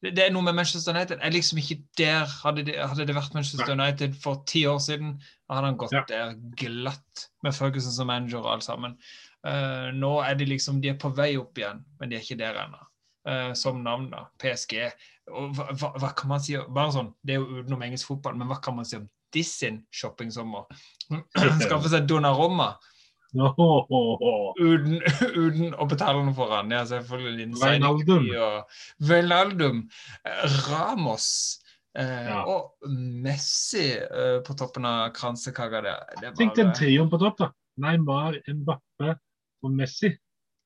det, 0.05 0.19
er 0.25 0.31
noe 0.33 0.43
med 0.45 0.55
Manchester 0.57 0.93
United. 0.93 1.19
Jeg 1.21 1.33
liksom 1.33 1.59
ikke 1.61 1.79
der. 1.97 2.25
Hadde 2.43 2.65
det, 2.67 2.75
hadde 2.81 3.07
det 3.07 3.15
vært 3.15 3.33
Manchester 3.37 3.71
United 3.73 4.15
for 4.21 4.43
ti 4.47 4.65
år 4.69 4.79
siden, 4.83 5.15
hadde 5.49 5.65
han 5.69 5.77
gått 5.77 5.91
Ja. 5.93 6.03
der 6.09 6.33
glatt 6.57 7.27
med 7.43 7.55
Ferguson 7.55 7.91
som 7.93 8.07
manager 8.07 8.39
og 8.43 8.51
alt 8.55 8.63
sammen. 8.63 8.97
Uh, 9.45 9.91
nå 9.93 10.15
er 10.25 10.35
de 10.39 10.45
liksom 10.49 10.79
De 10.81 10.89
er 10.89 10.97
på 10.97 11.11
vei 11.13 11.35
opp 11.37 11.57
igjen, 11.57 11.83
men 11.99 12.09
de 12.09 12.17
er 12.17 12.23
ikke 12.25 12.39
der 12.39 12.57
ennå. 12.63 12.81
Uh, 13.25 13.53
som 13.57 13.83
navn, 13.83 14.09
da. 14.11 14.25
PSG. 14.41 14.89
Og 15.33 15.53
hva, 15.57 15.91
hva, 15.97 16.09
kan 16.17 16.29
man 16.29 16.39
si 16.39 16.53
Bare 16.57 16.91
sånn, 16.93 17.07
Det 17.25 17.33
er 17.33 17.39
jo 17.41 17.61
utenom 17.63 17.81
engelsk 17.81 18.07
fotball, 18.11 18.35
men 18.37 18.47
hva 18.49 18.59
kan 18.61 18.75
man 18.77 18.85
si 18.85 18.97
om 18.97 19.07
Dissin 19.33 19.81
shoppingsommer? 19.93 20.65
Skaffe 21.65 21.89
seg 21.89 22.05
Donnarumma 22.07 22.75
Åhåhåhå. 23.35 24.53
uten, 24.61 25.01
uten 25.35 25.73
å 25.75 25.87
betale 25.89 26.21
noe 26.23 26.33
for 26.37 26.53
han. 26.55 26.71
Ja, 26.71 26.85
selvfølgelig. 26.87 27.49
Wijnaldum. 27.59 28.29
Wijnaldum. 29.03 29.81
eh, 30.23 30.45
Ramos. 30.69 31.27
Eh, 31.95 32.27
Ja. 32.27 32.41
Og 32.51 32.89
Messi 32.91 33.85
eh, 33.95 34.41
på 34.45 34.53
toppen 34.59 34.85
av 34.85 35.13
kransekaka 35.15 35.81
der. 35.85 36.03
Det 36.19 36.27
er 36.29 36.35
Tenk 36.35 36.55
den 36.57 36.73
trioen 36.75 37.09
på 37.09 37.17
topp, 37.21 37.37
da. 37.39 37.51
Neymar, 37.79 38.35
Mbappe 38.47 39.15
og 39.63 39.71
Messi. 39.71 40.09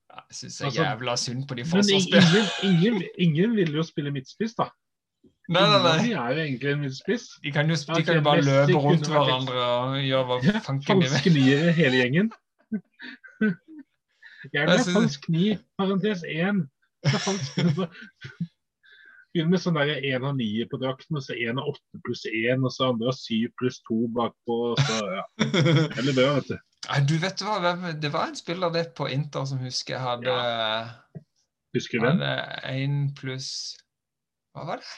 ja, 0.09 0.21
Jeg 0.29 0.35
syns 0.39 0.57
det 0.57 0.61
er 0.61 0.65
Altså, 0.69 0.83
jævla 0.83 1.15
synd 1.17 1.47
på 1.47 1.55
de 1.55 1.65
forsvarsspillerne. 1.65 2.43
ingen, 2.63 2.93
ingen, 2.93 3.03
ingen 3.17 3.55
vil 3.55 3.73
jo 3.77 3.83
spille 3.83 4.11
midtspiss, 4.11 4.55
da. 4.57 4.69
Nei, 5.49 5.61
nei, 5.65 5.79
nei. 5.81 5.97
de 6.05 6.11
er 6.13 6.33
jo 6.33 6.41
egentlig 6.45 6.71
en 6.73 6.81
midtspiss. 6.83 7.23
De 7.43 7.51
kan 7.51 7.69
jo, 7.69 7.75
de 7.75 7.91
Ok, 7.97 8.03
kan 8.05 8.15
jo 8.19 8.21
bare 8.25 8.41
løpe 8.45 8.77
rundt 8.83 9.07
hverandre 9.09 9.63
og 9.69 9.95
gjøre 10.05 10.25
hva 10.29 10.35
Ja, 10.45 10.59
fanken 10.65 10.99
de 11.01 11.07
vil. 11.07 11.09
Falsk 11.09 11.25
niere 11.33 11.71
hele 11.77 12.03
gjengen. 12.03 12.29
Gjerne 14.53 14.77
falsk 14.93 15.25
ni, 15.29 15.57
parentes 15.77 16.21
én. 16.23 16.65
Begynner 19.33 19.51
med 19.53 19.61
sånn 19.61 19.75
der 19.77 19.99
én 20.09 20.23
av 20.25 20.35
ni 20.37 20.47
på 20.65 20.79
drakten, 20.81 21.17
og 21.19 21.21
så 21.21 21.35
én 21.37 21.59
av 21.61 21.67
åtte 21.69 21.99
pluss 22.05 22.23
én, 22.25 22.63
og 22.65 22.71
så 22.73 22.87
andre 22.89 23.11
av 23.11 23.17
syv 23.17 23.51
pluss 23.61 23.77
to 23.85 24.07
bakpå. 24.15 24.55
Så, 24.79 24.95
ja. 25.05 25.23
Eller 26.01 26.15
bra, 26.17 26.31
vet 26.39 26.47
du. 26.49 26.55
Nei, 26.89 26.99
du 27.05 27.13
vet 27.21 27.43
hva, 27.45 27.59
hvem- 27.61 27.99
det 28.01 28.09
var 28.13 28.27
en 28.31 28.35
spiller 28.39 28.71
det 28.73 28.85
på 28.97 29.05
Inter 29.13 29.45
som 29.45 29.59
husker 29.61 29.97
jeg 29.97 30.01
hadde 30.01 30.37
Husker 31.75 31.99
du 31.99 32.05
hvem? 32.07 32.21
Én 32.71 32.95
pluss 33.19 33.49
Hva 34.55 34.63
var 34.65 34.79
det? 34.81 34.93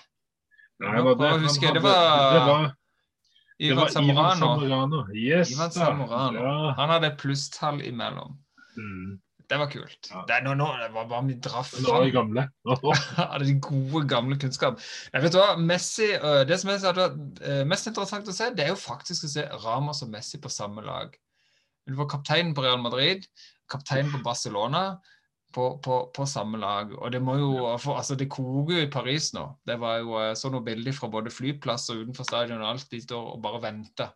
Nei, 0.80 0.94
jeg 0.96 1.04
å 1.10 1.16
han 1.26 1.44
huske, 1.44 1.74
det 1.74 1.82
var- 1.84 2.32
det 2.32 2.46
var, 2.48 2.70
det 3.60 3.68
Ivan 3.68 3.78
var 3.82 3.90
Ivan. 4.06 4.38
Zamorano. 4.40 5.02
Yes, 5.14 5.52
Ivan 5.52 5.72
Samorano. 5.76 6.40
Ja. 6.46 6.72
Han 6.80 6.90
hadde 6.90 7.12
plusstall 7.20 7.82
imellom. 7.86 8.38
Mm. 8.78 9.20
Det 9.52 9.58
var 9.60 9.68
kult. 9.68 10.08
Ja. 10.08 10.22
Det, 10.30 10.38
nå, 10.46 10.54
nå, 10.56 10.68
det 10.80 10.88
var 10.94 11.08
bare 11.12 11.28
vi 11.28 11.34
drar 11.44 11.68
Nå 11.84 11.96
er 11.98 12.06
de 12.06 12.12
gamle. 12.16 12.46
av 13.26 13.42
de 13.44 13.56
gode, 13.60 14.06
gamle 14.08 14.38
kunnskap. 14.40 14.80
Jeg 15.12 15.26
vet 15.26 15.36
hva? 15.36 15.48
Messi, 15.60 16.08
det 16.48 16.60
som 16.62 16.72
er 16.72 17.66
mest 17.68 17.90
interessant 17.92 18.32
å 18.32 18.36
se, 18.36 18.48
det 18.56 18.64
er 18.64 18.72
jo 18.72 18.80
faktisk 18.80 19.28
å 19.28 19.32
se 19.34 19.44
Ramas 19.66 20.06
og 20.06 20.14
Messi 20.14 20.40
på 20.40 20.52
samme 20.52 20.86
lag. 20.86 21.18
Du 21.84 21.98
var 21.98 22.08
kapteinen 22.14 22.54
på 22.56 22.64
Real 22.64 22.80
Madrid, 22.80 23.28
kapteinen 23.72 24.14
på 24.14 24.24
Barcelona. 24.24 25.02
På, 25.52 25.66
på, 25.84 25.96
på 26.16 26.24
samme 26.32 26.56
lag. 26.62 26.94
Og 26.96 27.10
det 27.12 27.20
må 27.20 27.34
jo, 27.36 27.50
for, 27.84 27.98
altså 28.00 28.16
det 28.16 28.30
koker 28.32 28.78
jo 28.78 28.84
i 28.86 28.92
Paris 28.94 29.34
nå. 29.36 29.42
Det 29.68 29.76
var 29.82 29.98
jo 30.00 30.14
sånn 30.16 30.38
så 30.40 30.52
noen 30.54 30.64
bilder 30.64 30.96
fra 30.96 31.10
både 31.12 31.34
flyplass 31.36 31.90
og 31.92 32.06
utenfor 32.06 32.24
stadion 32.30 32.64
og 32.64 32.70
alt. 32.70 32.86
De 32.88 33.02
står 33.04 33.26
og 33.34 33.42
bare 33.44 33.60
venter. 33.66 34.14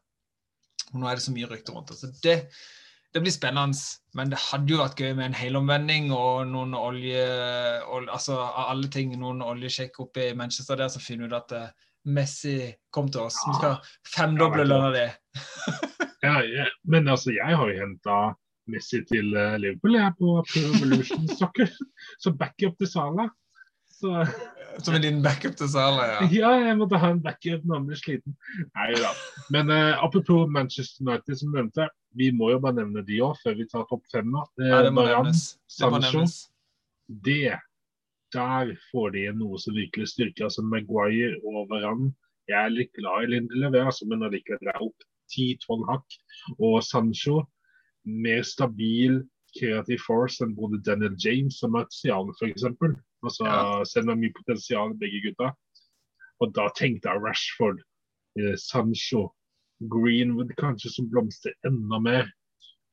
Og 0.93 1.01
nå 1.01 1.09
er 1.09 1.19
det 1.19 1.25
så 1.25 1.35
mye 1.35 1.49
rykter 1.51 1.75
rundt 1.75 1.91
det. 1.91 1.99
Så 1.99 2.13
det, 2.23 2.37
det 3.15 3.21
blir 3.23 3.31
spennende. 3.31 3.79
Men 4.15 4.31
det 4.31 4.39
hadde 4.43 4.73
jo 4.73 4.81
vært 4.81 4.99
gøy 4.99 5.13
med 5.15 5.29
en 5.29 5.37
helomvending 5.39 6.09
og 6.11 6.49
noen 6.51 6.75
olje... 6.75 7.23
ol- 7.87 8.09
altså 8.11 8.35
av 8.43 8.73
alle 8.73 8.89
ting, 8.91 9.13
noen 9.19 9.39
oljesjekk 9.45 10.01
oppe 10.03 10.29
i 10.29 10.37
Manchester 10.37 10.79
der 10.81 10.91
som 10.91 11.03
finner 11.03 11.31
ut 11.31 11.37
at 11.37 11.53
eh, 11.55 11.69
Messi 12.11 12.57
kom 12.93 13.07
til 13.09 13.23
oss. 13.25 13.39
Vi 13.47 13.55
skal 13.57 13.77
femdoble 14.13 14.65
Ja, 14.65 14.69
lønna 14.69 14.91
di. 14.93 15.05
Ja, 16.25 16.35
ja. 16.43 16.65
Men 16.83 17.07
altså, 17.11 17.31
jeg 17.33 17.55
har 17.55 17.71
jo 17.71 17.79
henta 17.79 18.19
Messi 18.71 18.99
til 19.07 19.31
eh, 19.37 19.55
Liverpool 19.63 19.95
jeg, 19.95 20.17
på 20.19 20.35
Pro 20.51 20.65
Evolution 20.75 21.27
Soccer. 21.39 21.71
Så 22.21 22.35
backup 22.35 22.75
til 22.81 22.91
Sala. 22.91 23.29
Så 23.95 24.11
Som 24.83 24.95
en 24.95 25.01
liten 25.03 25.21
backup 25.23 25.55
til 25.59 25.69
Salah, 25.71 26.07
ja. 26.09 26.27
Ja, 26.41 26.49
jeg 26.67 26.77
måtte 26.79 26.99
ha 26.99 27.11
en 27.13 27.21
backup 27.23 27.63
når 27.63 27.77
han 27.79 27.85
ble 27.89 27.99
sliten. 27.99 28.35
Nei 28.75 28.89
da. 28.99 29.11
Men 29.53 29.69
eh, 29.73 29.93
apropos 30.03 30.49
Manchester 30.51 31.05
United, 31.05 31.37
som 31.39 31.51
du 31.53 31.59
nevnte. 31.59 31.87
Vi 32.15 32.29
må 32.31 32.49
jo 32.53 32.59
bare 32.63 32.77
nevne 32.81 33.03
de 33.07 33.19
òg, 33.23 33.37
før 33.43 33.57
vi 33.59 33.67
tar 33.71 33.85
topp 33.89 34.03
fem. 34.11 34.29
da. 34.33 34.43
Eh, 34.61 34.69
ja 34.71 34.81
det 34.87 34.91
må 34.95 35.05
Varane, 35.05 35.31
nevnes. 35.31 35.45
Det 35.71 35.89
må 35.91 36.01
Sancho. 36.01 36.21
nevnes. 36.25 36.37
Det 37.29 37.55
Der 38.35 38.71
får 38.91 39.11
de 39.15 39.25
noe 39.37 39.59
som 39.61 39.75
virkelig 39.77 40.09
styrker. 40.11 40.47
Altså 40.49 40.63
Maguire 40.65 41.37
og 41.45 41.69
Varan. 41.71 42.09
Jeg 42.49 42.59
er 42.61 42.73
litt 42.73 42.91
glad 42.97 43.25
i 43.25 43.29
Lindelöf, 43.35 43.77
altså, 43.89 44.05
men 44.09 44.25
allikevel 44.27 44.69
er 44.73 44.81
opp 44.83 45.05
10-12 45.33 45.85
hakk. 45.89 46.17
Og 46.59 46.81
Sancho 46.85 47.39
mer 48.05 48.43
stabil 48.45 49.21
kreativ 49.59 50.01
force 50.05 50.43
enn 50.43 50.55
både 50.57 50.81
Daniel 50.85 51.15
James 51.21 51.61
og 51.63 51.71
Martial 51.77 52.31
f.eks. 52.35 52.65
Altså, 53.25 53.45
Ja. 53.47 53.83
Selv 53.87 54.09
om 54.09 54.11
det 54.11 54.15
er 54.17 54.23
mye 54.23 54.37
potensial 54.37 54.93
i 54.93 54.99
begge 55.01 55.21
gutta. 55.29 55.51
Og 56.43 56.53
da 56.55 56.69
tenkte 56.75 57.09
jeg 57.09 57.23
Rashford, 57.23 57.79
eh, 58.39 58.55
Sancho, 58.59 59.29
Greenwood 59.91 60.51
kanskje 60.59 60.91
som 60.93 61.09
blomstrer 61.11 61.55
enda 61.67 61.99
mer. 61.99 62.31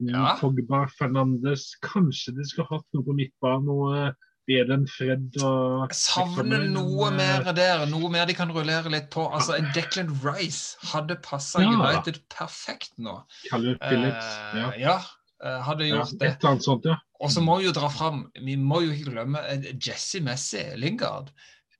Ja. 0.02 0.36
Fogba, 0.40 0.86
Fernandes. 0.98 1.72
Kanskje 1.82 2.34
de 2.36 2.46
skulle 2.48 2.68
hatt 2.70 2.86
noe 2.94 3.06
på 3.06 3.14
midtbanen. 3.14 3.66
Noe 3.68 4.12
bedre 4.50 4.74
enn 4.74 4.86
Fred 4.90 5.36
og 5.46 5.84
Jeg 5.92 5.98
savner 6.00 6.64
noe 6.70 7.10
eh, 7.10 7.16
mer 7.18 7.52
der. 7.54 7.84
Noe 7.90 8.10
mer 8.10 8.26
de 8.26 8.34
kan 8.34 8.50
rullere 8.54 8.90
litt 8.90 9.10
på. 9.14 9.28
Altså, 9.30 9.54
en 9.58 9.68
Declan 9.76 10.10
Rice 10.24 10.78
hadde 10.92 11.18
passa 11.22 11.62
Ja. 11.62 11.70
United 11.70 12.22
perfekt 12.32 12.94
nå. 12.98 13.20
Calvin 13.50 13.78
Phillips. 13.82 14.26
Uh, 14.26 14.58
Ja. 14.58 14.70
ja, 14.78 14.96
eh, 14.98 15.10
hadde 15.42 15.86
Ja, 15.88 15.96
gjort 15.96 16.12
et 16.14 16.20
det. 16.40 16.44
annet 16.48 16.64
sånt, 16.64 16.84
ja. 16.86 16.96
Og 17.22 17.30
så 17.30 17.40
må 17.42 17.58
vi 17.60 17.66
jo 17.68 17.72
dra 17.74 17.88
fram 17.90 18.24
Vi 18.42 18.56
må 18.58 18.80
jo 18.82 18.90
ikke 18.94 19.10
glemme 19.12 19.38
eh, 19.50 19.72
Jesse 19.78 20.20
Messi, 20.20 20.62
Lingard. 20.76 21.30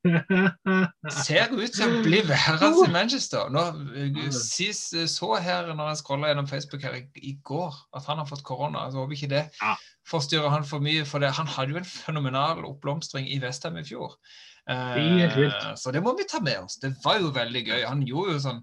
Ser 1.22 1.53
ut 1.55 1.77
som 1.77 1.92
å 1.94 2.01
bli 2.05 2.20
værende 2.27 2.70
i 2.87 2.90
Manchester. 2.92 3.51
Nå, 3.55 3.62
eh, 3.94 4.31
sist 4.35 4.94
eh, 4.98 5.07
så 5.11 5.33
her 5.42 5.70
når 5.75 5.92
jeg 5.92 6.01
scrolla 6.03 6.31
gjennom 6.33 6.48
Facebook 6.51 6.83
her 6.87 6.96
i, 6.98 7.35
går, 7.46 7.77
at 7.96 8.07
han 8.11 8.18
har 8.22 8.27
fått 8.31 8.42
korona. 8.46 8.88
Så 8.90 9.03
håper 9.03 9.18
ikke 9.18 9.31
det 9.35 9.44
Ja. 9.62 9.77
forstyrrer 10.11 10.51
han 10.51 10.64
for 10.66 10.83
mye. 10.83 11.05
For 11.07 11.22
det, 11.22 11.31
han 11.38 11.46
hadde 11.46 11.75
jo 11.77 11.83
en 11.83 11.87
fenomenal 11.88 12.64
oppblomstring 12.66 13.29
i 13.31 13.38
Vestheim 13.42 13.79
i 13.79 13.87
fjor. 13.87 14.16
Eh, 14.70 15.75
så 15.79 15.90
det 15.94 16.03
må 16.03 16.16
vi 16.18 16.27
ta 16.31 16.40
med 16.40 16.59
oss. 16.64 16.79
Det 16.83 16.94
var 17.05 17.18
jo 17.22 17.31
veldig 17.35 17.64
gøy. 17.66 17.81
Han 17.87 18.03
gjorde 18.07 18.37
jo 18.38 18.44
sånn 18.48 18.62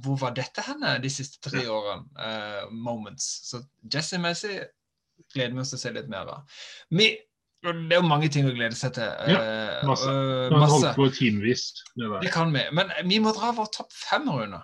Hvor 0.00 0.20
var 0.20 0.36
dette 0.36 0.64
henne 0.66 0.96
de 1.02 1.10
siste 1.12 1.40
tre 1.44 1.64
årene? 1.68 2.06
Uh, 2.16 2.70
moments. 2.72 3.26
Så 3.50 3.62
Jesse 3.92 4.20
Messi 4.22 4.58
gleder 5.34 5.56
vi 5.56 5.64
oss 5.64 5.74
til 5.74 5.80
å 5.80 5.82
se 5.82 5.92
litt 5.94 6.08
mer 6.12 6.30
av. 6.32 6.62
Vi, 6.96 7.10
det 7.66 7.74
er 7.92 8.00
jo 8.00 8.08
mange 8.08 8.30
ting 8.32 8.48
å 8.48 8.54
glede 8.56 8.78
seg 8.78 8.96
til. 8.96 9.10
Ja, 9.30 9.40
masse. 9.86 10.08
Uh, 10.08 10.56
masse. 10.56 10.72
holdt 10.74 10.98
på 10.98 11.10
timevis 11.18 11.68
det. 11.94 12.10
Det 12.24 12.34
kan 12.34 12.52
vi. 12.56 12.64
Men 12.76 12.92
vi 13.08 13.20
må 13.22 13.34
dra 13.36 13.52
vår 13.56 13.72
topp 13.76 13.92
fem, 13.94 14.28
runde. 14.32 14.62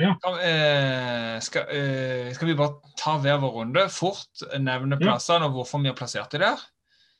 Ja. 0.00 0.16
Eh, 0.40 1.40
skal, 1.40 1.62
eh, 1.68 2.32
skal 2.32 2.48
vi 2.48 2.54
bare 2.56 2.80
ta 2.96 3.18
hver 3.20 3.40
vår 3.42 3.52
runde? 3.58 3.88
Fort 3.92 4.44
nevne 4.58 4.96
Ja. 4.96 5.04
plassene 5.04 5.44
og 5.44 5.52
hvorfor 5.52 5.82
vi 5.82 5.88
har 5.88 5.96
plassert 5.96 6.30
dem 6.30 6.40
der? 6.40 6.58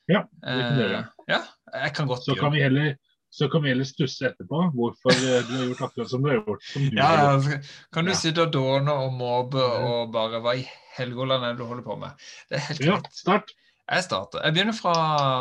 Ja, 0.07 0.23
det 0.41 0.63
kan 0.63 0.77
dere. 0.77 0.97
Eh, 0.97 1.05
ja, 1.27 1.41
jeg 1.73 1.93
kan 1.93 2.07
godt 2.07 2.25
Så 2.25 2.35
kan 2.35 2.51
vi 2.51 2.61
heller, 2.61 2.97
så 3.33 3.47
kan 3.49 3.63
vi 3.63 3.71
heller 3.71 3.87
stusse 3.89 4.27
etterpå 4.29 4.59
hvorfor 4.75 5.15
eh, 5.15 5.41
du 5.47 5.53
har 5.57 5.65
gjort 5.71 5.81
akkurat 5.87 6.11
som 6.11 6.21
du 6.21 6.29
har 6.29 6.37
gjort. 6.43 6.63
Som 6.69 6.83
du 6.85 6.97
Ja, 6.99 7.07
har 7.23 7.47
kan 7.95 8.05
du 8.05 8.11
Ja. 8.13 8.17
sitte 8.19 8.45
og 8.45 8.51
dåne 8.53 8.93
og 8.93 9.13
måpe 9.17 9.57
og 9.63 10.11
bare 10.13 10.41
Hva 10.43 10.53
i 10.59 10.67
Helgoland 10.99 11.43
er 11.47 11.55
det 11.55 11.63
du 11.63 11.65
holder 11.65 11.83
på 11.87 11.95
med? 11.97 12.13
Det 12.49 12.59
er 12.59 12.65
helt 12.67 12.83
ja 12.85 12.97
greit. 12.99 13.09
start. 13.17 13.53
Jeg 13.89 14.03
starter. 14.05 14.43
Jeg 14.45 14.53
begynner 14.53 14.77
fra, 14.77 14.93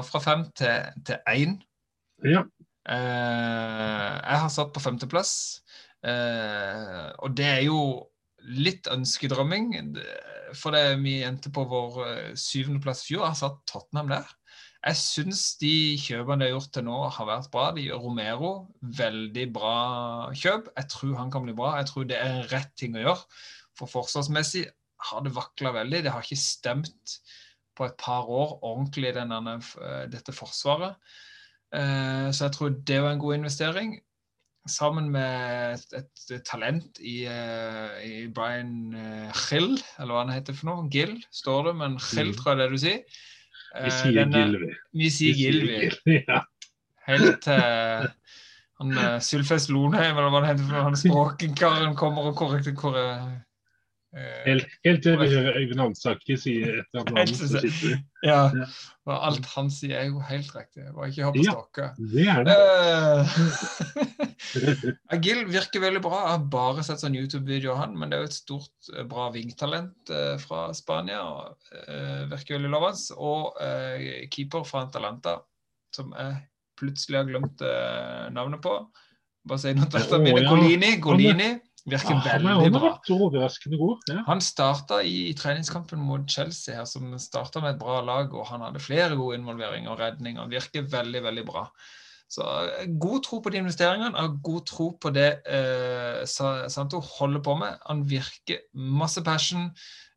fra 0.02 0.18
fem 0.24 0.46
til, 0.56 0.88
til 1.06 1.20
én. 1.30 1.58
Ja. 2.24 2.42
Eh, 2.88 4.14
jeg 4.24 4.40
har 4.42 4.48
satt 4.50 4.72
på 4.74 4.80
femteplass. 4.82 5.34
Eh, 6.02 7.10
og 7.22 7.36
det 7.38 7.46
er 7.46 7.60
jo 7.68 7.78
litt 8.42 8.88
ønskedrømming. 8.90 9.68
For 10.58 10.74
det 10.74 10.98
vi 11.04 11.20
endte 11.24 11.52
på 11.54 11.64
vår 11.70 12.00
eh, 12.08 12.32
syvendeplass 12.34 13.04
i 13.04 13.12
fjor. 13.12 13.22
Jeg 13.26 13.34
har 13.36 13.40
satt 13.44 13.60
Tottenham 13.70 14.10
der. 14.16 14.32
Jeg 14.82 14.96
syns 14.98 15.40
de 15.60 15.72
kjøpene 16.02 16.42
de 16.42 16.48
har 16.48 16.56
gjort 16.56 16.72
til 16.74 16.84
nå, 16.88 16.96
har 17.14 17.26
vært 17.28 17.50
bra. 17.54 17.68
De 17.76 17.84
Romero, 17.94 18.48
veldig 18.82 19.44
bra 19.54 19.74
kjøp. 20.34 20.72
Jeg 20.76 20.88
tror 20.90 21.16
han 21.20 21.30
kan 21.30 21.44
bli 21.46 21.54
bra. 21.54 21.76
Jeg 21.78 21.86
tror 21.92 22.08
det 22.10 22.18
er 22.18 22.48
rett 22.50 22.72
ting 22.80 22.96
å 22.98 23.04
gjøre. 23.04 23.22
For 23.78 23.86
forsvarsmessig 23.92 24.64
har 25.12 25.22
det 25.22 25.34
vakla 25.36 25.70
veldig. 25.78 26.02
Det 26.02 26.10
har 26.14 26.26
ikke 26.26 26.40
stemt 26.42 27.18
på 27.78 27.86
et 27.86 27.94
par 28.02 28.26
år 28.28 28.56
ordentlig, 28.62 29.14
denne, 29.16 29.38
eh, 29.60 30.06
dette 30.12 30.34
forsvaret. 30.34 30.96
Eh, 31.72 32.30
Så 32.34 32.44
jeg 32.48 32.52
tror 32.58 32.74
det 32.84 32.98
var 33.02 33.12
en 33.14 33.22
god 33.22 33.34
investering. 33.38 34.00
Sammen 34.68 35.10
med 35.10 35.78
et, 35.94 36.04
et 36.30 36.44
talent 36.46 36.98
i, 37.00 37.24
eh, 37.26 38.02
i 38.02 38.26
Brian 38.28 38.92
Gill, 39.48 39.78
eller 39.98 40.12
hva 40.14 40.24
han 40.26 40.34
heter 40.34 40.54
for 40.54 40.66
noe. 40.70 40.88
Gill, 40.90 41.16
står 41.30 41.70
det, 41.70 41.76
men 41.76 41.96
Gill 41.98 42.30
Mm. 42.30 42.36
tror 42.36 42.50
jeg 42.52 42.58
det 42.58 42.70
du 42.70 42.78
sier. 42.78 43.04
Vi 43.74 43.88
Eh, 43.88 43.94
sier 43.98 44.12
denne- 44.18 44.42
Gilvi. 44.46 44.72
Vi 44.94 45.10
sier 45.10 45.34
Gilvi. 45.34 45.78
Gill, 45.80 46.22
Ja. 46.28 46.42
Helt 47.08 47.40
til 47.42 48.10
han 48.82 48.92
uh, 48.98 49.18
Sylfest 49.22 49.70
Lonheim, 49.70 50.16
eller 50.18 50.30
hva 50.30 50.40
det 50.44 50.50
heter, 50.52 50.82
han 50.86 50.96
språkenkaren 51.04 51.96
kommer 51.98 52.28
og 52.30 52.36
korrekter 52.38 52.74
eh, 52.98 53.24
Helt, 54.12 54.66
helt 54.84 55.00
til 55.00 55.14
vi 55.16 55.26
hører 55.32 55.54
Øyvind 55.56 55.80
Alsaker 55.80 56.36
si 56.36 56.58
et 56.60 56.84
eller 56.92 57.06
annet 57.06 57.30
det-. 57.54 57.94
Ja. 58.26 58.42
Og 59.08 59.14
alt 59.16 59.46
han 59.54 59.70
sier, 59.72 59.94
er 60.02 60.10
jo 60.10 60.20
helt 60.28 60.50
riktig. 60.52 60.84
Bare 60.92 61.08
ikke 61.08 61.24
hør 61.24 61.32
på 61.32 61.44
Ja. 61.46 61.54
Stokke. 61.56 61.86
Det 62.12 62.26
er 62.28 62.44
det. 62.44 62.56
Eh, 65.16 65.46
virker 65.56 65.80
veldig 65.86 66.02
bra. 66.04 66.18
Jeg 66.26 66.34
har 66.34 66.44
bare 66.52 66.84
sett 66.86 67.00
sånn 67.02 67.16
YouTube-video 67.16 67.72
av 67.72 67.80
han, 67.86 67.96
men 67.98 68.12
det 68.12 68.18
er 68.18 68.26
jo 68.26 68.30
et 68.30 68.36
stort, 68.36 68.74
eh, 68.92 69.06
bra 69.08 69.30
vingtalent 69.32 70.12
eh, 70.12 70.36
fra 70.44 70.68
Spania. 70.76 71.22
og 71.24 71.72
eh, 71.88 72.28
Virker 72.30 72.58
veldig 72.60 72.72
lovende. 72.76 73.16
Og 73.16 73.56
eh, 73.64 74.28
keeper 74.28 74.68
fra 74.68 74.84
Atalanta, 74.90 75.38
som 75.96 76.12
jeg 76.18 76.36
plutselig 76.78 77.22
har 77.22 77.32
glemt 77.32 77.64
eh, 77.64 78.28
navnet 78.36 78.60
på. 78.60 78.76
Bare 79.48 79.58
si 79.58 79.72
noe 79.74 79.88
til 79.90 80.04
dette. 80.04 80.20
mine. 80.22 80.44
Golini. 80.46 80.96
Golini 81.02 81.52
virker 81.88 82.14
Ja, 82.14 82.34
er 82.36 82.44
veldig 82.44 82.68
han 82.68 82.76
bra. 82.76 82.92
overraskende 83.10 83.78
god. 83.80 84.04
Ja. 84.10 84.20
Han 84.28 84.40
starta 84.40 85.00
i 85.02 85.32
treningskampen 85.38 85.98
mot 85.98 86.28
Chelsea, 86.30 86.76
her, 86.76 86.84
som 86.86 87.16
starta 87.18 87.60
med 87.60 87.74
et 87.74 87.80
bra 87.80 88.00
lag, 88.04 88.32
og 88.34 88.46
han 88.46 88.62
hadde 88.62 88.82
flere 88.82 89.16
gode 89.18 89.40
involveringer 89.40 89.90
og 89.90 89.98
redninger. 90.00 90.48
Virker 90.52 90.86
veldig, 90.92 91.22
veldig 91.22 91.44
bra. 91.48 91.66
Så 92.32 92.44
god 93.00 93.22
tro 93.26 93.40
på 93.44 93.50
de 93.52 93.58
investeringene, 93.60 94.16
og 94.16 94.38
god 94.42 94.62
tro 94.66 94.86
på 95.02 95.10
det 95.12 95.42
eh, 95.44 96.22
Santo 96.24 97.00
holder 97.18 97.42
på 97.44 97.56
med. 97.60 97.76
Han 97.90 98.06
virker 98.08 98.62
masse 98.72 99.20
passion. 99.22 99.66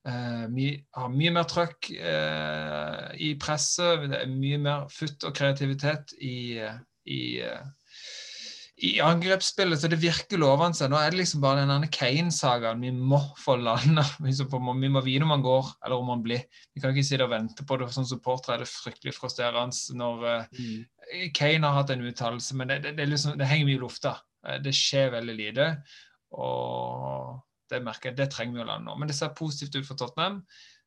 Eh, 0.07 0.45
my, 0.53 0.69
har 0.95 1.09
mye 1.11 1.33
mer 1.35 1.47
trøkk 1.49 1.89
eh, 1.97 3.09
i 3.19 3.33
presset. 3.41 4.05
Det 4.13 4.21
er 4.21 4.31
mye 4.31 4.61
mer 4.63 4.85
futt 4.93 5.25
og 5.27 5.35
kreativitet 5.35 6.13
i, 6.21 6.55
eh, 6.61 6.77
i 7.11 7.19
eh, 7.43 7.65
i 8.77 8.97
angrepsspillet, 8.99 9.79
så 9.79 9.87
det 9.87 10.01
virker 10.01 10.39
lovende. 10.41 10.87
Nå 10.91 10.97
er 10.99 11.13
det 11.13 11.21
liksom 11.21 11.39
bare 11.43 11.63
den 11.69 11.87
Kane-sagaen 11.95 12.81
vi 12.83 12.91
må 12.91 13.21
få 13.39 13.55
landa. 13.55 14.03
Vi 14.19 14.89
må 14.91 15.01
vite 15.05 15.23
om 15.23 15.31
han 15.31 15.43
går, 15.45 15.69
eller 15.85 15.95
om 15.95 16.09
han 16.11 16.23
blir. 16.23 16.43
Vi 16.75 16.81
kan 16.83 16.91
ikke 16.91 17.05
sitte 17.07 17.23
og 17.23 17.31
vente 17.31 17.63
på 17.67 17.77
det. 17.79 17.87
Som 17.95 18.07
supporter 18.07 18.53
er 18.53 18.63
det 18.63 18.67
fryktelig 18.67 19.15
frustrerende 19.15 19.95
når 19.95 20.25
mm. 20.51 21.29
Kane 21.37 21.63
har 21.69 21.77
hatt 21.79 21.93
en 21.93 22.03
uttalelse, 22.03 22.57
men 22.59 22.73
det, 22.73 22.81
det, 22.83 22.95
det, 22.97 23.05
liksom, 23.13 23.37
det 23.39 23.47
henger 23.47 23.69
mye 23.69 23.79
i 23.79 23.83
lufta. 23.85 24.17
Eh, 24.43 24.59
Det 24.65 24.75
skjer 24.75 25.13
veldig 25.13 25.35
lite. 25.39 25.69
Og 26.35 27.39
det 27.71 27.79
merker 27.85 28.11
jeg, 28.11 28.17
det 28.19 28.27
trenger 28.33 28.59
vi 28.59 28.65
å 28.65 28.67
lande 28.73 28.89
nå. 28.89 28.97
Men 28.99 29.07
det 29.07 29.15
ser 29.15 29.31
positivt 29.37 29.77
ut 29.79 29.87
for 29.87 29.95
Tottenham. 30.01 30.41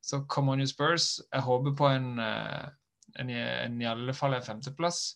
Så 0.04 0.26
come 0.28 0.52
on 0.52 0.60
you 0.60 0.68
Spurs. 0.68 1.22
Jeg 1.32 1.46
håper 1.46 1.72
på 1.78 1.88
en, 1.88 2.18
eh, 2.20 2.68
en, 3.16 3.32
en 3.32 3.80
i 3.80 3.88
alle 3.88 4.12
fall 4.12 4.36
en 4.36 4.44
femteplass 4.44 5.06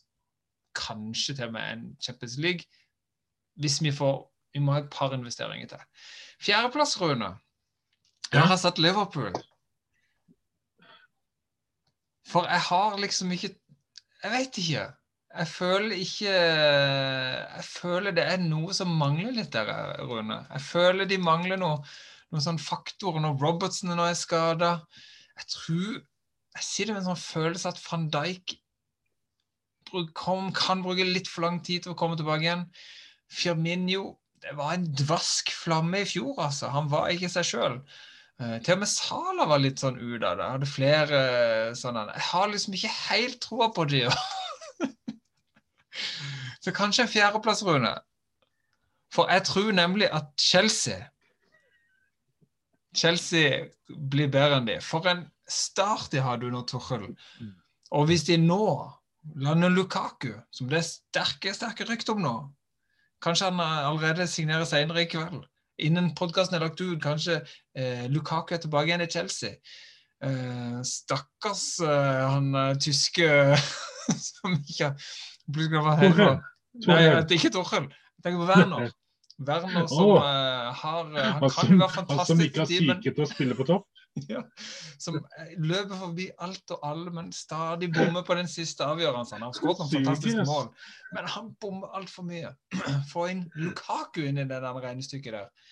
kanskje 0.79 1.35
til 1.37 1.51
og 1.51 1.53
med 1.57 1.73
en 1.73 1.85
Champions 2.03 2.37
League. 2.39 2.69
Hvis 3.61 3.83
vi 3.83 3.93
får 3.93 4.29
Vi 4.53 4.61
må 4.61 4.73
ha 4.73 4.83
et 4.83 4.91
par 4.93 5.15
investeringer 5.17 5.69
til. 5.69 5.79
Fjerdeplass, 6.45 7.01
Rune. 7.01 7.31
Jeg 8.33 8.43
har 8.49 8.57
satt 8.61 8.79
Liverpool. 8.79 9.33
For 12.29 12.49
jeg 12.49 12.61
har 12.69 12.99
liksom 13.01 13.33
ikke 13.33 13.55
Jeg 14.23 14.31
vet 14.31 14.59
ikke. 14.59 14.87
Jeg 15.33 15.49
føler 15.49 15.97
ikke 15.97 16.33
Jeg 16.33 17.65
føler 17.65 18.11
det 18.17 18.25
er 18.29 18.45
noe 18.45 18.75
som 18.77 18.93
mangler 18.99 19.33
litt 19.33 19.53
der, 19.53 19.73
Rune. 20.05 20.43
Jeg 20.53 20.61
føler 20.61 21.09
de 21.09 21.19
mangler 21.19 21.61
noe, 21.61 21.81
noen 22.31 22.45
sånne 22.45 22.63
faktorer 22.63 23.25
når 23.25 23.41
Robertsen 23.41 23.95
nå 23.97 24.05
er 24.05 24.19
skada. 24.19 24.75
Jeg 25.41 25.49
tror 25.57 25.93
Jeg 26.53 26.67
sitter 26.69 26.93
med 26.93 27.03
en 27.03 27.15
sånn 27.15 27.25
følelse 27.25 27.73
at 27.73 27.81
van 27.87 28.11
Dijk 28.13 28.59
kom, 30.17 30.51
kan 30.57 30.83
bruke 30.85 31.07
litt 31.07 31.31
for 31.31 31.47
lang 31.47 31.61
tid 31.65 31.85
til 31.85 31.95
å 31.95 31.99
komme 31.99 32.19
tilbake 32.19 32.47
igjen. 32.47 32.67
Firminio 33.33 34.17
det 34.43 34.57
var 34.59 34.75
en 34.75 34.89
dvask 34.99 35.53
flamme 35.55 36.03
i 36.03 36.09
fjor, 36.09 36.35
altså. 36.43 36.71
Han 36.75 36.89
var 36.91 37.13
ikke 37.15 37.31
seg 37.31 37.47
sjøl. 37.47 37.77
Uh, 38.41 38.57
til 38.65 38.75
og 38.75 38.81
med 38.83 38.91
Sala 38.91 39.47
var 39.47 39.63
litt 39.63 39.83
sånn 39.83 40.01
ut 40.01 40.25
av 40.27 40.41
det. 40.41 40.49
Hadde 40.57 40.71
flere 40.71 41.21
sånne 41.79 42.09
Jeg 42.11 42.27
har 42.33 42.51
liksom 42.51 42.75
ikke 42.79 42.95
helt 42.97 43.39
troa 43.45 43.69
på 43.77 43.87
det. 43.93 44.09
Så 46.65 46.75
kanskje 46.75 47.07
en 47.07 47.13
fjerdeplass, 47.13 47.63
Rune. 47.67 47.95
For 49.15 49.31
jeg 49.31 49.45
tror 49.47 49.73
nemlig 49.77 50.09
at 50.11 50.33
Chelsea 50.41 50.99
Chelsea 52.97 53.69
blir 53.89 54.31
bedre 54.33 54.59
enn 54.61 54.69
de. 54.69 54.79
For 54.85 55.07
en 55.09 55.27
start 55.49 56.11
de 56.13 56.23
hadde 56.25 56.49
under 56.49 56.65
Tuchel. 56.69 57.07
Og 57.93 58.09
hvis 58.09 58.27
de 58.29 58.37
nå 58.41 58.65
lander 59.39 59.71
Lukaku, 59.71 60.33
som 60.51 60.69
det 60.71 60.81
er 60.81 60.89
sterke, 60.89 61.55
sterke 61.55 61.87
rykter 61.89 62.17
om 62.17 62.23
nå 62.25 62.35
Kanskje 63.23 63.53
han 63.53 63.61
allerede 63.63 64.27
signerer 64.27 64.67
senere 64.67 65.05
i 65.05 65.07
kveld. 65.07 65.45
Innen 65.79 66.09
podkasten 66.19 66.57
er 66.57 66.65
lagt 66.65 66.81
ut, 66.83 66.99
kanskje 67.03 67.37
eh, 67.79 68.09
Lukaku 68.11 68.57
er 68.57 68.63
tilbake 68.65 68.91
igjen 68.91 69.05
i 69.05 69.07
Chelsea. 69.11 69.53
Eh, 70.27 70.81
stakkars 70.83 71.63
eh, 71.87 72.23
han 72.27 72.51
eh, 72.59 72.73
tyske 72.83 73.29
som 74.27 74.57
ikke 74.59 74.91
plutselig 75.47 75.85
var 75.87 76.03
her. 76.03 76.43
Nei, 76.89 76.99
er 77.13 77.37
ikke 77.37 77.53
Torhild. 77.55 77.95
Jeg 77.95 78.27
tenker 78.27 78.43
på 78.43 78.51
Werner. 78.51 78.91
Werner 79.43 79.87
som 79.91 80.11
oh. 80.11 80.19
eh, 80.19 80.69
har 80.83 81.15
eh, 81.19 81.33
Han 81.39 81.51
kan 81.51 81.73
jo 81.73 81.79
være 81.81 81.95
han 81.97 82.27
som 82.27 82.43
ikke 82.43 82.63
har 82.63 82.71
psyke 82.71 83.15
til 83.15 83.25
å 83.25 83.31
spille 83.31 83.59
på 83.59 83.67
topp. 83.71 83.87
ja, 84.29 84.43
som 85.01 85.17
eh, 85.17 85.53
løper 85.57 85.97
forbi 85.97 86.27
alt 86.45 86.75
og 86.75 86.83
alle, 86.85 87.13
men 87.15 87.31
stadig 87.33 87.89
bommer 87.95 88.25
på 88.27 88.37
den 88.37 88.49
siste 88.51 88.85
avgjørelsen. 88.85 89.39
Han 89.39 89.49
har 89.49 89.57
skåret 89.57 89.81
noen 89.81 89.93
fantastiske 89.93 90.45
mål, 90.49 90.69
men 91.17 91.31
han 91.35 91.53
bommer 91.63 91.95
altfor 91.97 92.27
mye. 92.29 92.53
Få 93.13 93.29
inn 93.33 93.47
Lukaku 93.57 94.25
inn 94.27 94.43
i 94.43 94.49
det 94.49 94.61
der 94.65 94.83
regnestykket 94.85 95.39
der. 95.39 95.71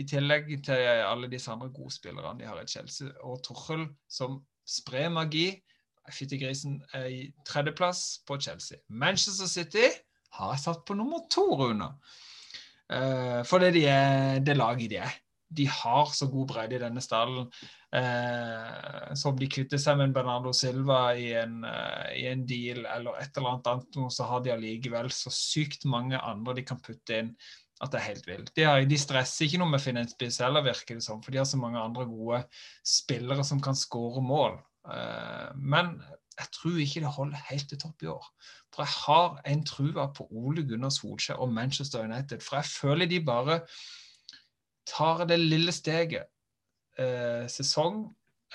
I 0.00 0.06
tillegg 0.08 0.48
til 0.64 0.86
alle 1.04 1.28
disse 1.28 1.52
andre 1.52 1.68
gode 1.68 1.92
spillerne 1.92 2.38
de 2.40 2.48
har 2.48 2.56
i 2.62 2.68
Chelsea. 2.68 3.10
Og 3.28 3.42
Tuchel 3.44 3.84
som 4.08 4.40
sprer 4.64 5.12
magi. 5.12 5.50
Fyttegrisen 6.10 6.80
er 6.96 7.10
i 7.12 7.20
tredjeplass 7.46 8.22
på 8.26 8.38
Chelsea. 8.40 8.80
Manchester 8.88 9.46
City 9.46 9.90
har 10.38 10.56
satt 10.56 10.86
på 10.88 10.96
nummer 10.96 11.26
to, 11.30 11.44
Rune. 11.60 11.92
Uh, 12.92 13.44
fordi 13.48 13.70
de 13.76 13.84
er 13.88 14.40
det 14.44 14.56
laget 14.56 14.90
de 14.90 15.02
er. 15.04 15.12
De 15.52 15.66
har 15.68 16.12
så 16.16 16.28
god 16.32 16.50
bredde 16.52 16.76
i 16.78 16.82
denne 16.82 17.02
stallen. 17.04 17.48
Eh, 17.92 19.12
om 19.28 19.38
de 19.38 19.48
kvitter 19.52 19.80
seg 19.80 19.98
med 20.00 20.14
Bernardo 20.16 20.52
Silva 20.56 21.12
i 21.18 21.28
en, 21.36 21.58
eh, 21.68 22.12
i 22.22 22.26
en 22.30 22.46
deal 22.48 22.86
eller 22.86 23.18
et 23.20 23.36
eller 23.36 23.54
annet 23.54 23.72
annet, 23.72 24.00
så 24.14 24.28
har 24.30 24.44
de 24.44 24.54
allikevel 24.54 25.12
så 25.12 25.32
sykt 25.32 25.84
mange 25.84 26.18
andre 26.18 26.56
de 26.58 26.64
kan 26.68 26.80
putte 26.80 27.20
inn 27.20 27.34
at 27.82 27.90
det 27.90 27.98
er 27.98 28.08
helt 28.12 28.26
vilt. 28.28 28.50
De, 28.56 28.66
de 28.86 28.98
stresser 29.00 29.48
ikke 29.48 29.58
noe 29.60 29.72
med 29.72 29.82
å 29.82 30.28
heller, 30.46 30.64
virker 30.64 30.98
det 30.98 31.04
som, 31.04 31.22
for 31.22 31.34
de 31.34 31.40
har 31.40 31.48
så 31.50 31.58
mange 31.58 31.80
andre 31.82 32.06
gode 32.06 32.44
spillere 32.86 33.44
som 33.44 33.60
kan 33.62 33.74
skåre 33.78 34.22
mål. 34.22 34.60
Eh, 34.86 35.48
men 35.58 35.96
jeg 36.38 36.52
tror 36.54 36.78
ikke 36.80 37.02
det 37.02 37.14
holder 37.16 37.48
helt 37.50 37.68
til 37.68 37.80
topp 37.82 38.04
i 38.04 38.12
år. 38.12 38.28
For 38.72 38.86
jeg 38.86 38.94
har 39.02 39.40
en 39.52 39.64
trua 39.68 40.06
på 40.16 40.28
Ole 40.30 40.64
Gunnar 40.68 40.94
Solskjær 40.94 41.42
og 41.42 41.52
Manchester 41.52 42.06
United. 42.06 42.40
For 42.40 42.60
jeg 42.60 42.70
føler 42.70 43.10
de 43.10 43.20
bare 43.24 43.60
tar 44.88 45.24
det 45.28 45.38
lille 45.40 45.72
steget 45.74 46.28
eh, 46.98 47.46
sesong 47.50 48.06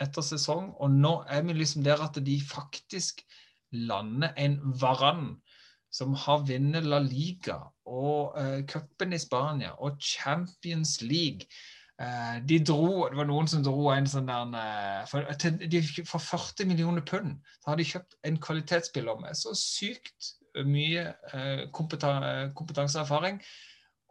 etter 0.02 0.22
sesong, 0.26 0.74
og 0.78 0.94
nå 0.94 1.14
er 1.30 1.46
vi 1.48 1.58
liksom 1.58 1.86
der 1.86 2.04
at 2.06 2.20
de 2.24 2.38
faktisk 2.46 3.24
lander 3.74 4.34
en 4.38 4.60
Varan 4.82 5.38
som 5.94 6.14
har 6.14 6.46
vunnet 6.46 6.86
La 6.86 7.00
Liga 7.02 7.58
og 7.90 8.38
eh, 8.38 8.62
cupen 8.70 9.16
i 9.16 9.20
Spania 9.22 9.74
og 9.82 9.98
Champions 10.04 11.00
League. 11.02 11.48
Eh, 11.98 12.38
de 12.46 12.60
dro, 12.62 13.08
Det 13.10 13.18
var 13.18 13.26
noen 13.26 13.48
som 13.50 13.64
dro 13.66 13.88
en 13.90 14.10
sånn 14.10 14.30
der 14.30 14.54
eh, 14.62 15.06
for, 15.10 15.26
de, 15.58 15.82
for 16.06 16.22
40 16.22 16.70
millioner 16.70 17.02
pund 17.02 17.40
så 17.64 17.72
har 17.72 17.80
de 17.80 17.88
kjøpt 17.90 18.20
en 18.30 18.38
kvalitetsspiller 18.38 19.24
med 19.24 19.40
så 19.40 19.56
sykt 19.58 20.36
mye 20.68 21.08
eh, 21.34 21.64
og 21.66 22.54
kompetanse 22.60 23.02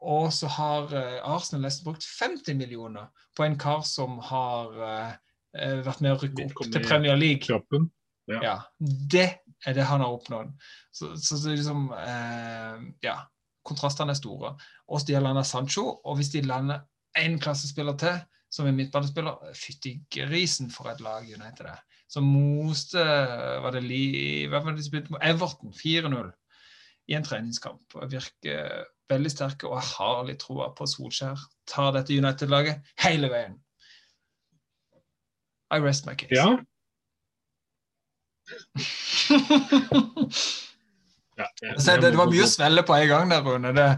og 0.04 0.32
så 0.34 0.48
har 0.52 0.92
eh, 0.94 1.20
Arsenal 1.24 1.64
nesten 1.64 1.86
brukt 1.88 2.04
50 2.04 2.56
millioner 2.58 3.08
på 3.36 3.46
en 3.46 3.56
kar 3.58 3.82
som 3.88 4.18
har 4.28 4.76
eh, 4.88 5.14
eh, 5.58 5.78
vært 5.86 6.02
med 6.04 6.14
å 6.14 6.18
rykke 6.20 6.48
opp 6.50 6.72
til 6.72 6.84
Premier 6.84 7.16
League. 7.16 7.42
Kroppen. 7.44 7.88
Ja. 8.26 8.40
Ja, 8.42 8.56
Det 8.78 9.28
er 9.66 9.74
det 9.76 9.86
han 9.86 10.02
har 10.02 10.12
oppnådd. 10.12 10.52
Så, 10.90 11.14
så, 11.16 11.38
så 11.38 11.54
liksom 11.54 11.90
eh, 11.96 12.92
Ja. 13.06 13.22
Kontrastene 13.66 14.14
er 14.14 14.18
store. 14.18 14.52
Og 14.94 15.02
de 15.08 15.16
har 15.16 15.24
landa 15.24 15.42
Sancho, 15.42 15.88
og 16.06 16.20
hvis 16.20 16.28
de 16.30 16.44
lander 16.46 16.84
én 17.18 17.34
klassespiller 17.42 17.96
til, 17.98 18.20
som 18.52 18.68
er 18.68 18.76
midtbanespiller, 18.76 19.40
fytti 19.58 19.96
grisen 20.12 20.70
for 20.70 20.92
et 20.92 21.00
lag 21.02 21.26
United 21.26 21.66
er. 21.72 21.80
Så 22.06 22.22
moste 22.22 23.02
var 23.02 23.74
det 23.74 23.82
li, 23.82 24.46
hva 24.46 24.60
var 24.62 24.76
det 24.76 24.84
de 24.84 24.86
spilte 24.86 25.10
mot 25.10 25.24
Everton 25.26 25.74
4-0 25.74 26.30
i 27.08 27.14
en 27.18 27.24
treningskamp. 27.26 27.94
Og 27.94 28.10
virker 28.12 28.84
veldig 29.10 29.30
sterke, 29.30 29.68
og 29.70 29.76
jeg 29.78 29.90
har 29.96 30.24
litt 30.26 30.40
troa 30.42 30.70
på 30.74 30.86
Solskjær. 30.90 31.38
Tar 31.70 31.92
dette 31.94 32.14
United-laget 32.16 32.82
hele 33.04 33.28
veien. 33.30 33.54
I 35.74 35.78
rest 35.82 36.06
my 36.06 36.14
case. 36.14 36.34
Ja. 36.34 36.56
ja 41.36 41.46
jeg- 41.62 41.74
jeg 41.86 42.00
det, 42.02 42.10
det 42.12 42.18
var 42.18 42.30
mye 42.30 42.44
å 42.46 42.48
svelle 42.50 42.82
på 42.86 42.94
en 42.96 43.08
gang 43.10 43.30
der, 43.30 43.42
Rune. 43.44 43.72
Det, 43.76 43.88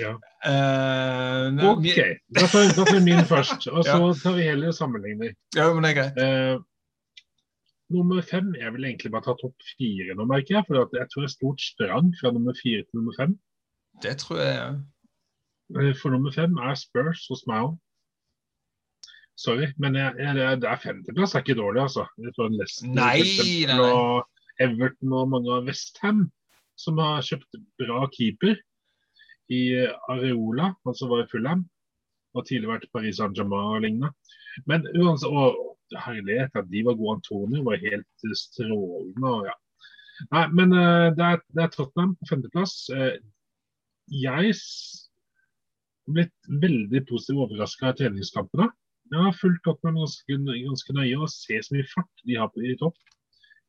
Ja. 0.00 0.12
uh, 0.48 1.70
OK, 1.70 1.98
da 2.34 2.46
får, 2.50 2.72
da 2.76 3.00
min 3.04 3.24
først. 3.28 3.68
Og 3.68 3.84
så 3.90 4.14
tar 4.22 4.32
vi 4.36 4.42
heller 4.48 4.72
sammenligner. 4.72 5.34
Ja, 5.54 5.72
men 5.74 5.84
det 5.84 5.90
er 5.90 5.98
greit. 6.00 6.18
Eh, 6.18 6.58
nummer 7.90 8.22
fem 8.22 8.52
er 8.58 8.70
vel 8.74 8.84
egentlig 8.88 9.10
bare 9.12 9.26
tatt 9.28 9.42
opp 9.46 9.66
fire 9.76 10.14
nå, 10.16 10.24
merker 10.30 10.56
jeg. 10.58 10.66
For 10.68 10.78
jeg 10.78 11.08
tror 11.10 11.24
det 11.24 11.28
er 11.28 11.34
stort 11.36 11.60
sprang 11.64 12.10
fra 12.20 12.32
nummer 12.34 12.54
fire 12.58 12.84
til 12.86 13.00
nummer 13.00 13.16
fem. 13.18 13.36
Det 14.02 14.16
tror 14.22 14.38
jeg 14.40 14.54
ja. 14.56 14.70
Eh, 15.80 15.94
For 16.00 16.10
nummer 16.14 16.32
fem 16.34 16.56
er 16.58 16.74
Spurs 16.78 17.26
hos 17.30 17.44
meg 17.50 17.64
òg. 17.68 17.78
Sorry, 19.40 19.70
men 19.80 19.94
jeg, 19.96 20.14
jeg, 20.20 20.34
det 20.36 20.42
er- 20.44 20.56
det 20.60 20.68
er 20.68 20.76
femteplass 20.82 21.34
er 21.34 21.40
ikke 21.40 21.56
dårlig, 21.56 21.80
altså. 21.82 22.04
Jeg 22.18 22.32
Leicester 22.36 22.88
Nei, 22.88 23.22
nei, 23.24 23.76
nei. 23.78 23.92
og 23.92 24.28
Everton 24.60 25.12
og 25.16 25.30
mange 25.32 25.50
av 25.54 25.64
Westham, 25.64 26.26
som 26.76 26.98
har 27.00 27.22
kjøpt 27.24 27.56
bra 27.80 28.06
keeper 28.12 28.58
i 29.48 29.62
Areola, 30.12 30.74
altså 30.86 31.08
var 31.08 31.24
i 31.24 31.28
Fulham, 31.30 31.64
og 32.34 32.44
tidligere 32.46 32.74
vært 32.76 32.92
Paris 32.92 33.16
Saint-Germain 33.16 33.74
og 33.78 33.82
lignende. 33.82 34.12
Men 34.66 34.84
uansett, 34.94 35.32
og 35.32 35.69
herlighet 35.98 36.56
at 36.56 36.68
de 36.70 36.84
var 36.86 36.98
gode. 36.98 37.18
Antonio 37.18 37.64
var 37.66 37.82
helt 37.82 38.30
strålende. 38.38 39.26
og 39.26 39.48
ja. 39.48 39.56
Nei, 40.28 40.46
men 40.52 40.74
eh, 40.76 41.08
det, 41.16 41.26
er, 41.26 41.44
er 41.64 41.72
Tottenham 41.72 42.16
på 42.20 42.28
femteplass. 42.28 42.74
Eh, 42.94 43.16
jeg 44.10 44.52
har 44.52 44.60
blitt 46.10 46.50
veldig 46.62 47.04
positivt 47.08 47.44
overraska 47.46 47.90
av 47.90 47.98
treningskampene. 48.00 48.68
Jeg 49.10 49.26
har 49.26 49.38
fulgt 49.38 49.62
Tottenham 49.66 50.02
ganske, 50.02 50.38
ganske 50.66 50.96
nøye 50.96 51.18
og 51.18 51.30
ser 51.32 51.64
så 51.66 51.76
mye 51.76 51.88
fart 51.90 52.26
de 52.26 52.38
har 52.38 52.50
på 52.52 52.64
i 52.66 52.76
topp. 52.80 52.98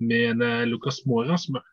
Med 0.01 0.41
eh, 0.45 0.65
Lucas 0.69 1.03
Mora 1.09 1.37
som 1.39 1.59
er 1.59 1.67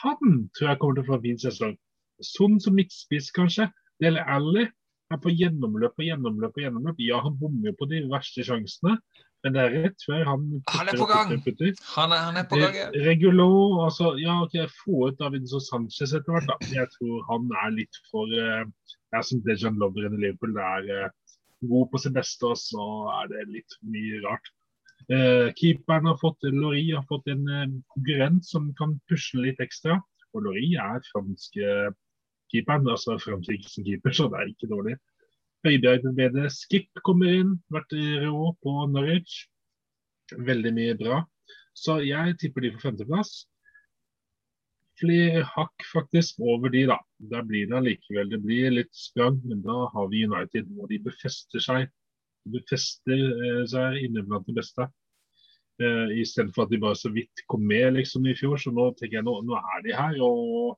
Han 0.00 0.48
tror 0.56 0.68
jeg 0.68 0.78
kommer 0.80 0.96
til 0.96 1.04
å 1.04 1.08
få 1.10 1.18
en 1.18 1.26
fin 1.26 1.38
sesong. 1.40 1.76
Sånn 2.24 2.56
som 2.62 2.76
midtspiss, 2.78 3.30
kanskje. 3.34 3.68
Dele 4.02 4.22
Alli 4.30 4.64
er 5.12 5.20
på 5.22 5.32
gjennomløp 5.32 5.98
og 5.98 6.06
gjennomløp 6.06 6.56
og 6.56 6.64
gjennomløp. 6.64 7.00
Ja, 7.04 7.20
han 7.24 7.36
bommer 7.40 7.70
jo 7.70 7.76
på 7.78 7.88
de 7.90 8.02
verste 8.10 8.44
sjansene, 8.46 8.96
men 9.44 9.52
det 9.52 9.60
er 9.60 9.74
rett 9.84 10.04
før 10.06 10.22
han 10.24 10.44
Han 10.72 10.88
er 10.88 10.96
putter 10.96 11.00
på 11.02 11.08
gang. 11.10 11.32
putter 11.32 11.56
putter. 11.60 11.82
Han 11.94 12.14
er, 12.16 12.22
han 12.30 12.40
er 12.40 12.46
på 12.48 12.60
gang. 12.62 12.78
ja. 12.78 12.86
Eh, 12.88 13.04
Regulo, 13.04 13.48
altså, 13.84 14.14
ja, 14.16 14.38
ok, 14.46 14.56
få 14.72 15.10
ut 15.10 15.18
Davinson 15.20 15.60
Sanchez 15.60 16.14
etter 16.16 16.32
hvert. 16.32 16.48
da. 16.48 16.56
Jeg 16.72 16.88
tror 16.96 17.26
han 17.28 17.50
er 17.64 17.74
litt 17.76 18.00
for 18.08 18.32
uh, 18.32 18.64
Det 18.64 19.20
er 19.20 19.26
som 19.28 19.42
Dejan 19.44 19.76
Lovren 19.82 20.16
i 20.16 20.22
Liverpool. 20.24 20.56
Det 20.56 20.64
er 20.64 21.04
uh, 21.04 21.36
god 21.68 21.90
på 21.92 22.00
sitt 22.00 22.16
beste, 22.16 22.48
og 22.48 22.56
så 22.60 22.88
er 23.20 23.32
det 23.34 23.44
litt 23.52 23.76
mye 23.84 24.22
rart. 24.24 24.48
Uh, 25.12 25.52
keeperen 25.60 26.08
har 26.08 26.16
fått, 26.22 26.40
Lori 26.48 26.86
har 26.94 27.04
fått 27.10 27.28
en 27.28 27.44
eh, 27.44 27.72
konkurrent 27.92 28.46
som 28.48 28.70
kan 28.78 28.96
pushe 29.10 29.36
litt 29.44 29.60
ekstra. 29.60 29.98
Og 30.32 30.46
Lori 30.48 30.72
er 30.80 31.04
franske 31.12 31.74
keeperen, 32.52 32.88
altså 32.88 33.18
fransk 33.20 33.68
keeper, 33.76 34.14
så 34.16 34.30
det 34.32 34.40
er 34.40 34.54
ikke 34.54 34.72
dårlig. 34.72 34.96
Bedre. 35.64 36.50
Skip 36.52 36.90
kommer 37.06 37.32
inn, 37.32 37.56
vært 37.72 37.94
rå 37.96 38.50
på 38.60 38.74
Norwich. 38.92 39.46
Veldig 40.36 40.72
mye 40.76 40.96
bra. 40.98 41.22
Så 41.74 41.98
jeg 42.04 42.36
tipper 42.40 42.64
de 42.64 42.72
får 42.74 42.90
femteplass. 42.90 43.32
Flere 45.00 45.42
hakk 45.56 45.86
faktisk 45.90 46.38
over 46.44 46.70
de, 46.70 46.84
da. 46.86 46.98
Der 47.32 47.46
blir 47.48 47.66
det 47.70 47.78
allikevel 47.80 48.30
det 48.30 48.42
blir 48.44 48.76
litt 48.76 48.92
sprang, 48.94 49.40
men 49.48 49.64
da 49.64 49.88
har 49.90 50.10
vi 50.12 50.26
United, 50.28 50.68
og 50.78 50.92
de 50.92 51.00
befester 51.02 51.64
seg. 51.64 51.88
De 52.44 52.60
befester 52.60 53.16
eh, 53.16 53.64
seg 53.70 53.98
inne 54.04 54.22
blant 54.28 54.46
de 54.46 54.54
beste. 54.54 54.86
Eh, 55.82 56.14
Istedenfor 56.22 56.68
at 56.68 56.74
de 56.76 56.82
bare 56.84 57.00
så 57.00 57.10
vidt 57.10 57.42
kom 57.50 57.64
med 57.66 57.96
liksom 57.96 58.28
i 58.28 58.36
fjor. 58.38 58.60
Så 58.60 58.70
nå 58.70 58.92
tenker 58.98 59.22
jeg 59.22 59.26
nå, 59.26 59.40
nå 59.48 59.58
er 59.58 59.86
de 59.88 59.96
her. 59.96 60.20
Og 60.22 60.76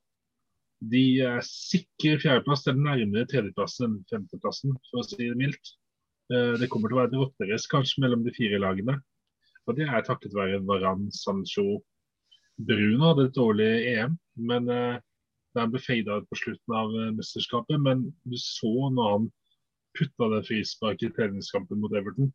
de 0.85 1.03
er 1.25 1.43
sikre 1.47 2.21
fjerdeplass. 2.21 2.67
Det 2.67 2.75
er 2.75 2.85
nærmere 2.85 3.29
tredjeplassen 3.31 3.89
enn 3.89 3.99
femteplassen, 4.11 4.77
for 4.91 5.03
å 5.03 5.07
si 5.07 5.21
det 5.23 5.37
mildt. 5.41 5.75
Eh, 6.33 6.55
det 6.61 6.71
kommer 6.73 6.93
til 6.93 6.99
å 6.99 7.03
være 7.03 7.13
et 7.13 7.21
rotterace 7.21 7.71
kanskje 7.73 8.05
mellom 8.05 8.25
de 8.27 8.35
fire 8.37 8.61
lagene. 8.63 8.99
Og 9.67 9.79
det 9.79 9.89
er 9.89 10.07
takket 10.07 10.37
være 10.37 10.63
Varan, 10.67 11.09
Sancho, 11.15 11.81
Bruno 12.57 13.11
hadde 13.11 13.27
et 13.29 13.37
dårlig 13.37 13.71
EM, 13.97 14.15
men 14.49 14.69
der 15.57 15.65
han 15.65 15.73
ble 15.73 15.81
fada 15.81 16.21
ut 16.21 16.29
på 16.31 16.39
slutten 16.43 16.77
av 16.77 16.95
eh, 16.95 17.13
mesterskapet. 17.17 17.81
Men 17.83 18.07
du 18.29 18.37
så 18.41 18.91
når 18.93 19.13
han 19.13 19.31
putta 19.97 20.29
det 20.35 20.43
frisparket 20.51 21.09
i 21.09 21.15
treningskampen 21.17 21.81
mot 21.81 21.95
Everton. 21.97 22.29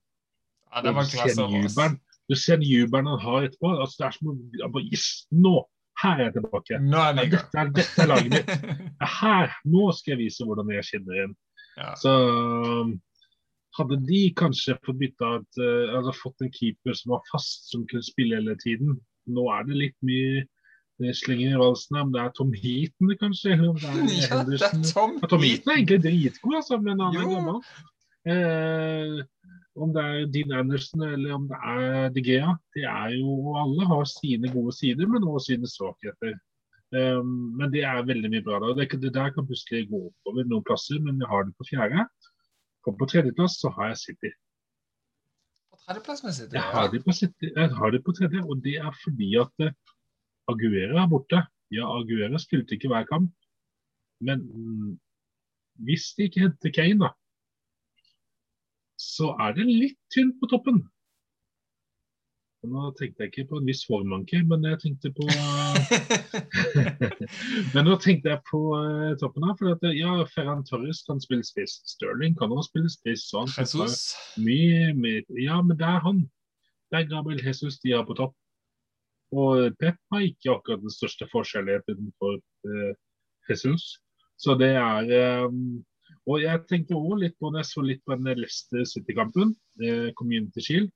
Ja, 0.72 0.82
det 0.82 0.96
var 0.98 1.06
du 1.06 1.14
ser 1.14 1.36
klasse. 1.36 1.92
Du 2.30 2.38
ser 2.40 2.64
jubelen 2.64 3.10
han 3.12 3.22
har 3.22 3.46
etterpå. 3.46 3.76
Altså, 3.76 4.00
det 4.00 4.08
er 4.08 4.18
som 4.18 4.32
å 4.80 4.84
yes, 4.88 5.08
Nå! 5.36 5.60
Her 6.02 6.18
er 6.18 6.28
jeg 6.28 6.36
tilbake. 6.40 6.82
Nå 6.82 6.98
er 6.98 7.12
jeg 7.12 7.18
det 7.20 7.38
dette, 7.38 7.62
er, 7.62 7.72
dette 7.78 8.04
er 8.04 8.10
laget 8.10 8.36
mitt. 8.36 8.52
Her! 9.22 9.56
Nå 9.70 9.88
skal 9.98 10.16
jeg 10.16 10.22
vise 10.26 10.48
hvordan 10.48 10.72
jeg 10.74 10.88
skinner 10.88 11.24
inn. 11.26 11.36
Ja. 11.78 11.92
Så 12.00 12.14
hadde 13.78 14.00
de 14.08 14.22
kanskje 14.36 14.76
fått 14.86 15.00
bytta 15.00 15.36
eh, 15.40 15.94
altså 15.96 16.16
fått 16.18 16.44
en 16.44 16.52
keeper 16.52 16.98
som 16.98 17.14
var 17.16 17.22
fast, 17.32 17.70
som 17.72 17.86
kunne 17.90 18.06
spille 18.06 18.40
hele 18.40 18.58
tiden. 18.64 18.98
Nå 19.32 19.46
er 19.54 19.70
det 19.70 19.78
litt 19.80 19.98
mye 20.08 21.14
slenger 21.18 21.56
i 21.56 21.62
valsen. 21.62 21.96
her, 21.98 22.04
Om 22.04 22.12
det 22.14 22.22
er 22.22 22.34
Tom 22.38 22.52
Heaton, 22.54 23.14
kanskje? 23.22 23.56
Det 23.58 23.88
er 23.90 24.02
Ja, 24.26 24.42
det 24.48 24.60
er 24.60 24.76
Tom 24.92 25.16
Ja, 25.22 25.28
Tom 25.32 25.46
Heaton 25.46 25.72
er 25.72 25.80
egentlig 25.80 26.02
dritgod, 26.04 26.58
altså, 26.60 26.82
men 26.82 27.00
han 27.00 27.18
er 27.18 27.32
gammel. 27.32 27.62
Eh, 28.22 29.22
om 29.80 29.94
det 29.96 30.04
er 30.04 30.30
Dean 30.34 30.52
Anderson 30.52 31.04
eller 31.08 31.36
om 31.36 31.48
det 31.48 31.60
er 31.74 32.10
De 32.16 32.24
Gea. 32.26 32.56
Det 32.76 32.84
er 32.84 33.16
jo, 33.16 33.56
Alle 33.62 33.88
har 33.88 34.08
sine 34.10 34.52
gode 34.52 34.74
sider, 34.76 35.08
men 35.08 35.24
også 35.24 35.54
sine 35.54 35.70
svakheter. 35.70 36.36
Um, 36.92 37.56
men 37.56 37.72
det 37.72 37.86
er 37.88 38.04
veldig 38.04 38.32
mye 38.34 38.44
bra. 38.44 38.60
da. 38.60 38.74
Det, 38.76 38.90
det 39.00 39.14
der 39.16 39.32
kan 39.32 39.48
plutselig 39.48 39.88
gå 39.92 40.02
oppover 40.10 40.48
noen 40.48 40.66
plasser, 40.68 41.00
men 41.00 41.20
vi 41.22 41.30
har 41.30 41.48
det 41.48 41.56
på 41.56 41.68
fjerde. 41.70 42.08
Og 42.88 42.98
på 43.00 43.08
tredjeplass 43.08 43.62
så 43.62 43.72
har 43.78 43.94
jeg 43.94 44.02
City. 44.02 44.32
På 45.72 45.80
tredjeplass 45.86 46.26
med 46.26 46.36
City. 46.36 46.58
Jeg 46.58 46.68
har 46.74 46.92
det 46.92 47.04
på, 47.06 47.16
City, 47.16 47.54
jeg 47.56 47.72
har 47.80 47.96
det 47.96 48.04
på 48.04 48.16
tredje, 48.18 48.44
og 48.44 48.60
det 48.66 48.76
er 48.82 48.92
fordi 49.06 49.30
at 49.40 49.72
Aguera 50.52 51.06
er 51.06 51.08
borte. 51.14 51.46
Ja, 51.72 51.88
Aguera 51.88 52.42
spilte 52.42 52.76
ikke 52.76 52.92
hver 52.92 53.08
kamp, 53.08 53.32
men 54.20 54.44
mm, 54.44 54.92
hvis 55.88 56.12
de 56.18 56.28
ikke 56.28 56.44
henter 56.44 56.74
Kane, 56.76 57.00
da, 57.00 57.14
så 59.02 59.34
er 59.42 59.56
det 59.58 59.68
litt 59.68 59.98
tynt 60.14 60.38
på 60.42 60.50
toppen. 60.52 60.82
Nå 62.62 62.92
tenkte 62.94 63.26
jeg 63.26 63.32
ikke 63.32 63.48
på 63.50 63.58
en 63.58 63.66
viss 63.66 63.82
hårmanke, 63.90 64.44
men 64.46 64.68
jeg 64.70 64.78
tenkte 64.84 65.10
på 65.18 65.26
Men 67.74 67.88
nå 67.88 67.96
tenkte 68.04 68.30
jeg 68.30 68.42
på 68.50 68.60
uh, 68.78 69.16
toppen 69.22 69.48
her. 69.48 69.56
For 69.58 69.74
at, 69.74 69.88
eh, 69.90 69.98
ja, 69.98 70.20
Ferran 70.30 70.62
Torres 70.68 71.02
kan 71.08 71.22
spille 71.24 71.46
spiss. 71.48 71.80
Sterling 71.90 72.38
kan 72.38 72.54
også 72.54 72.70
spille 72.70 72.92
spiss. 72.94 73.26
Så 73.32 73.42
han 73.42 73.50
Jesus. 73.56 74.14
mye, 74.38 74.94
mye 74.94 75.26
Ja, 75.42 75.58
men 75.66 75.80
det 75.80 75.90
er 75.90 76.06
han. 76.06 76.22
Det 76.92 77.02
er 77.02 77.10
Gabriel 77.10 77.42
Jesus 77.46 77.80
de 77.82 77.96
har 77.96 78.06
på 78.06 78.18
topp. 78.20 78.38
Og 79.32 79.74
Pep 79.80 79.98
har 80.12 80.28
ikke 80.28 80.54
akkurat 80.54 80.84
den 80.84 80.94
største 80.94 81.26
forskjelligheten 81.32 82.14
for 82.20 82.38
uh, 82.38 82.94
Jesus. 83.50 83.98
Så 84.42 84.56
det 84.58 84.72
er 84.74 85.10
eh, 85.14 85.52
Og 86.32 86.40
jeg 86.40 86.64
tenkte 86.70 86.96
òg 86.96 87.18
litt 87.20 87.38
på 87.40 87.50
når 87.50 87.64
jeg 87.64 87.70
så 87.72 87.84
litt 87.84 88.04
på 88.08 88.16
den 88.16 88.40
Leicester 88.40 88.86
City-kampen, 88.88 89.56
eh, 89.84 90.10
Community 90.20 90.64
Shield, 90.64 90.92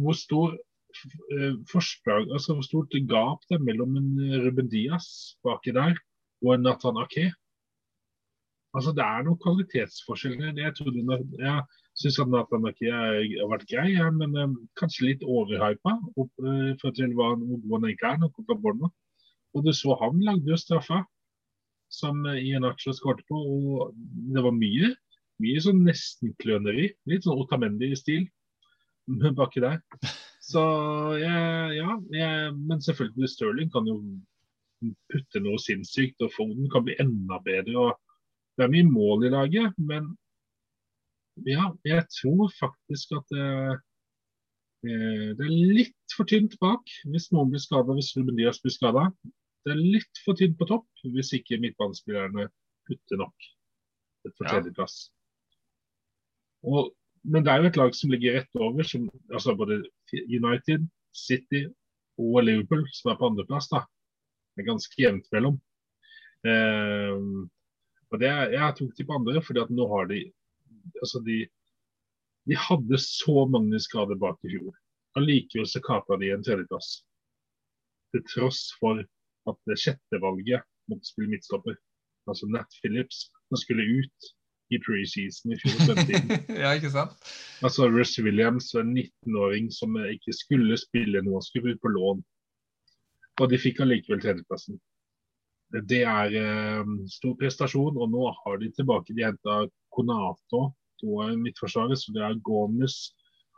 hvor 0.00 0.16
stor 0.16 0.54
eh, 0.54 1.54
forslag, 1.70 2.30
altså 2.32 2.56
hvor 2.56 2.66
stort 2.66 2.96
gap 3.10 3.44
det 3.50 3.58
er 3.58 3.64
mellom 3.66 3.96
en 4.00 4.10
eh, 4.22 4.36
Ruben 4.46 4.70
Diaz 4.72 5.08
baki 5.44 5.74
der 5.76 5.98
og 6.44 6.54
en 6.54 6.64
Nathan 6.68 7.00
Ake. 7.02 7.30
Altså 8.74 8.90
Det 8.94 9.04
er 9.06 9.22
noen 9.22 9.38
kvalitetsforskjeller. 9.42 10.56
Jeg 10.58 10.74
trodde 10.74 11.18
jeg 11.38 11.58
syns 12.00 12.18
at 12.22 12.30
Nathan 12.30 12.68
Ake 12.70 12.90
har 12.90 13.50
vært 13.52 13.68
grei, 13.70 13.88
ja, 13.94 14.08
men 14.14 14.36
eh, 14.38 14.54
kanskje 14.80 15.10
litt 15.10 15.26
overhypa 15.26 15.98
eh, 16.16 16.70
for 16.80 16.94
til 16.96 17.12
hva 17.18 17.34
hvor 17.36 17.80
han 17.80 17.90
egentlig 17.90 18.14
er. 18.14 18.94
Og 19.54 19.62
du 19.62 19.70
så 19.76 19.94
han 20.00 20.22
lagde 20.26 20.50
jo 20.50 20.58
straffa 20.58 21.04
som 21.94 22.24
eh, 22.30 22.42
Iheanacho 22.42 22.94
skåret 22.96 23.24
på, 23.30 23.38
og 23.38 23.94
det 24.34 24.44
var 24.44 24.54
mye. 24.56 24.92
Mye 25.42 25.62
sånn 25.62 25.82
nesten-kløneri. 25.86 26.90
Litt 27.10 27.26
sånn 27.26 27.40
Otamendi-stil 27.42 28.28
baki 29.38 29.64
der. 29.64 29.80
Så 30.44 30.62
jeg, 31.20 31.78
ja, 31.78 31.96
jeg, 32.12 32.52
men 32.58 32.82
selvfølgelig 32.84 33.30
Sterling 33.32 33.70
kan 33.72 33.88
jo 33.88 33.98
putte 35.08 35.40
noe 35.40 35.60
sinnssykt, 35.62 36.20
og 36.24 36.34
Foden 36.34 36.68
kan 36.72 36.84
bli 36.84 36.96
enda 37.00 37.40
bedre. 37.44 37.88
og 37.88 38.58
Det 38.58 38.66
er 38.66 38.74
mye 38.74 38.90
mål 38.90 39.26
i 39.28 39.32
laget, 39.32 39.80
men 39.80 40.12
ja, 41.48 41.72
jeg 41.88 42.04
tror 42.14 42.52
faktisk 42.60 43.16
at 43.18 43.32
det 43.34 43.48
eh, 43.74 43.74
det 44.84 45.40
er 45.40 45.52
litt 45.78 46.12
for 46.12 46.28
tynt 46.28 46.58
bak 46.60 46.90
hvis 47.08 47.30
noen 47.32 47.48
blir 47.48 47.62
skada, 47.62 47.94
hvis 47.96 48.12
Ruben 48.18 48.36
Diaz 48.36 48.60
blir 48.60 48.74
skada. 48.74 49.06
Det 49.64 49.72
er 49.72 49.80
litt 49.80 50.20
for 50.24 50.36
tynt 50.36 50.58
på 50.60 50.68
topp 50.68 51.06
hvis 51.14 51.32
ikke 51.38 51.60
midtbanespillerne 51.62 52.48
putter 52.88 53.20
nok 53.20 53.46
Et 54.24 54.34
for 54.36 54.48
Ja. 54.48 54.86
Og, 56.64 56.92
men 57.28 57.44
det 57.44 57.52
er 57.52 57.60
jo 57.60 57.68
et 57.68 57.76
lag 57.76 57.96
som 57.96 58.12
ligger 58.12 58.38
rett 58.38 58.56
over, 58.56 58.86
som, 58.88 59.08
altså 59.32 59.52
både 59.56 59.82
United, 60.12 60.86
City 61.12 61.66
og 62.16 62.38
Liverpool, 62.44 62.86
som 62.92 63.12
er 63.12 63.18
på 63.20 63.28
andreplass. 63.28 63.68
da. 63.68 63.82
Det 64.54 64.64
er 64.64 64.70
ganske 64.70 65.02
jevnt 65.02 65.28
mellom. 65.34 65.58
Uh, 66.44 67.44
og 68.12 68.20
det 68.20 68.28
er, 68.30 68.52
Jeg 68.52 68.76
tok 68.78 68.96
de 68.96 69.04
på 69.08 69.16
andre 69.16 69.42
fordi 69.42 69.60
at 69.64 69.72
nå 69.72 69.86
har 69.92 70.08
de 70.08 70.22
altså 71.00 71.20
de, 71.24 71.44
de 72.48 72.56
hadde 72.60 72.98
så 73.00 73.46
mange 73.50 73.80
skader 73.80 74.18
bak 74.20 74.38
i 74.44 74.52
fjor. 74.54 74.74
Allikevel 75.18 75.68
så 75.68 75.80
kapra 75.84 76.18
de 76.20 76.32
en 76.34 76.44
tredjeplass. 76.44 77.02
Til 78.14 78.24
tross 78.30 78.66
for 78.80 79.02
at 79.50 79.58
det 79.68 79.80
sjette 79.80 80.20
valget 80.22 80.64
måtte 80.90 81.08
spille 81.08 81.32
midtstopper. 81.32 81.76
Altså 82.30 82.48
Nat 82.52 82.78
Phillips, 82.80 83.26
som 83.48 83.60
skulle 83.60 83.84
ut 84.00 84.32
i 84.72 84.80
preseason 84.80 85.52
i 85.52 85.58
fjor. 85.60 86.00
ja, 86.62 86.72
ikke 86.72 86.92
sant? 86.92 87.12
Altså 87.64 87.88
Russ 87.92 88.16
Williams, 88.18 88.72
en 88.80 88.94
19-åring 88.96 89.68
som 89.74 89.96
ikke 90.08 90.34
skulle 90.36 90.78
spille 90.80 91.22
noe, 91.26 91.42
skulle 91.44 91.74
ut 91.74 91.82
på 91.84 91.92
lån. 91.92 92.24
Og 93.42 93.50
de 93.50 93.60
fikk 93.60 93.82
allikevel 93.82 94.22
tredjeplassen. 94.22 94.78
Det 95.90 96.04
er 96.06 96.34
eh, 96.38 96.90
stor 97.10 97.34
prestasjon, 97.40 97.96
og 97.98 98.12
nå 98.12 98.28
har 98.44 98.60
de 98.60 98.68
tilbake 98.76 99.14
De 99.16 99.24
henta 99.26 99.64
Konato, 99.94 100.68
to 101.02 101.18
er 101.24 101.34
midtforsvaret, 101.40 101.98
så 101.98 102.14
det 102.14 102.22
er 102.22 102.38
Gomez. 102.46 102.94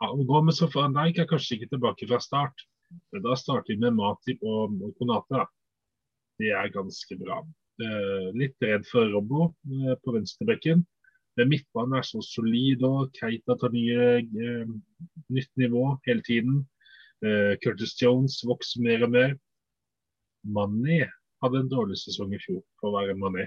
Ja, 0.01 0.09
Gomez 0.29 0.63
og 0.65 0.73
Van 0.73 0.95
Dijk 0.97 1.21
er 1.21 1.29
kanskje 1.29 1.57
ikke 1.57 1.75
tilbake 1.75 2.09
fra 2.09 2.19
start, 2.21 2.65
men 3.13 3.23
da 3.25 3.37
starter 3.37 3.73
de 3.73 3.83
med 3.83 3.97
Matip 3.99 4.41
og, 4.41 4.73
og 4.81 4.97
Konate. 4.97 5.45
Det 6.37 6.51
er 6.53 6.73
ganske 6.73 7.17
bra. 7.17 7.41
Litt 8.37 8.57
redd 8.63 8.85
for 8.89 9.09
Robbo 9.13 9.49
eh, 9.69 9.95
på 10.03 10.13
venstrebekken. 10.15 10.83
Midtbanen 11.37 11.99
er 11.99 12.05
så 12.05 12.21
solid, 12.25 12.81
og 12.85 13.11
Keita 13.13 13.53
tar 13.61 13.69
nye, 13.73 14.05
eh, 14.25 14.71
nytt 15.29 15.51
nivå 15.61 15.99
hele 16.07 16.23
tiden. 16.25 16.63
Eh, 17.21 17.53
Curtis 17.61 17.93
Jones 18.01 18.39
vokser 18.45 18.81
mer 18.81 19.05
og 19.05 19.13
mer. 19.13 19.35
Mané 20.45 21.03
hadde 21.43 21.61
en 21.61 21.69
dårlig 21.69 21.99
sesong 22.01 22.33
i 22.33 22.41
fjor 22.41 22.63
for 22.79 22.89
å 22.89 22.97
være 22.97 23.17
Mané. 23.17 23.45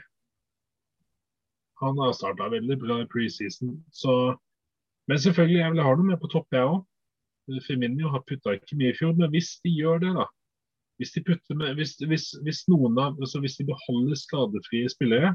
Han 1.82 1.98
har 1.98 2.14
starta 2.14 2.50
veldig 2.52 2.78
bra 2.78 3.00
i 3.02 3.10
preseason. 3.10 3.82
Så 3.90 4.36
Men 5.08 5.18
selvfølgelig, 5.18 5.58
jeg 5.58 5.72
vil 5.72 5.82
ha 5.82 5.94
noe 5.96 6.06
med 6.06 6.20
på 6.22 6.28
topp, 6.30 6.46
jeg 6.52 6.62
òg. 6.62 6.84
Firminio 7.66 8.12
har 8.12 8.22
putta 8.28 8.52
ikke 8.54 8.76
mye 8.78 8.92
i 8.92 8.94
fjor, 8.94 9.16
men 9.18 9.30
hvis 9.32 9.58
de 9.64 9.72
gjør 9.74 9.98
det, 9.98 10.12
da 10.14 10.26
Hvis 11.00 11.14
de 11.16 11.22
putter 11.24 11.56
med, 11.56 11.78
hvis, 11.78 11.94
hvis, 12.04 12.26
hvis 12.44 12.58
av, 12.68 13.16
altså 13.16 13.40
hvis 13.40 13.56
de 13.56 13.64
beholder 13.70 14.18
skadefrie 14.20 14.90
spillere, 14.92 15.30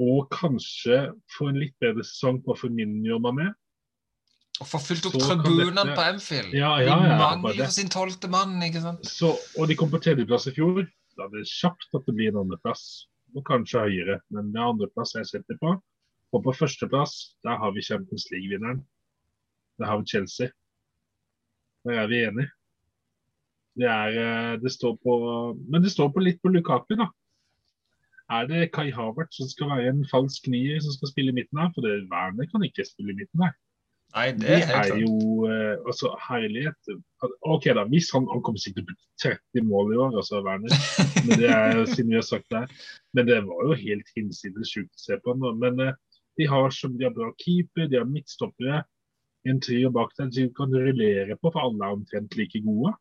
og 0.00 0.28
kanskje 0.32 0.98
får 1.36 1.48
en 1.50 1.60
litt 1.60 1.74
bedre 1.80 2.04
sesong 2.04 2.42
på 2.44 2.56
Forminio 2.56 3.18
Mané, 3.18 3.50
Og 4.60 4.68
får 4.68 4.82
fylt 4.84 5.06
opp 5.08 5.14
tribunene 5.16 5.72
dette- 5.72 5.96
på 5.96 6.04
Anfield. 6.04 6.52
Ja, 6.52 6.74
De 6.76 6.84
ja, 6.84 6.96
ja, 7.08 7.16
mangler 7.16 7.64
for 7.64 7.72
sin 7.72 7.88
tolvte 7.88 8.28
mann, 8.28 8.58
ikke 8.62 8.82
sant? 8.84 9.06
Så, 9.08 9.30
og 9.56 9.68
de 9.68 9.76
kom 9.80 9.88
på 9.88 10.00
tredjeplass 10.04 10.50
i 10.50 10.52
fjor. 10.52 10.82
Da 11.16 11.24
er 11.24 11.32
det 11.32 11.46
kjapt 11.48 11.96
at 11.96 12.04
det 12.04 12.14
blir 12.18 12.28
en 12.28 12.42
andreplass. 12.44 13.06
Og 13.32 13.44
kanskje 13.46 13.86
høyere, 13.86 14.18
men 14.28 14.52
det 14.52 14.60
er 14.60 14.68
andreplass 14.68 15.14
jeg 15.16 15.30
setter 15.30 15.56
på. 15.62 15.72
Og 16.36 16.44
på 16.44 16.52
førsteplass, 16.60 17.36
der 17.46 17.56
har 17.56 17.72
vi 17.72 17.82
Champions 17.82 18.28
League-vinneren. 18.34 18.84
Der 19.80 19.86
har 19.88 19.98
vi 20.02 20.12
Chelsea. 20.12 20.50
Der 21.88 22.02
er 22.04 22.06
vi 22.12 22.20
enige. 22.28 22.50
Det 23.80 23.88
er 23.88 24.20
eh, 24.20 24.52
Det 24.60 24.72
står 24.72 24.98
på 25.04 25.16
Men 25.70 25.82
det 25.84 25.92
står 25.94 26.12
på 26.14 26.22
litt 26.24 26.40
på 26.42 26.52
Lukaku, 26.52 26.96
da. 27.00 27.08
Er 28.30 28.46
det 28.46 28.70
Kai 28.74 28.90
Havert 28.94 29.32
som 29.34 29.48
skal 29.50 29.72
være 29.72 29.90
en 29.90 30.04
falsk 30.06 30.46
nier 30.52 30.78
som 30.84 30.94
skal 30.94 31.10
spille 31.10 31.32
i 31.32 31.38
midten 31.40 31.58
her? 31.58 31.72
For 31.74 31.82
det 31.86 32.04
Werner 32.12 32.46
kan 32.50 32.62
ikke 32.66 32.86
spille 32.86 33.14
i 33.14 33.18
midten 33.18 33.42
her. 33.42 33.56
Nei, 34.10 34.26
det 34.34 34.50
er 34.50 34.62
det 34.66 34.76
er 34.76 35.00
jo 35.04 35.46
eh, 35.46 35.76
altså, 35.86 36.10
herlighet. 36.26 36.92
OK, 37.46 37.68
da. 37.78 37.84
Hvis 37.90 38.10
han, 38.14 38.26
han 38.30 38.42
kommer 38.46 38.62
sikkert 38.62 38.86
til 38.86 38.94
å 38.94 38.98
putte 38.98 39.34
30 39.62 39.66
mål 39.70 39.92
i 39.94 39.98
år, 40.04 40.16
altså 40.22 40.42
Werner. 40.46 40.78
Men 41.26 41.42
det 41.42 41.50
er 41.54 41.82
siden 41.90 42.10
vi 42.10 42.18
har 42.18 42.26
sagt 42.26 42.48
det. 42.54 42.64
Men 43.14 43.28
det 43.30 43.42
var 43.46 43.66
jo 43.66 43.78
helt 43.82 44.14
hinsides 44.16 44.72
sjukt 44.74 44.94
å 44.94 45.04
se 45.04 45.18
på. 45.22 45.34
nå. 45.38 45.52
Men 45.62 45.82
eh, 45.86 45.98
de 46.38 46.48
har 46.50 46.74
som 46.74 46.96
de 46.98 47.06
har 47.06 47.14
bra 47.14 47.30
keeper, 47.42 47.90
de 47.90 47.98
har 48.00 48.08
midtstoppere. 48.10 48.82
En 49.48 49.62
trio 49.62 49.90
bak 49.94 50.12
der 50.18 50.30
de 50.34 50.48
kan 50.54 50.74
rullere 50.74 51.38
på, 51.38 51.50
for 51.50 51.62
alle 51.62 51.86
er 51.86 51.98
omtrent 51.98 52.34
like 52.38 52.62
gode. 52.66 52.94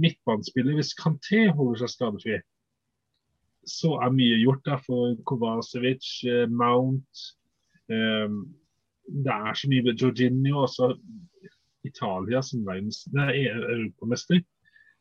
Midtbanespiller, 0.00 0.74
hvis 0.78 0.94
Kanté 0.96 1.46
holder 1.52 1.82
seg 1.82 1.92
skadefri, 1.92 2.38
så 3.68 3.92
er 4.02 4.14
mye 4.14 4.40
gjort 4.40 4.64
der 4.66 4.80
for 4.82 5.14
Kovacevic, 5.28 6.06
eh, 6.26 6.48
Mount 6.50 7.26
um, 7.92 8.40
Det 9.06 9.34
er 9.34 9.54
så 9.54 9.68
mye 9.70 9.82
med 9.82 10.00
Jorginho, 10.00 10.62
også 10.62 10.94
Italia 11.84 12.42
som 12.42 12.66
verdens, 12.66 13.04
nei, 13.14 13.44
europamester 13.50 14.40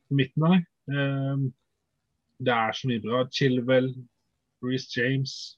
på 0.10 0.18
midten 0.18 0.46
her. 0.46 0.62
Um, 0.89 1.52
det 2.42 2.54
er 2.54 2.74
så 2.74 2.89
mye 2.89 3.02
bra. 3.02 3.24
Chilwell, 3.30 3.94
Reece 4.66 4.89
James 4.98 5.58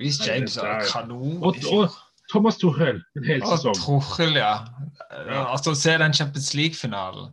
Reece 0.00 0.24
James 0.28 0.56
er 0.56 0.84
kanon. 0.92 1.42
og, 1.42 1.56
og 1.72 1.88
Thomas 2.30 2.56
Tuchel 2.60 3.00
en 3.16 3.24
hel 3.24 3.42
sesong. 3.42 3.76
Tuchel, 3.76 4.36
ja. 4.36 4.54
Ja. 5.10 5.50
Altså, 5.52 5.74
Se 5.74 5.96
den 5.98 6.14
Champions 6.14 6.54
League-finalen. 6.54 7.32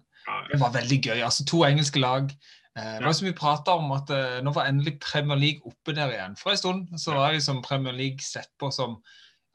Det 0.52 0.60
var 0.62 0.72
veldig 0.76 1.02
gøy. 1.02 1.20
altså 1.24 1.46
To 1.46 1.64
engelske 1.66 2.00
lag. 2.00 2.32
Eh, 2.78 2.98
Det 3.00 3.06
var 3.06 3.12
så 3.14 3.26
mye 3.26 3.34
prat 3.38 3.68
om 3.68 3.92
at 3.96 4.10
eh, 4.10 4.42
nå 4.44 4.52
var 4.54 4.66
endelig 4.68 5.00
Premier 5.00 5.38
League 5.40 5.62
oppe 5.66 5.94
der 5.96 6.12
igjen. 6.12 6.36
For 6.38 6.52
en 6.52 6.58
stund 6.58 6.88
så 7.00 7.14
var 7.16 7.32
liksom 7.34 7.62
Premier 7.64 7.94
League 7.94 8.20
sett 8.22 8.50
på 8.60 8.72
som 8.72 8.98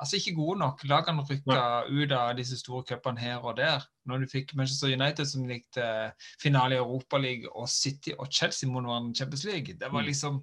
altså 0.01 0.17
ikke 0.17 0.35
gode 0.35 0.59
nok. 0.59 0.81
Lagene 0.89 1.23
rykka 1.29 1.85
ut 1.91 2.13
av 2.13 2.37
disse 2.39 2.57
store 2.59 2.83
cupene 2.89 3.21
her 3.21 3.37
og 3.45 3.57
der. 3.59 3.83
Når 4.09 4.19
du 4.19 4.27
fikk 4.33 4.55
Manchester 4.57 4.89
United 4.89 5.27
som 5.29 5.45
likte 5.49 6.13
finale 6.41 6.75
i 6.75 6.79
Europaligaen, 6.81 7.53
og 7.55 7.69
City 7.69 8.13
og 8.19 8.31
Chelsea 8.33 8.71
mot 8.71 8.83
hverandre 8.83 9.13
i 9.13 9.19
Champions 9.21 9.45
League, 9.45 9.75
det 9.77 9.93
var 9.93 10.01
Mm. 10.03 10.07
liksom 10.09 10.41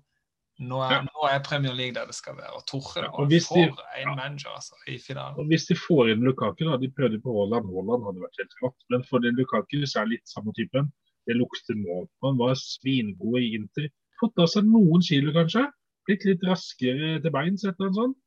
nå 0.60 0.80
er, 0.82 0.92
Ja. 0.94 1.02
nå 1.06 1.28
er 1.30 1.40
Premier 1.44 1.74
League 1.74 1.94
der 1.94 2.06
det 2.06 2.16
skal 2.16 2.36
være. 2.36 2.54
Og 2.58 2.64
Torre 2.66 3.04
Ja, 3.04 3.10
og 3.14 3.30
får 3.30 3.56
de- 3.56 4.02
en 4.02 4.10
en 4.10 4.16
manager 4.18 4.50
altså, 4.56 4.74
i 4.88 4.98
finalen. 4.98 5.38
Og 5.40 5.46
Hvis 5.46 5.68
de 5.68 5.76
får 5.76 6.12
inn 6.12 6.24
Lukaku, 6.24 6.66
da, 6.66 6.78
de 6.78 6.90
prøvde 6.98 7.22
på 7.22 7.30
Haaland, 7.36 7.66
Haaland 7.70 8.04
hadde 8.08 8.24
vært 8.26 8.40
helt 8.42 8.56
rått. 8.64 8.80
Men 8.90 9.04
for 9.04 9.20
den 9.20 9.36
Lukaku 9.36 9.86
så 9.86 10.02
er 10.02 10.06
det 10.06 10.12
litt 10.18 10.28
samme 10.30 10.52
typen. 10.58 10.92
Det 11.28 11.36
lukter 11.36 11.76
mål. 11.76 12.08
Han 12.24 12.38
var 12.38 12.56
svingod 12.56 13.40
i 13.42 13.54
Inter. 13.56 13.90
Fått 14.22 14.34
av 14.40 14.48
seg 14.48 14.64
noen 14.66 15.02
kilo, 15.02 15.32
kanskje. 15.32 15.68
Blitt 16.08 16.24
litt 16.26 16.42
raskere 16.42 17.22
til 17.22 17.32
beins, 17.32 17.64
et 17.66 17.76
eller 17.80 17.90
annet 17.90 17.96
sånt. 17.96 18.18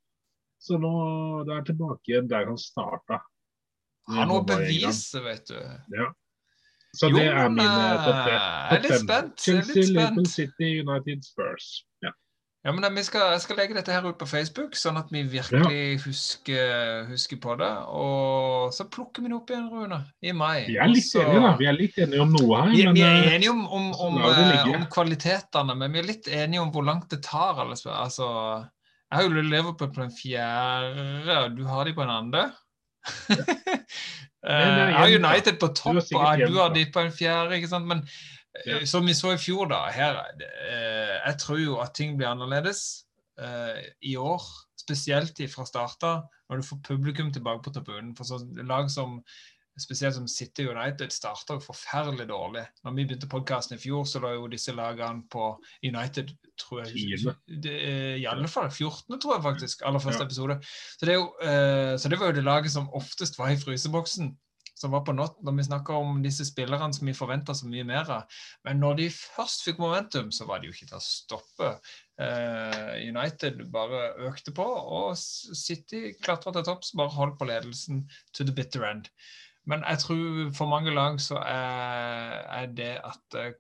Så 0.61 0.79
nå 0.79 1.45
det 1.47 1.53
er 1.53 1.57
han 1.57 1.65
tilbake 1.65 2.05
igjen 2.09 2.29
der 2.29 2.45
han 2.47 2.59
starta. 2.59 3.21
Han 4.09 4.29
var 4.29 4.45
bevise, 4.45 5.23
vet 5.25 5.47
du. 5.47 5.55
Ja. 5.97 6.13
Så 6.97 7.09
Jo, 7.09 7.17
det 7.17 7.27
er 7.29 7.49
men, 7.49 7.55
min 7.55 7.67
eh, 7.67 8.05
topp 8.05 8.25
tre. 8.27 8.35
eh, 8.35 8.69
jeg 8.71 8.79
er 8.79 8.83
litt 8.83 9.01
spent. 9.01 9.41
Chelsea, 9.41 9.83
Liverpool. 9.95 10.27
City, 10.27 10.81
United, 10.83 11.25
Spurs. 11.25 11.85
Ja. 12.03 12.11
Ja, 12.61 12.73
men 12.77 12.85
vi 12.93 13.03
skal, 13.07 13.31
Jeg 13.33 13.41
skal 13.41 13.57
legge 13.57 13.73
dette 13.79 13.93
her 13.95 14.05
ut 14.05 14.19
på 14.21 14.27
Facebook, 14.29 14.75
sånn 14.77 14.99
at 15.01 15.09
vi 15.09 15.23
virkelig 15.33 16.03
husker, 16.05 17.07
husker 17.09 17.39
på 17.41 17.55
det. 17.57 17.71
Og 17.89 18.75
så 18.77 18.85
plukker 18.85 19.25
vi 19.25 19.31
det 19.33 19.37
opp 19.39 19.49
igjen, 19.53 19.71
Rune, 19.73 20.01
i 20.21 20.35
mai. 20.37 20.67
Vi 20.67 20.77
er 20.77 20.91
litt 20.93 21.07
så- 21.09 21.23
enige, 21.25 21.41
da. 21.47 21.55
Vi 21.57 21.67
er 21.71 21.73
litt 21.79 21.97
enige 22.05 22.21
om 22.21 22.35
noe 22.37 22.61
her. 22.61 22.71
Vi, 22.75 22.85
men, 22.85 22.95
vi 22.99 23.01
er 23.07 23.17
eh, 23.23 23.33
enige 23.39 23.55
om, 23.55 23.65
om, 23.67 23.89
om, 23.95 24.19
eh, 24.29 24.69
om 24.75 24.85
kvalitetene, 24.93 25.77
men 25.77 25.93
vi 25.97 25.99
er 26.03 26.11
litt 26.11 26.29
enige 26.29 26.61
om 26.61 26.71
hvor 26.75 26.85
langt 26.85 27.09
det 27.09 27.23
tar. 27.25 27.57
Altså, 27.65 27.89
jeg 29.11 29.17
har 29.17 29.23
jo 29.25 29.41
Liverpool 29.41 29.89
på 29.89 30.03
den 30.03 30.13
fjerde, 30.13 31.39
og 31.47 31.57
du 31.57 31.65
har 31.65 31.85
de 31.89 31.95
på 31.97 32.05
den 32.05 32.17
andre. 32.19 32.51
Ja. 33.31 33.45
Er 34.41 34.89
jeg 34.89 34.95
har. 34.97 35.11
United 35.21 35.59
på 35.61 35.69
topp, 35.77 35.97
og 36.17 36.39
du 36.41 36.55
har 36.57 36.71
de 36.73 36.87
på 36.93 37.03
den 37.05 37.13
fjerde. 37.13 37.59
ikke 37.59 37.69
sant? 37.69 37.85
Men 37.87 37.99
eh, 37.99 38.40
Ja. 38.67 38.81
som 38.87 39.07
vi 39.07 39.15
så 39.15 39.35
i 39.35 39.39
fjor, 39.39 39.69
da 39.71 39.85
her, 39.95 40.17
eh, 40.41 41.21
Jeg 41.27 41.39
tror 41.39 41.59
jo 41.63 41.79
at 41.81 41.95
ting 41.95 42.17
blir 42.19 42.29
annerledes 42.33 43.05
eh, 43.39 43.85
i 44.03 44.17
år. 44.17 44.43
Spesielt 44.81 45.39
fra 45.53 45.65
starta, 45.69 46.23
når 46.51 46.57
du 46.57 46.63
får 46.67 46.83
publikum 46.83 47.33
tilbake 47.33 47.63
på 47.63 47.73
tribunen. 47.73 48.17
For 48.17 48.25
så 48.25 48.41
lag 48.67 48.91
som 48.91 49.21
spesielt 49.81 50.15
som 50.15 50.27
City 50.29 50.67
United 50.69 51.13
starta 51.15 51.57
forferdelig 51.63 52.27
dårlig. 52.29 52.67
Når 52.85 52.95
vi 52.97 53.05
begynte 53.07 53.29
podkasten 53.31 53.79
i 53.79 53.81
fjor, 53.81 54.05
så 54.05 54.21
lå 54.21 54.35
jo 54.35 54.49
disse 54.51 54.75
lagene 54.77 55.23
på 55.33 55.55
United 55.87 56.35
tror 56.61 56.83
jeg, 56.85 57.33
det, 57.49 57.77
I 58.21 58.27
alle 58.29 58.49
fall 58.51 58.69
14., 58.69 59.21
tror 59.21 59.37
jeg 59.39 59.43
faktisk. 59.47 59.83
Aller 59.87 60.03
første 60.03 60.21
Ja. 60.21 60.27
episode. 60.27 60.59
Så 60.99 61.07
det, 61.07 61.15
er 61.15 61.19
jo, 61.21 61.31
eh, 61.41 61.97
så 61.97 62.09
det 62.11 62.19
var 62.21 62.27
jo 62.27 62.33
det 62.41 62.45
laget 62.45 62.73
som 62.73 62.91
oftest 62.93 63.39
var 63.39 63.55
i 63.55 63.57
fryseboksen. 63.57 64.35
Som 64.81 64.95
var 64.95 65.03
på 65.05 65.13
nått 65.13 65.43
når 65.45 65.59
vi 65.59 65.67
snakker 65.67 65.99
om 66.01 66.23
disse 66.25 66.47
spillerne 66.49 66.95
som 66.97 67.09
vi 67.09 67.17
forventa 67.17 67.53
så 67.57 67.69
mye 67.69 67.85
mer 67.85 68.09
av. 68.15 68.39
Men 68.65 68.81
når 68.81 68.97
de 69.03 69.09
først 69.13 69.67
fikk 69.67 69.83
momentum, 69.83 70.31
så 70.33 70.47
var 70.49 70.61
det 70.61 70.71
jo 70.71 70.77
ikke 70.77 70.89
til 70.89 70.97
å 70.97 71.05
stoppe. 71.05 71.75
Eh, 72.21 72.95
United 73.11 73.61
bare 73.75 74.07
økte 74.31 74.55
på, 74.57 74.65
og 74.65 75.13
City 75.21 76.15
klatra 76.25 76.55
til 76.57 76.65
topps, 76.71 76.95
bare 76.97 77.13
holdt 77.13 77.39
på 77.41 77.51
ledelsen 77.53 78.07
to 78.33 78.49
the 78.49 78.57
bitter 78.57 78.89
end. 78.89 79.13
Men 79.69 79.85
jeg 79.85 80.03
tror 80.03 80.51
for 80.57 80.71
mange 80.71 80.93
lag 80.95 81.21
så 81.23 81.39
er, 81.45 82.41
er 82.63 82.73
det 82.75 82.95
at 83.05 83.37
uh, 83.37 83.53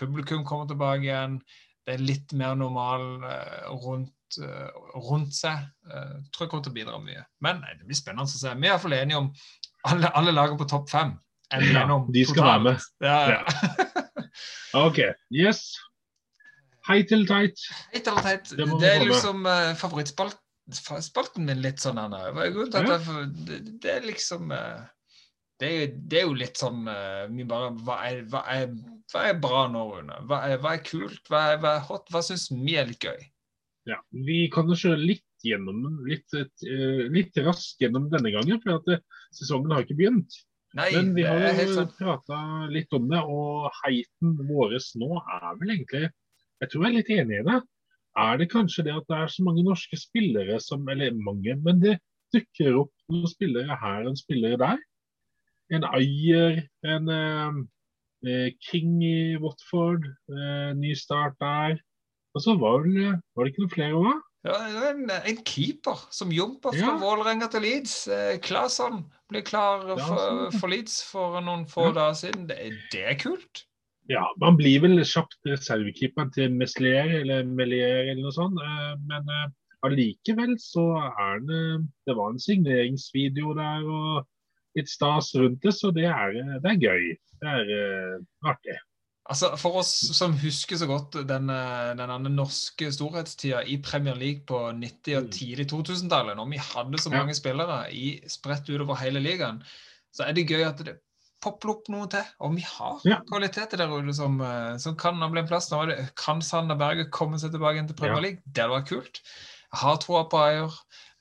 publikum 0.00 0.44
kommer 0.48 0.68
tilbake 0.68 1.04
igjen, 1.04 1.38
det 1.86 1.94
er 1.94 2.02
litt 2.02 2.32
mer 2.34 2.56
normal 2.58 3.04
uh, 3.22 3.68
rundt, 3.84 4.15
eh, 4.42 4.80
rundt 5.08 5.34
seg. 5.36 5.68
eh, 5.90 6.16
tror 6.32 6.46
jeg 6.46 6.52
kommer 6.52 6.66
til 6.66 6.74
å 6.74 6.78
bidra 6.80 7.00
mye. 7.02 7.22
Men 7.44 7.62
nei, 7.62 7.76
det 7.78 7.88
blir 7.88 7.98
spennende 7.98 8.26
å 8.26 8.32
se. 8.32 8.54
Vi 8.54 8.66
er 8.66 8.74
iallfall 8.74 8.96
enige 8.98 9.22
om 9.22 9.30
alle, 9.86 10.10
alle 10.18 10.34
lagene 10.34 10.60
på 10.60 10.68
topp 10.70 10.90
fem. 10.92 11.14
Ja, 11.54 11.84
de 12.10 12.24
skal 12.26 12.42
være 12.42 12.62
med. 12.64 12.86
Ja, 13.06 13.18
ja. 13.36 13.42
OK. 14.86 14.98
Yes. 15.30 15.68
Hei 16.86 17.02
til 17.06 17.24
tight. 17.26 17.62
Hei 17.92 18.02
eller 18.02 18.22
teit. 18.22 18.50
Det 18.54 18.66
Det 18.80 18.90
er 18.90 19.04
liksom 19.06 19.46
uh, 19.46 19.72
favorittspalten 19.78 21.46
min 21.46 21.62
litt 21.62 21.82
sånn. 21.82 21.98
Anna. 21.98 22.28
Til 22.34 22.92
det, 23.46 23.62
det 23.82 23.94
er 23.96 24.06
liksom 24.06 24.52
uh, 24.54 24.84
det, 25.58 25.70
er, 25.70 25.96
det 25.96 26.20
er 26.20 26.28
jo 26.28 26.36
litt 26.36 26.60
sånn 26.60 26.84
uh, 26.86 27.26
bare, 27.48 27.72
hva 27.86 27.96
er, 28.06 28.20
hva, 28.30 28.42
er, 28.54 28.70
hva 29.12 29.24
er 29.30 29.40
bra 29.42 29.64
nå, 29.72 29.82
Rune? 29.96 30.20
Hva 30.30 30.42
er, 30.50 30.60
hva 30.62 30.76
kult? 30.82 31.22
Hva 31.30 31.42
er, 31.54 31.62
hva 31.62 31.78
hot? 31.88 32.10
Hva 32.14 32.22
syns 32.26 32.50
vi 32.52 32.76
er 32.78 32.90
litt 32.90 33.02
gøy? 33.02 33.18
Ja, 33.86 34.00
vi 34.26 34.46
kan 34.50 34.66
jo 34.70 34.76
kjøre 34.78 34.98
litt 34.98 35.46
gjennom 35.46 35.84
den, 35.84 35.96
litt, 36.08 36.34
eh, 36.34 37.06
litt 37.12 37.38
raskt 37.46 37.82
gjennom 37.82 38.08
denne 38.10 38.32
gangen, 38.34 38.58
for 38.64 38.80
at 38.80 38.88
eh, 38.90 39.02
sesongen 39.36 39.74
har 39.74 39.84
ikke 39.84 39.98
begynt. 40.00 40.40
Nei, 40.76 40.90
Men 40.92 41.12
vi 41.16 41.24
har 41.24 41.56
jo 41.56 41.86
prata 41.96 42.38
litt 42.68 42.92
om 42.96 43.06
det, 43.08 43.22
og 43.22 43.70
heiten 43.84 44.34
vår 44.48 44.74
nå 45.00 45.20
er 45.22 45.54
vel 45.60 45.72
egentlig 45.72 46.02
Jeg 46.60 46.68
tror 46.72 46.84
jeg 46.84 46.90
er 46.90 46.96
litt 46.96 47.12
enig 47.14 47.38
i 47.38 47.46
det. 47.46 47.60
Er 48.16 48.38
det 48.40 48.50
kanskje 48.52 48.84
det 48.84 48.96
at 48.96 49.08
det 49.08 49.16
er 49.22 49.32
så 49.32 49.44
mange 49.44 49.64
norske 49.64 49.96
spillere 50.00 50.58
som 50.60 50.86
Eller 50.88 51.16
mange, 51.16 51.56
men 51.62 51.80
det 51.80 51.98
dukker 52.34 52.80
opp 52.82 52.92
noen 53.12 53.30
spillere 53.30 53.78
her 53.80 54.04
og 54.04 54.12
en 54.12 54.18
spillere 54.18 54.58
der. 54.60 54.82
En 55.72 55.86
Ayer, 55.86 56.62
en 56.86 57.10
eh, 57.12 57.58
eh, 58.26 58.48
King 58.62 58.98
i 59.04 59.36
Watford, 59.40 60.06
eh, 60.32 60.72
ny 60.76 60.94
start 60.98 61.38
der. 61.40 61.78
Og 62.36 62.42
så 62.44 62.52
var, 62.60 62.82
vel, 62.84 63.14
var 63.34 63.46
det 63.46 63.52
ikke 63.54 63.62
noen 63.64 63.72
flere 63.72 64.00
òg? 64.00 64.16
Ja, 64.46 64.56
en, 64.92 65.06
en 65.10 65.38
keeper 65.48 66.02
som 66.14 66.30
jumper 66.30 66.74
fra 66.76 66.92
Ja. 66.92 66.96
Vålerenga 67.00 67.48
til 67.50 67.64
Leeds. 67.64 67.94
Eh, 68.12 68.36
Claesson 68.44 69.00
ble 69.32 69.40
klar 69.42 69.82
for, 69.98 70.52
for 70.60 70.70
Leeds 70.70 71.00
for 71.08 71.40
noen 71.42 71.64
få 71.70 71.88
Ja. 71.88 71.94
dager 71.96 72.18
siden. 72.20 72.44
Det, 72.50 72.58
det 72.92 73.02
er 73.10 73.16
kult. 73.18 73.64
Ja, 74.12 74.22
man 74.38 74.54
blir 74.60 74.84
vel 74.84 75.00
kjapt 75.02 75.34
reservekeeper 75.48 76.28
til 76.36 76.52
Meslier 76.54 77.08
eller 77.24 77.42
Melier 77.48 78.04
eller 78.12 78.22
noe 78.22 78.36
sånt. 78.36 78.60
eh, 78.62 78.92
Men 79.08 79.32
eh, 79.34 79.48
allikevel 79.88 80.54
så 80.62 80.84
er 81.08 81.40
det 81.48 81.62
Det 82.06 82.14
var 82.20 82.30
en 82.30 82.38
signeringsvideo 82.38 83.56
der 83.58 83.82
og 83.88 84.26
litt 84.76 84.92
stas 84.92 85.32
rundt 85.34 85.62
det, 85.64 85.72
så 85.74 85.90
det 85.96 86.04
er, 86.06 86.36
eh, 86.36 86.58
det 86.62 86.70
er 86.76 86.84
gøy. 86.84 87.08
Det 87.42 87.48
er 87.50 87.74
eh, 87.80 88.20
artig. 88.46 88.76
Altså, 89.28 89.56
For 89.58 89.80
oss 89.80 89.90
som 90.16 90.36
husker 90.38 90.76
så 90.78 90.86
godt 90.86 91.16
den, 91.26 91.48
eh, 91.50 91.94
den 91.98 92.10
andre 92.14 92.30
norske 92.30 92.92
storhetstida 92.94 93.64
i 93.66 93.78
Premier 93.82 94.14
League 94.14 94.44
på 94.46 94.60
90- 94.72 95.16
og 95.18 95.24
Mm. 95.24 95.30
tidlig 95.34 95.66
2000-tallet, 95.72 96.36
når 96.36 96.50
vi 96.50 96.56
hadde 96.58 96.98
så 97.02 97.10
Ja. 97.10 97.18
mange 97.18 97.34
spillere 97.34 97.90
i, 97.92 98.20
spredt 98.28 98.68
utover 98.70 98.94
hele 99.00 99.18
ligaen, 99.20 99.62
så 100.14 100.28
er 100.28 100.32
det 100.32 100.46
gøy 100.48 100.62
at 100.68 100.78
det 100.84 100.98
popper 101.42 101.70
opp 101.70 101.88
noe 101.88 102.06
til. 102.06 102.22
Og 102.40 102.54
vi 102.54 102.60
har 102.62 103.00
Ja. 103.04 103.18
kvaliteter 103.30 103.76
der 103.76 103.88
ute 103.88 104.14
som, 104.14 104.40
eh, 104.40 104.76
som 104.78 104.94
kan 104.96 105.18
bli 105.18 105.40
en 105.40 105.48
plass. 105.48 105.70
Nå 105.72 106.14
kan 106.14 106.40
Sander 106.40 106.76
Berge 106.76 107.10
komme 107.10 107.34
seg 107.38 107.50
tilbake 107.52 107.78
inn 107.78 107.88
til 107.88 107.94
Premier 107.96 108.16
Ja. 108.16 108.20
League? 108.22 108.38
Det 108.52 108.62
hadde 108.62 108.82
vært 108.82 108.88
kult. 108.88 109.20
Jeg 109.72 109.80
har 109.80 109.96
troa 109.96 110.24
på 110.30 110.38
Ayer. 110.38 110.70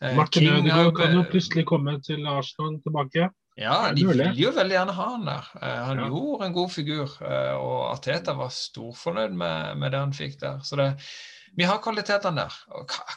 Eh, 0.01 0.15
Martin 0.15 0.43
Ødegaard 0.43 0.95
kan 0.95 1.11
jo 1.13 1.23
plutselig 1.23 1.65
komme 1.65 1.99
til 2.03 2.25
Arsenal 2.27 2.79
tilbake. 2.85 3.31
Ja, 3.57 3.91
de 3.95 4.03
ville 4.07 4.25
vil 4.31 4.41
jo 4.45 4.51
veldig 4.55 4.75
gjerne 4.75 4.95
ha 4.97 5.05
han 5.13 5.25
der. 5.29 5.45
Eh, 5.61 5.83
han 5.89 5.97
Ja. 6.01 6.07
gjorde 6.11 6.45
en 6.49 6.53
god 6.57 6.71
figur, 6.73 7.13
eh, 7.23 7.53
og 7.55 7.93
Arteta 7.93 8.33
var 8.35 8.49
storfornøyd 8.51 9.33
med, 9.37 9.77
med 9.77 9.91
det 9.95 9.99
han 10.01 10.13
fikk 10.13 10.39
der. 10.41 10.59
Så 10.59 10.75
det, 10.79 10.89
vi 11.55 11.63
har 11.63 11.79
kvalitetene 11.83 12.35
der. 12.43 12.57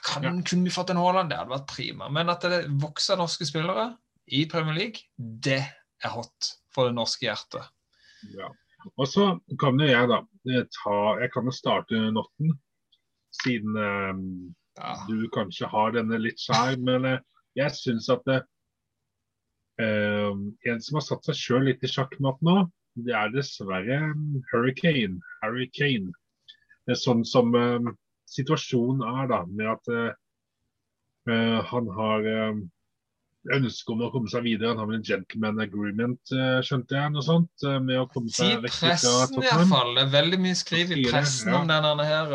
Kan, 0.05 0.23
Ja. 0.23 0.31
Kunne 0.43 0.65
vi 0.65 0.71
fått 0.71 0.91
en 0.91 0.97
Haaland, 1.03 1.31
det 1.31 1.39
hadde 1.41 1.51
vært 1.57 1.67
prima. 1.73 2.09
Men 2.09 2.31
at 2.31 2.41
det 2.47 2.65
vokser 2.83 3.17
norske 3.19 3.47
spillere 3.49 3.97
i 4.31 4.45
Premier 4.47 4.75
League, 4.79 5.03
det 5.19 5.61
er 6.05 6.09
hot 6.15 6.53
for 6.75 6.87
det 6.87 6.95
norske 6.95 7.27
hjertet. 7.27 7.67
Ja. 8.35 8.49
Og 8.97 9.09
så 9.11 9.41
kan 9.59 9.79
jo 9.81 9.87
jeg 9.91 10.09
da 10.09 10.21
eh, 10.55 10.63
ta 10.85 10.95
Jeg 11.21 11.33
kan 11.35 11.45
jo 11.45 11.51
starte 11.51 11.99
notten, 12.15 12.55
siden 13.43 13.75
um, 13.77 14.55
Ja. 14.79 14.95
du 15.09 15.27
kanskje 15.35 15.67
har 15.69 15.91
denne 15.93 16.19
litt 16.23 16.39
skjær, 16.39 16.77
men 16.79 17.05
uh, 17.05 17.19
jeg 17.59 17.75
syns 17.75 18.07
at 18.15 18.23
det, 18.25 18.45
eh, 19.83 20.31
en 20.71 20.81
som 20.85 20.99
har 20.99 21.07
satt 21.07 21.29
seg 21.29 21.39
sjøl 21.39 21.69
litt 21.69 21.85
i 21.85 21.91
sjakkmatt 21.91 22.41
nå, 22.47 22.63
det 23.07 23.15
er 23.15 23.35
dessverre 23.35 23.99
Hurricane. 24.51 25.21
Hurricane. 25.43 26.11
Det 26.87 26.97
er 26.97 26.99
sånn 26.99 27.23
som 27.29 27.53
uh, 27.55 27.93
situasjonen 28.27 29.05
er, 29.07 29.29
da, 29.31 29.45
med 29.47 29.69
at 29.71 29.93
eh, 29.93 31.61
han 31.69 31.91
har 31.95 32.27
ønske 33.55 33.93
om 33.93 34.03
å 34.03 34.09
komme 34.11 34.31
seg 34.33 34.47
videre. 34.49 34.73
Han 34.73 34.81
har 34.81 34.89
vel 34.89 34.99
en 34.99 35.05
gentleman 35.05 35.61
agreement, 35.63 36.33
skjønte 36.65 36.97
jeg, 36.97 37.13
noe 37.13 37.25
sånt, 37.25 37.67
med 37.85 38.01
å 38.01 38.09
komme 38.11 38.33
seg 38.33 38.65
vekk 38.65 38.75
fra 38.75 38.95
pressen 38.95 39.37
Tottenham. 39.37 39.47
iallfall. 39.47 39.93
Det 39.95 40.05
er 40.07 40.15
veldig 40.17 40.41
mye 40.47 40.59
skriv 40.59 40.95
i 40.97 41.05
pressen 41.07 41.53
ja. 41.53 41.61
om 41.61 41.69
denne 41.71 42.09
her. 42.09 42.35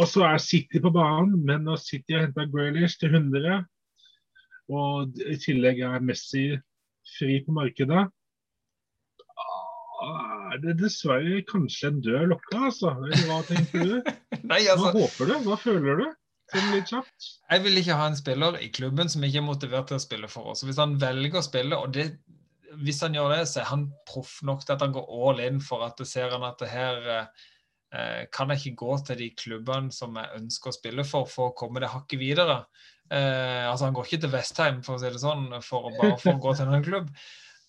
Og 0.00 0.08
så 0.08 0.24
er 0.26 0.40
City 0.40 0.80
på 0.82 0.92
banen, 0.92 1.36
men 1.46 1.68
når 1.68 1.80
City 1.84 2.16
har 2.16 2.26
henta 2.26 2.48
Graylish 2.50 2.98
til 3.00 3.12
100, 3.12 3.62
og 4.78 5.22
i 5.22 5.36
tillegg 5.40 5.82
er 5.86 6.04
Messi 6.04 6.46
fri 7.16 7.38
på 7.44 7.54
markedet, 7.56 8.06
ah, 10.02 10.52
er 10.54 10.62
det 10.62 10.78
dessverre 10.80 11.42
kanskje 11.48 11.92
en 11.92 12.02
død 12.04 12.26
lokke, 12.32 12.58
altså. 12.70 12.94
Hva 13.26 13.40
tenker 13.48 13.86
du? 13.86 13.94
Nei, 14.50 14.64
Hva 14.66 14.76
altså, 14.76 14.92
håper 14.96 15.32
du? 15.32 15.38
Hva 15.46 15.58
føler 15.60 16.02
du? 16.02 16.10
Sånn 16.52 17.04
jeg 17.48 17.62
vil 17.64 17.80
ikke 17.80 17.96
ha 17.96 18.10
en 18.10 18.18
spiller 18.18 18.58
i 18.60 18.68
klubben 18.74 19.08
som 19.08 19.22
ikke 19.24 19.40
er 19.40 19.46
motivert 19.46 19.88
til 19.88 19.96
å 19.96 20.02
spille 20.02 20.28
for 20.28 20.52
oss. 20.52 20.64
Hvis 20.66 20.80
han 20.82 20.98
velger 21.00 21.40
å 21.40 21.44
spille, 21.46 21.78
og 21.78 21.94
det, 21.96 22.10
hvis 22.84 23.00
han 23.04 23.16
gjør 23.16 23.32
det, 23.36 23.46
så 23.48 23.62
er 23.62 23.70
han 23.70 23.86
proff 24.08 24.34
nok 24.44 24.66
til 24.66 24.76
at 24.76 24.84
han 24.84 24.92
går 24.92 25.08
all 25.08 25.40
in 25.44 25.62
for 25.64 25.86
at 25.86 25.96
det 26.00 26.08
ser 26.10 26.34
han 26.34 26.44
at 26.44 26.60
det 26.60 26.68
her 26.68 27.08
eh, 27.14 28.24
kan 28.34 28.52
jeg 28.52 28.60
ikke 28.60 28.82
gå 28.84 28.98
til 29.08 29.22
de 29.22 29.30
klubbene 29.38 29.94
som 29.96 30.18
jeg 30.20 30.42
ønsker 30.42 30.72
å 30.72 30.76
spille 30.76 31.06
for, 31.08 31.30
for 31.30 31.50
å 31.50 31.56
komme 31.56 31.80
det 31.80 31.92
hakket 31.94 32.20
videre. 32.20 32.62
Eh, 33.12 33.68
altså 33.68 33.88
Han 33.88 33.96
går 33.96 34.08
ikke 34.08 34.22
til 34.24 34.32
Vestheim 34.32 34.82
for 34.86 34.96
å 34.96 35.02
si 35.02 35.12
det 35.12 35.20
sånn, 35.20 35.48
for 35.64 35.88
å 35.88 35.94
bare 35.98 36.18
for 36.20 36.36
å 36.36 36.42
gå 36.42 36.54
til 36.58 36.76
en 36.76 36.90
klubb. 36.90 37.14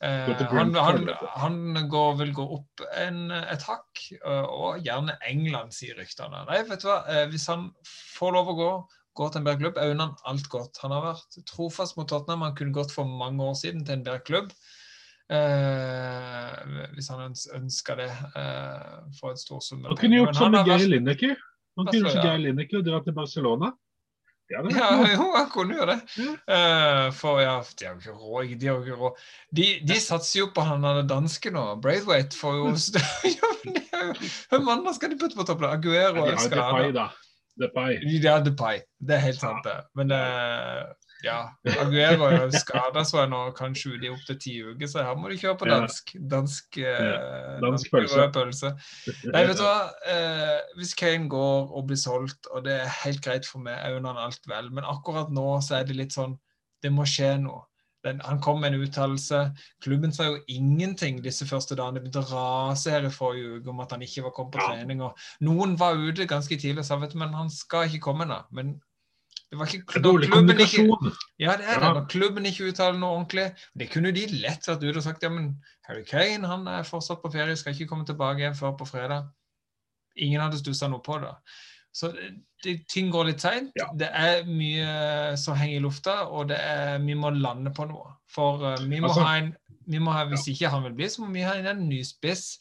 Eh, 0.04 0.40
han, 0.52 0.74
han, 0.76 1.06
han 1.40 1.88
går, 1.88 2.18
vil 2.20 2.34
gå 2.36 2.44
opp 2.58 2.82
en, 3.00 3.30
et 3.32 3.62
hakk, 3.64 4.02
eh, 4.18 4.48
og 4.52 4.82
gjerne 4.84 5.16
England, 5.30 5.72
sier 5.72 5.96
ryktene. 5.96 6.42
Nei, 6.50 6.58
vet 6.68 6.84
du 6.84 6.90
hva, 6.90 6.98
eh, 7.08 7.24
hvis 7.32 7.46
han 7.48 7.70
får 7.86 8.34
lov 8.36 8.52
å 8.52 8.56
gå, 8.58 8.72
går 9.16 9.32
til 9.32 9.40
en 9.40 9.48
bedre 9.48 9.62
klubb, 9.62 9.80
øyner 9.80 10.02
han 10.10 10.34
alt 10.34 10.50
godt. 10.52 10.82
Han 10.84 10.92
har 10.92 11.06
vært 11.06 11.38
trofast 11.48 11.96
mot 11.96 12.10
Tottenham, 12.10 12.44
han 12.44 12.58
kunne 12.58 12.76
gått 12.76 12.92
for 12.92 13.08
mange 13.08 13.48
år 13.48 13.56
siden 13.62 13.86
til 13.88 13.96
en 13.96 14.04
bedre 14.10 14.26
klubb. 14.28 14.52
Eh, 15.32 16.52
hvis 16.98 17.08
han 17.14 17.24
øns 17.30 17.46
ønsker 17.56 18.02
det 18.04 18.10
eh, 18.12 18.98
for 19.16 19.32
en 19.32 19.40
stor 19.40 19.62
summer 19.64 19.94
Han 19.94 20.02
kunne 20.02 20.20
gjort 20.20 20.36
som 20.36 20.58
Geir 20.68 20.84
Lineker. 20.92 21.38
Han 21.80 21.88
kunne 21.88 22.02
gjort 22.02 22.18
som 22.18 22.28
Geir 22.28 22.44
Lineker 22.44 22.82
og 22.82 22.90
dra 22.90 23.00
til 23.06 23.16
Barcelona. 23.16 23.72
Ja, 24.54 24.62
det 24.66 24.76
Ja, 24.78 24.90
jo, 25.16 25.28
han 25.34 25.50
kunne 25.52 25.78
jo 25.80 25.88
det. 25.90 25.98
Eh, 26.46 27.08
for 27.18 27.42
ja, 27.42 27.56
de 27.80 27.88
har 27.88 27.96
jo 27.96 28.02
ikke 28.04 28.16
råd. 28.20 28.54
De, 28.62 28.70
har 28.70 28.84
ikke 28.84 29.00
råd. 29.00 29.26
de, 29.60 29.68
de 29.90 30.00
satser 30.02 30.40
jo 30.44 30.50
på 30.56 30.66
han 30.68 30.86
der 30.86 31.02
danske 31.10 31.52
nå. 31.54 31.66
Braithwaite 31.84 32.38
får 32.38 32.60
jo 32.60 32.72
de 32.94 33.84
Hvem 34.52 34.70
andre 34.70 34.94
skal 34.96 35.14
de 35.14 35.20
putte 35.22 35.40
på 35.40 35.46
toppen? 35.48 35.70
Aguero 35.72 36.26
Ja, 36.28 36.32
de 36.32 36.38
har 36.38 36.50
Depay, 36.50 36.50
skada. 36.50 36.92
da. 37.00 37.08
Depay. 37.64 37.98
De 38.02 38.36
Depay. 38.50 38.82
Det 39.00 39.16
er 39.18 39.26
helt 39.28 39.42
sant, 39.42 39.66
det. 39.66 39.78
Men 39.98 40.12
eh, 40.16 40.84
ja, 41.24 41.38
Aguero 41.80 42.28
er 42.28 42.42
jo 42.42 42.60
skada, 42.60 43.04
så 43.08 43.24
nå 43.32 43.40
kanskje 43.58 43.94
ute 43.96 44.08
i 44.08 44.12
opptil 44.12 44.40
ti 44.44 44.54
uker, 44.64 44.90
så 44.92 45.06
her 45.08 45.18
må 45.20 45.32
du 45.32 45.38
kjøre 45.40 45.56
på 45.62 45.70
dansk. 45.70 46.16
Dansk, 46.34 46.80
ja. 46.82 46.96
dansk 47.64 47.92
pølse. 47.94 48.30
pølse. 48.36 48.74
Nei, 49.32 49.46
vet 49.48 49.60
du 49.60 49.64
hva? 49.64 49.78
Eh, 50.12 50.58
hvis 50.80 50.96
Kane 51.00 51.30
går 51.32 51.72
og 51.72 51.88
blir 51.88 52.00
solgt, 52.00 52.50
og 52.52 52.66
det 52.68 52.76
er 52.82 52.98
helt 53.06 53.24
greit 53.24 53.48
for 53.48 53.64
meg, 53.64 53.80
jeg 53.80 54.00
unner 54.00 54.18
han 54.18 54.28
alt 54.28 54.50
vel, 54.52 54.68
men 54.76 54.88
akkurat 54.90 55.32
nå 55.32 55.48
så 55.64 55.80
er 55.80 55.88
det 55.88 56.00
litt 56.00 56.16
sånn 56.16 56.36
Det 56.84 56.92
må 56.92 57.06
skje 57.08 57.38
noe. 57.40 57.62
Den, 58.04 58.20
han 58.28 58.42
kom 58.44 58.60
med 58.60 58.74
en 58.74 58.82
uttalelse. 58.84 59.38
Klubben 59.84 60.12
sa 60.12 60.26
jo 60.28 60.42
ingenting 60.52 61.22
disse 61.24 61.46
første 61.48 61.78
dagene. 61.80 62.02
Det 62.02 62.04
begynte 62.04 62.24
å 62.26 62.34
rase 62.34 62.92
her 62.92 63.08
i 63.08 63.12
forrige 63.14 63.62
uke 63.62 63.72
om 63.72 63.80
at 63.80 63.94
han 63.96 64.04
ikke 64.04 64.26
var 64.26 64.34
kommet 64.36 64.58
på 64.58 64.66
trening. 64.66 65.06
og 65.06 65.16
Noen 65.48 65.78
var 65.80 65.96
ute 65.96 66.28
ganske 66.28 66.58
tidlig 66.60 66.84
og 66.84 66.90
sa 66.90 66.98
vet 67.00 67.16
du, 67.16 67.22
men 67.22 67.32
han 67.38 67.52
skal 67.54 67.88
ikke 67.88 68.10
komme 68.10 68.28
nå. 68.28 68.42
Men 68.52 68.76
det 69.54 69.60
var 69.60 69.70
ikke 69.70 70.02
Dårlig 70.02 70.26
ikke, 70.28 70.34
kommunikasjon. 70.40 71.12
ja, 71.40 71.52
det 71.60 71.66
er 71.70 71.76
Ja. 71.78 71.80
det. 71.84 71.94
Når 72.00 72.08
klubben 72.10 72.46
ikke 72.50 72.68
uttaler 72.72 72.98
noe 72.98 73.20
ordentlig. 73.20 73.44
Det 73.78 73.90
kunne 73.94 74.12
de 74.16 74.24
lett 74.42 74.66
vært 74.68 74.82
ute 74.84 74.98
og 74.98 75.04
sagt 75.06 75.22
ja, 75.24 75.30
men 75.30 75.52
Harry 75.86 76.04
Kane 76.10 76.48
han 76.50 76.66
er 76.68 76.84
fortsatt 76.88 77.22
på 77.22 77.30
ferie, 77.32 77.56
skal 77.56 77.74
ikke 77.76 77.88
komme 77.92 78.06
tilbake 78.08 78.42
igjen 78.42 78.56
før 78.58 78.74
på 78.80 78.88
fredag. 78.90 79.28
Ingen 80.18 80.42
hadde 80.42 80.58
stussa 80.58 80.90
noe 80.90 81.02
på 81.06 81.20
det. 81.22 81.30
Så 81.94 82.10
det, 82.64 82.88
ting 82.90 83.12
går 83.14 83.28
litt 83.30 83.42
seint. 83.46 83.70
Ja. 83.78 83.86
Det 83.94 84.10
er 84.10 84.44
mye 84.50 85.38
som 85.38 85.56
henger 85.60 85.78
i 85.78 85.84
lufta, 85.84 86.16
og 86.26 86.48
det 86.50 86.58
er, 86.60 86.98
vi 87.06 87.14
må 87.14 87.30
lande 87.30 87.70
på 87.78 87.86
noe. 87.86 88.16
For 88.34 88.58
uh, 88.64 88.78
vi 88.90 89.00
må 89.00 89.12
Altså- 89.12 89.24
ha 89.28 89.36
en 89.38 89.54
vi 89.86 90.00
må 90.00 90.12
ha, 90.16 90.24
Hvis 90.26 90.48
ikke 90.48 90.70
han 90.72 90.82
vil 90.84 90.94
bli, 90.96 91.06
så 91.12 91.22
må 91.22 91.32
vi 91.34 91.42
ha 91.46 91.54
inn 91.60 91.68
en 91.68 91.88
ny 91.90 92.02
spiss. 92.08 92.58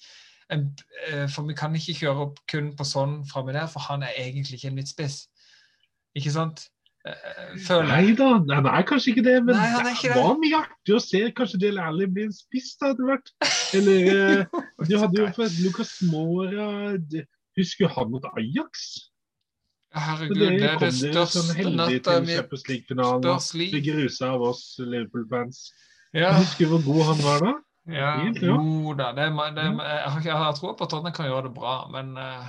En, 0.51 0.76
uh, 1.09 1.26
for 1.28 1.47
vi 1.49 1.55
kan 1.55 1.72
ikke 1.72 1.95
kjøre 2.05 2.26
opp 2.26 2.38
kun 2.51 2.74
på 2.76 2.84
sånn 2.84 3.22
framme 3.30 3.53
der, 3.55 3.66
for 3.72 3.80
han 3.80 4.03
er 4.03 4.12
egentlig 4.18 4.59
ikke 4.61 4.68
en 4.68 4.74
midtspiss. 4.76 5.28
Ikke 6.14 6.30
sant? 6.34 6.66
Eh, 7.03 7.59
Føler. 7.66 7.88
Nei 7.90 8.14
da, 8.14 8.28
han 8.55 8.66
er 8.70 8.84
kanskje 8.86 9.11
ikke 9.12 9.24
det, 9.26 9.38
men 9.42 9.57
Nei, 9.59 9.70
ikke 9.90 10.12
det 10.12 10.18
var 10.22 10.36
mye 10.38 10.59
artig 10.61 10.94
å 10.94 11.00
se 11.03 11.22
kanskje 11.34 11.59
Del 11.64 11.80
Alli 11.82 12.07
bli 12.07 12.28
en 12.28 12.34
spiss 12.36 12.76
da 12.78 12.92
etter 12.92 13.09
hvert. 13.09 13.32
Eller 13.78 14.11
eh, 14.16 14.61
du 14.86 14.94
hadde 15.00 15.18
jo 15.18 15.30
fått 15.38 15.57
Lucas 15.64 15.96
Mora 16.12 16.68
Husker 17.59 17.90
han 17.92 18.12
mot 18.12 18.24
Ajax? 18.32 18.86
Herregud, 19.92 20.38
det, 20.40 20.46
det 20.62 20.68
er 20.70 20.78
det 20.80 20.88
sånn 20.94 21.11
største 21.12 21.57
heldig 21.59 21.98
natta 21.98 22.14
mi 22.24 22.38
liv. 23.61 23.74
grusa 23.84 24.30
av 24.32 24.46
oss 24.46 24.62
Liverpool-fans. 24.80 25.66
Ja, 26.16 26.30
Husker 26.38 26.70
du 26.70 26.78
hvor 26.78 26.86
god 26.86 27.05
han 27.11 27.22
var 27.26 27.44
da? 27.44 27.53
ja. 27.92 28.12
Jo 28.38 28.94
da. 28.96 29.11
Det, 29.12 29.26
det, 29.59 29.66
er 29.66 30.16
jeg, 30.22 30.38
har, 30.38 30.57
tro 30.57 30.70
på 30.72 30.86
at 30.86 30.94
Tottenham 30.94 31.12
kan 31.16 31.28
gjøre 31.28 31.50
det 31.50 31.55
bra, 31.59 31.76
men 31.92 32.14
uh, 32.16 32.46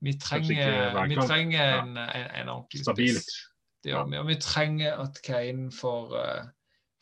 vi 0.00 0.14
trenger, 0.22 0.94
vi 1.10 1.20
trenger 1.20 1.80
en, 1.82 1.96
en, 2.00 2.28
en 2.40 2.52
ordentlig 2.54 2.86
spiss. 2.86 3.49
Det 3.84 3.92
gjør 3.94 4.10
vi. 4.10 4.18
Og 4.20 4.26
vi 4.28 4.36
trenger 4.42 4.98
at 5.06 5.20
Kane 5.24 5.70
får, 5.72 6.14
eh, 6.20 6.48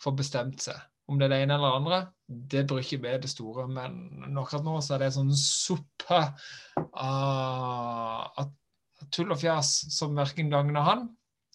får 0.02 0.16
bestemt 0.20 0.62
seg. 0.62 0.78
Om 1.08 1.18
det 1.18 1.24
er 1.26 1.32
det 1.32 1.40
ene 1.42 1.54
eller 1.56 1.70
det 1.72 1.78
andre, 1.80 1.98
det 2.52 2.66
bryr 2.68 2.82
ikke 2.84 3.02
være 3.02 3.22
det 3.22 3.30
store. 3.32 3.64
Men 3.72 4.36
akkurat 4.38 4.64
nå 4.66 4.74
så 4.84 4.94
er 4.94 4.98
det 5.06 5.12
sånn 5.14 5.32
suppe 5.34 6.18
av 6.92 8.28
uh, 8.38 8.44
tull 9.14 9.32
og 9.32 9.40
fjas 9.40 9.70
som 9.94 10.14
verken 10.18 10.50
gagner 10.52 10.84
han 10.84 11.06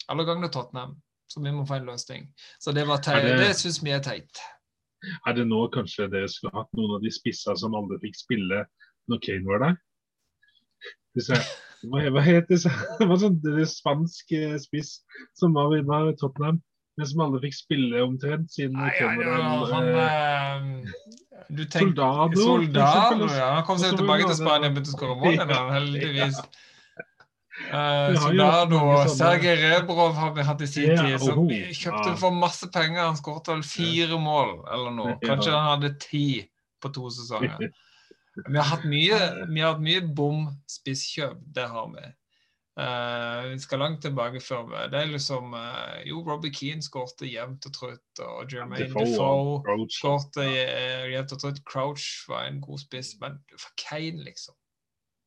eller 0.09 0.25
gagner 0.27 0.49
Tottenham. 0.51 0.95
Så 1.29 1.41
vi 1.41 1.53
må 1.53 1.63
få 1.65 1.77
en 1.79 1.87
løsning. 1.87 2.27
Så 2.61 2.73
det 2.73 2.87
var 2.87 2.97
teit. 3.01 3.23
Det- 3.23 3.37
Det 3.39 3.55
syns 3.55 3.81
vi 3.83 3.91
er 3.91 3.99
teit. 4.01 4.41
Er 5.27 5.33
det 5.33 5.45
nå 5.47 5.67
kanskje 5.71 6.09
dere 6.09 6.27
skulle 6.27 6.53
hatt 6.53 6.73
noen 6.73 6.95
av 6.95 7.01
de 7.01 7.11
spissa 7.11 7.55
som 7.55 7.73
aldri 7.75 7.99
fikk 8.07 8.15
spille 8.15 8.65
når 9.09 9.19
Kane 9.21 9.45
var 9.45 9.59
der? 9.59 9.75
Hvis 11.15 11.27
hva, 11.29 11.37
hva 11.91 12.21
het 12.23 12.47
det? 12.49 12.59
Det 12.99 13.07
var 13.09 13.17
sånn 13.21 13.39
det 13.43 13.65
spansk 13.71 14.31
eh, 14.37 14.55
spiss 14.61 14.99
som 15.39 15.53
var, 15.57 15.73
i- 15.77 15.83
var 15.87 16.09
i 16.11 16.15
Tottenham, 16.19 16.61
men 16.97 17.09
som 17.09 17.23
aldri 17.25 17.47
fikk 17.49 17.57
spille 17.57 18.03
omtrent 18.05 18.51
siden 18.53 18.77
Nei, 18.79 18.91
ja, 18.99 19.11
ja, 19.19 19.47
han 19.73 19.87
eh, 19.91 20.03
eh, 20.03 21.47
Du 21.49 21.63
tenk, 21.65 21.93
Soldado, 21.95 22.37
Soldado, 22.43 23.27
ja. 23.33 23.49
Han 23.57 23.65
kom 23.67 23.81
seg 23.81 23.97
tilbake 23.99 24.27
til 24.29 24.37
Spania 24.39 24.69
og 24.71 24.77
begynte 24.77 24.93
å 24.93 24.97
skåre 24.97 25.17
mål 25.19 25.33
igjen, 25.39 25.73
heldigvis. 25.77 26.39
Jo 28.13 28.17
Soldado 28.23 28.79
og 28.81 29.09
Sergej 29.13 29.59
Rebrov 29.61 30.15
har 30.17 30.31
vi 30.33 30.41
hatt 30.47 30.61
i 30.65 30.67
sin 30.67 30.89
tid. 30.97 31.19
Så 31.21 31.35
vi 31.45 31.59
kjøpte 31.77 32.15
for 32.17 32.33
masse 32.33 32.65
penger. 32.73 33.03
Han 33.05 33.17
skåret 33.19 33.51
vel 33.51 33.61
fire 33.67 34.17
mål 34.19 34.55
eller 34.73 34.95
noe. 34.95 35.13
Kanskje 35.21 35.53
han 35.53 35.67
hadde 35.75 35.91
ti 36.01 36.23
på 36.81 36.89
to 36.95 37.09
sesonger. 37.13 37.69
Vi 38.41 38.57
har 38.57 38.65
hatt 38.65 38.85
mye, 38.89 39.19
vi 39.49 39.61
har 39.61 39.75
hatt 39.75 39.83
mye 39.85 40.01
bom 40.17 40.47
spisskjøp. 40.69 41.41
Det 41.53 41.67
har 41.69 41.89
vi. 41.93 42.05
Uh, 42.73 43.51
vi 43.51 43.59
skal 43.61 43.83
langt 43.83 43.99
tilbake 44.01 44.39
før 44.41 44.71
Det 44.89 44.97
er 44.97 45.11
liksom 45.11 45.51
uh, 45.53 45.99
Jo, 46.09 46.23
Robbie 46.25 46.49
Keane 46.49 46.81
skårte 46.81 47.27
jevnt 47.29 47.67
og 47.69 47.75
trutt, 47.75 48.21
og 48.25 48.49
Jermaine 48.49 48.87
Defoe 48.87 49.05
Defoe 49.05 49.85
skårte 49.93 50.47
eh, 50.47 51.11
jevnt 51.13 51.35
og 51.35 51.43
trutt. 51.43 51.61
Crouch 51.69 52.07
var 52.31 52.47
en 52.49 52.57
god 52.63 52.81
spiss, 52.81 53.13
men 53.21 53.37
for 53.53 53.69
Kane, 53.77 54.25
liksom. 54.25 54.57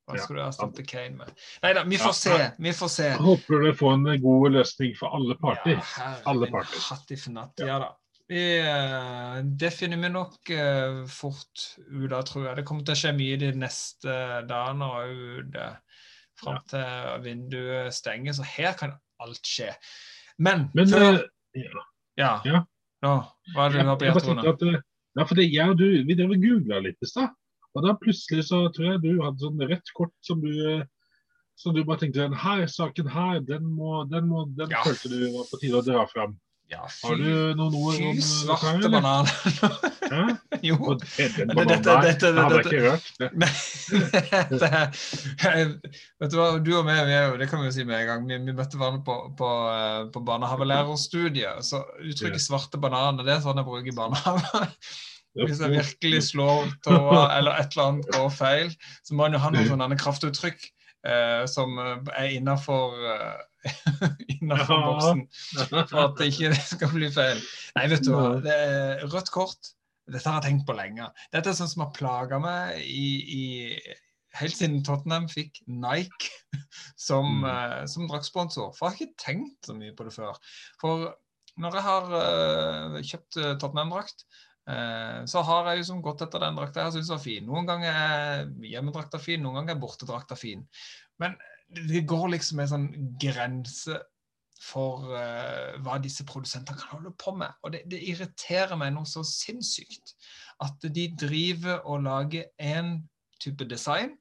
Hva 0.06 0.18
skulle 0.22 0.42
du 0.42 0.46
erstatte 0.48 0.82
Kane 0.86 1.20
med? 1.20 1.30
Nei 1.62 1.72
da, 1.74 1.86
vi 1.86 1.98
får 1.98 2.12
se. 2.18 2.34
Vi 2.62 2.72
får 2.78 2.90
se. 2.94 3.06
Jeg 3.12 3.22
håper 3.26 3.62
dere 3.62 3.78
får 3.78 3.94
en 3.94 4.10
god 4.22 4.50
løsning 4.54 4.98
for 4.98 5.14
alle 5.18 5.38
parter. 5.40 5.78
Ja, 5.78 5.86
herre 5.96 6.28
Alle 6.30 6.50
parter. 6.50 6.82
hatt 6.90 7.14
i 7.14 7.18
fnatt. 7.18 7.62
Ja 7.66 7.78
da. 7.82 7.88
Eh, 8.28 9.36
det 9.60 9.70
finner 9.70 10.00
vi 10.02 10.08
nok 10.10 10.50
eh, 10.50 11.04
fort 11.06 11.66
ut 11.86 12.10
av, 12.12 12.24
tror 12.26 12.48
jeg. 12.48 12.56
Det 12.58 12.64
kommer 12.66 12.86
til 12.86 12.96
å 12.96 12.98
skje 12.98 13.12
mye 13.14 13.36
de 13.38 13.52
neste 13.54 14.16
dagene 14.50 14.88
og 14.90 15.12
ut 15.44 15.58
eh, 15.62 16.00
fram 16.40 16.58
til 16.68 17.22
vinduet 17.24 17.94
stenger, 17.94 18.34
så 18.36 18.46
her 18.46 18.74
kan 18.80 18.96
alt 19.22 19.46
skje. 19.46 19.70
Men, 20.42 20.66
Men 20.74 20.90
før 20.90 21.06
eh, 21.20 21.62
ja, 21.62 21.84
Ja. 22.18 22.32
ja. 22.44 22.64
Nå, 23.04 23.14
hva 23.54 23.66
er 23.68 23.74
det 23.76 23.84
du 23.84 23.88
har 23.92 23.98
på 24.00 24.08
hjertet, 24.08 24.68
eh, 24.74 24.82
ja, 25.16 25.24
for 25.24 25.38
det, 25.38 25.46
jeg 25.52 25.70
og 25.72 25.78
du, 25.80 25.86
vi 26.08 26.16
drev 26.18 26.34
og 26.34 26.42
googla 26.42 26.82
litt 26.84 26.98
i 27.04 27.08
stad. 27.08 27.30
Og 27.76 27.84
da 27.84 27.92
plutselig 28.00 28.46
så 28.48 28.66
tror 28.72 28.94
jeg 28.94 29.02
du 29.04 29.22
hadde 29.22 29.42
sånn 29.44 29.62
rødt 29.68 29.92
kort 29.96 30.12
som 30.24 30.42
du 30.42 30.50
eh, 30.50 30.84
som 31.56 31.72
du 31.72 31.80
bare 31.88 32.02
tenkte 32.02 32.20
den 32.20 32.34
her 32.36 32.66
saken 32.68 33.06
her, 33.08 33.38
den, 33.40 33.64
må, 33.78 34.02
den, 34.10 34.26
må, 34.28 34.42
den 34.58 34.68
Ja. 34.74 34.82
følte 34.84 35.08
du 35.08 35.22
var 35.32 35.46
på 35.48 35.56
tide 35.62 35.78
å 35.78 35.84
dra 35.86 36.02
fram. 36.10 36.34
Ja, 36.66 36.82
Har 36.82 37.14
du 37.14 37.54
noen 37.54 37.74
ord 37.78 37.94
fy 37.94 38.08
om 38.10 38.16
svarte 38.26 38.88
banan. 38.90 39.28
Jo. 40.66 40.76
Dette- 40.98 41.46
dette- 41.46 42.32
hadde 42.34 42.56
jeg 42.56 42.66
ikke 42.66 42.80
hørt. 42.90 43.06
Vet 46.20 46.32
du 46.32 46.36
hva, 46.40 46.48
du 46.62 46.72
og 46.78 46.86
meg, 46.88 47.02
vi 47.06 47.14
jo, 47.14 47.36
det 47.40 47.48
kan 47.50 47.62
vi 47.62 47.68
jo 47.70 47.74
si 47.76 47.86
med 47.86 48.00
en 48.00 48.08
gang, 48.10 48.26
vi, 48.28 48.38
vi 48.48 48.54
møtte 48.56 48.80
hverandre 48.80 49.02
på, 49.06 49.16
på, 49.38 49.50
eh, 49.72 50.00
på 50.14 50.22
barnehavelærerstudiet, 50.26 51.62
så 51.66 51.82
uttrykket 52.02 52.42
svarte 52.42 52.80
bananer, 52.82 53.26
det 53.26 53.36
er 53.36 53.44
sånn 53.46 53.60
jeg 53.62 53.68
bruker 53.68 53.92
i 53.92 53.96
barnehave. 53.96 54.64
Hvis 55.36 55.60
jeg 55.60 55.74
virkelig 55.74 56.22
slår 56.32 56.70
tåa, 56.86 57.26
eller 57.36 57.58
et 57.60 57.74
eller 57.76 57.90
annet 57.90 58.10
går 58.14 58.30
feil, 58.32 58.70
så 59.04 59.14
må 59.18 59.26
en 59.28 59.36
jo 59.36 59.42
ha 59.44 59.50
noen 59.52 59.68
sånne 59.68 59.98
kraftuttrykk 60.00 60.64
eh, 61.06 61.42
som 61.52 61.76
eh, 61.82 61.98
er 62.16 62.32
innenfor, 62.38 62.96
eh, 63.12 63.36
innenfor 64.36 64.82
boksen, 64.86 65.22
for 65.72 66.00
at 66.04 66.16
det 66.20 66.30
ikke 66.32 66.52
skal 66.74 66.92
bli 66.94 67.10
feil. 67.14 67.42
Nei, 67.76 67.86
vet 67.92 68.06
du 68.06 68.12
hva, 68.14 68.28
det 68.44 68.56
er 68.56 69.06
rødt 69.10 69.30
kort, 69.34 69.72
dette 70.06 70.28
har 70.30 70.38
jeg 70.40 70.52
tenkt 70.52 70.66
på 70.68 70.76
lenge. 70.78 71.08
Dette 71.34 71.50
er 71.50 71.58
sånn 71.58 71.70
som 71.70 71.82
har 71.86 71.94
plaget 71.96 72.42
meg 72.42 72.78
i, 72.86 73.08
i 73.26 73.44
helt 74.36 74.56
siden 74.56 74.82
Tottenham 74.86 75.28
fikk 75.32 75.62
Nike 75.66 76.30
som, 77.08 77.40
Mm. 77.40 77.46
uh, 77.46 77.84
som 77.90 78.08
draktsponsor. 78.10 78.74
For 78.76 78.86
jeg 78.86 78.92
har 78.92 79.06
ikke 79.06 79.24
tenkt 79.24 79.70
så 79.70 79.76
mye 79.76 79.94
på 79.96 80.06
det 80.06 80.14
før. 80.14 80.36
For 80.82 81.08
når 81.56 81.78
jeg 81.78 81.86
har 81.86 82.10
uh, 82.12 82.98
kjøpt 83.00 83.38
eh, 83.40 83.54
Tottenham-drakt, 83.56 84.26
uh, 84.68 85.24
så 85.24 85.40
har 85.48 85.70
jeg 85.70 85.80
liksom 85.80 86.02
gått 86.04 86.22
etter 86.26 86.42
den 86.42 86.58
drakta 86.58 86.84
jeg 86.84 86.98
syns 86.98 87.12
var 87.14 87.22
fin. 87.22 87.46
Noen 87.48 87.68
ganger 87.68 87.96
er 87.96 88.42
hjemmedrakta 88.68 89.20
fin, 89.22 89.40
noen 89.42 89.62
ganger 89.62 89.74
er 89.74 89.80
bortedrakta 89.80 90.36
fin. 90.36 90.66
Men 91.22 91.38
det 91.68 92.04
går 92.08 92.28
liksom 92.34 92.60
en 92.62 92.70
sånn 92.70 92.86
grense 93.20 93.98
for 94.62 95.10
uh, 95.12 95.76
hva 95.84 95.98
disse 96.02 96.24
produsentene 96.26 96.78
kan 96.78 96.98
holde 96.98 97.12
på 97.20 97.34
med. 97.36 97.52
Og 97.62 97.74
det, 97.74 97.82
det 97.90 98.00
irriterer 98.10 98.78
meg 98.78 98.94
noe 98.94 99.08
så 99.08 99.24
sinnssykt 99.26 100.14
at 100.64 100.86
de 100.94 101.10
driver 101.18 101.82
og 101.84 102.06
lager 102.06 102.48
én 102.62 102.96
type 103.42 103.66
design, 103.68 104.14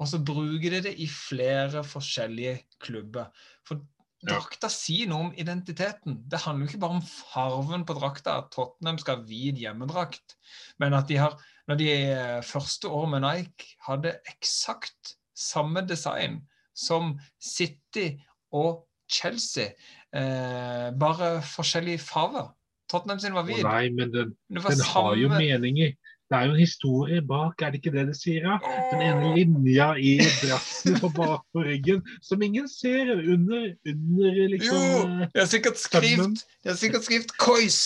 og 0.00 0.08
så 0.08 0.20
bruker 0.20 0.76
de 0.76 0.80
det 0.88 0.94
i 1.00 1.08
flere 1.08 1.82
forskjellige 1.84 2.58
klubber. 2.84 3.28
For 3.68 3.80
drakta 4.26 4.68
sier 4.72 5.08
noe 5.10 5.28
om 5.28 5.34
identiteten. 5.38 6.18
Det 6.28 6.40
handler 6.44 6.66
jo 6.66 6.72
ikke 6.72 6.82
bare 6.82 6.98
om 6.98 7.04
farven 7.04 7.84
på 7.88 7.96
drakta, 7.98 8.40
at 8.40 8.50
Tottenham 8.54 8.98
skal 9.00 9.20
ha 9.20 9.28
hvit 9.28 9.60
hjemmedrakt, 9.60 10.36
men 10.82 10.96
at 10.96 11.08
de 11.10 11.20
har 11.20 11.38
Når 11.66 11.78
de 11.80 11.86
eh, 11.90 12.42
første 12.46 12.86
år 12.86 13.08
med 13.10 13.24
Nike 13.24 13.72
hadde 13.82 14.12
eksakt 14.30 15.16
samme 15.34 15.80
design 15.82 16.36
som 16.76 17.16
City 17.42 18.10
og 18.52 18.84
Chelsea, 19.10 19.72
eh, 20.14 20.90
bare 20.98 21.40
forskjellige 21.42 22.02
farger. 22.02 22.52
Tottenham 22.90 23.18
sin 23.18 23.34
var 23.34 23.46
hvit. 23.46 23.64
Oh, 23.64 23.70
nei, 23.70 23.88
men 23.90 24.12
den, 24.12 24.36
den 24.48 24.62
samme... 24.62 24.84
har 24.92 25.16
jo 25.18 25.28
meninger. 25.28 25.96
Det 26.26 26.34
er 26.36 26.48
jo 26.48 26.54
en 26.56 26.58
historie 26.58 27.22
bak, 27.22 27.62
er 27.62 27.70
det 27.70 27.78
ikke 27.78 27.92
det 27.94 28.08
det 28.08 28.16
sier? 28.18 28.42
da? 28.42 28.56
Den 28.90 29.02
ene 29.06 29.28
linja 29.36 29.92
i 29.94 30.16
drakten 30.18 30.96
på 30.98 31.10
bak 31.14 31.44
på 31.54 31.62
ryggen, 31.62 32.00
som 32.22 32.42
ingen 32.42 32.66
ser 32.70 33.12
under, 33.14 33.68
under 33.86 34.40
liksom 34.50 34.80
Jo, 34.80 35.04
de 35.06 35.28
de 35.30 35.38
har 35.38 36.78
sikkert 36.80 37.06
skrevet 37.06 37.36
Kois 37.38 37.78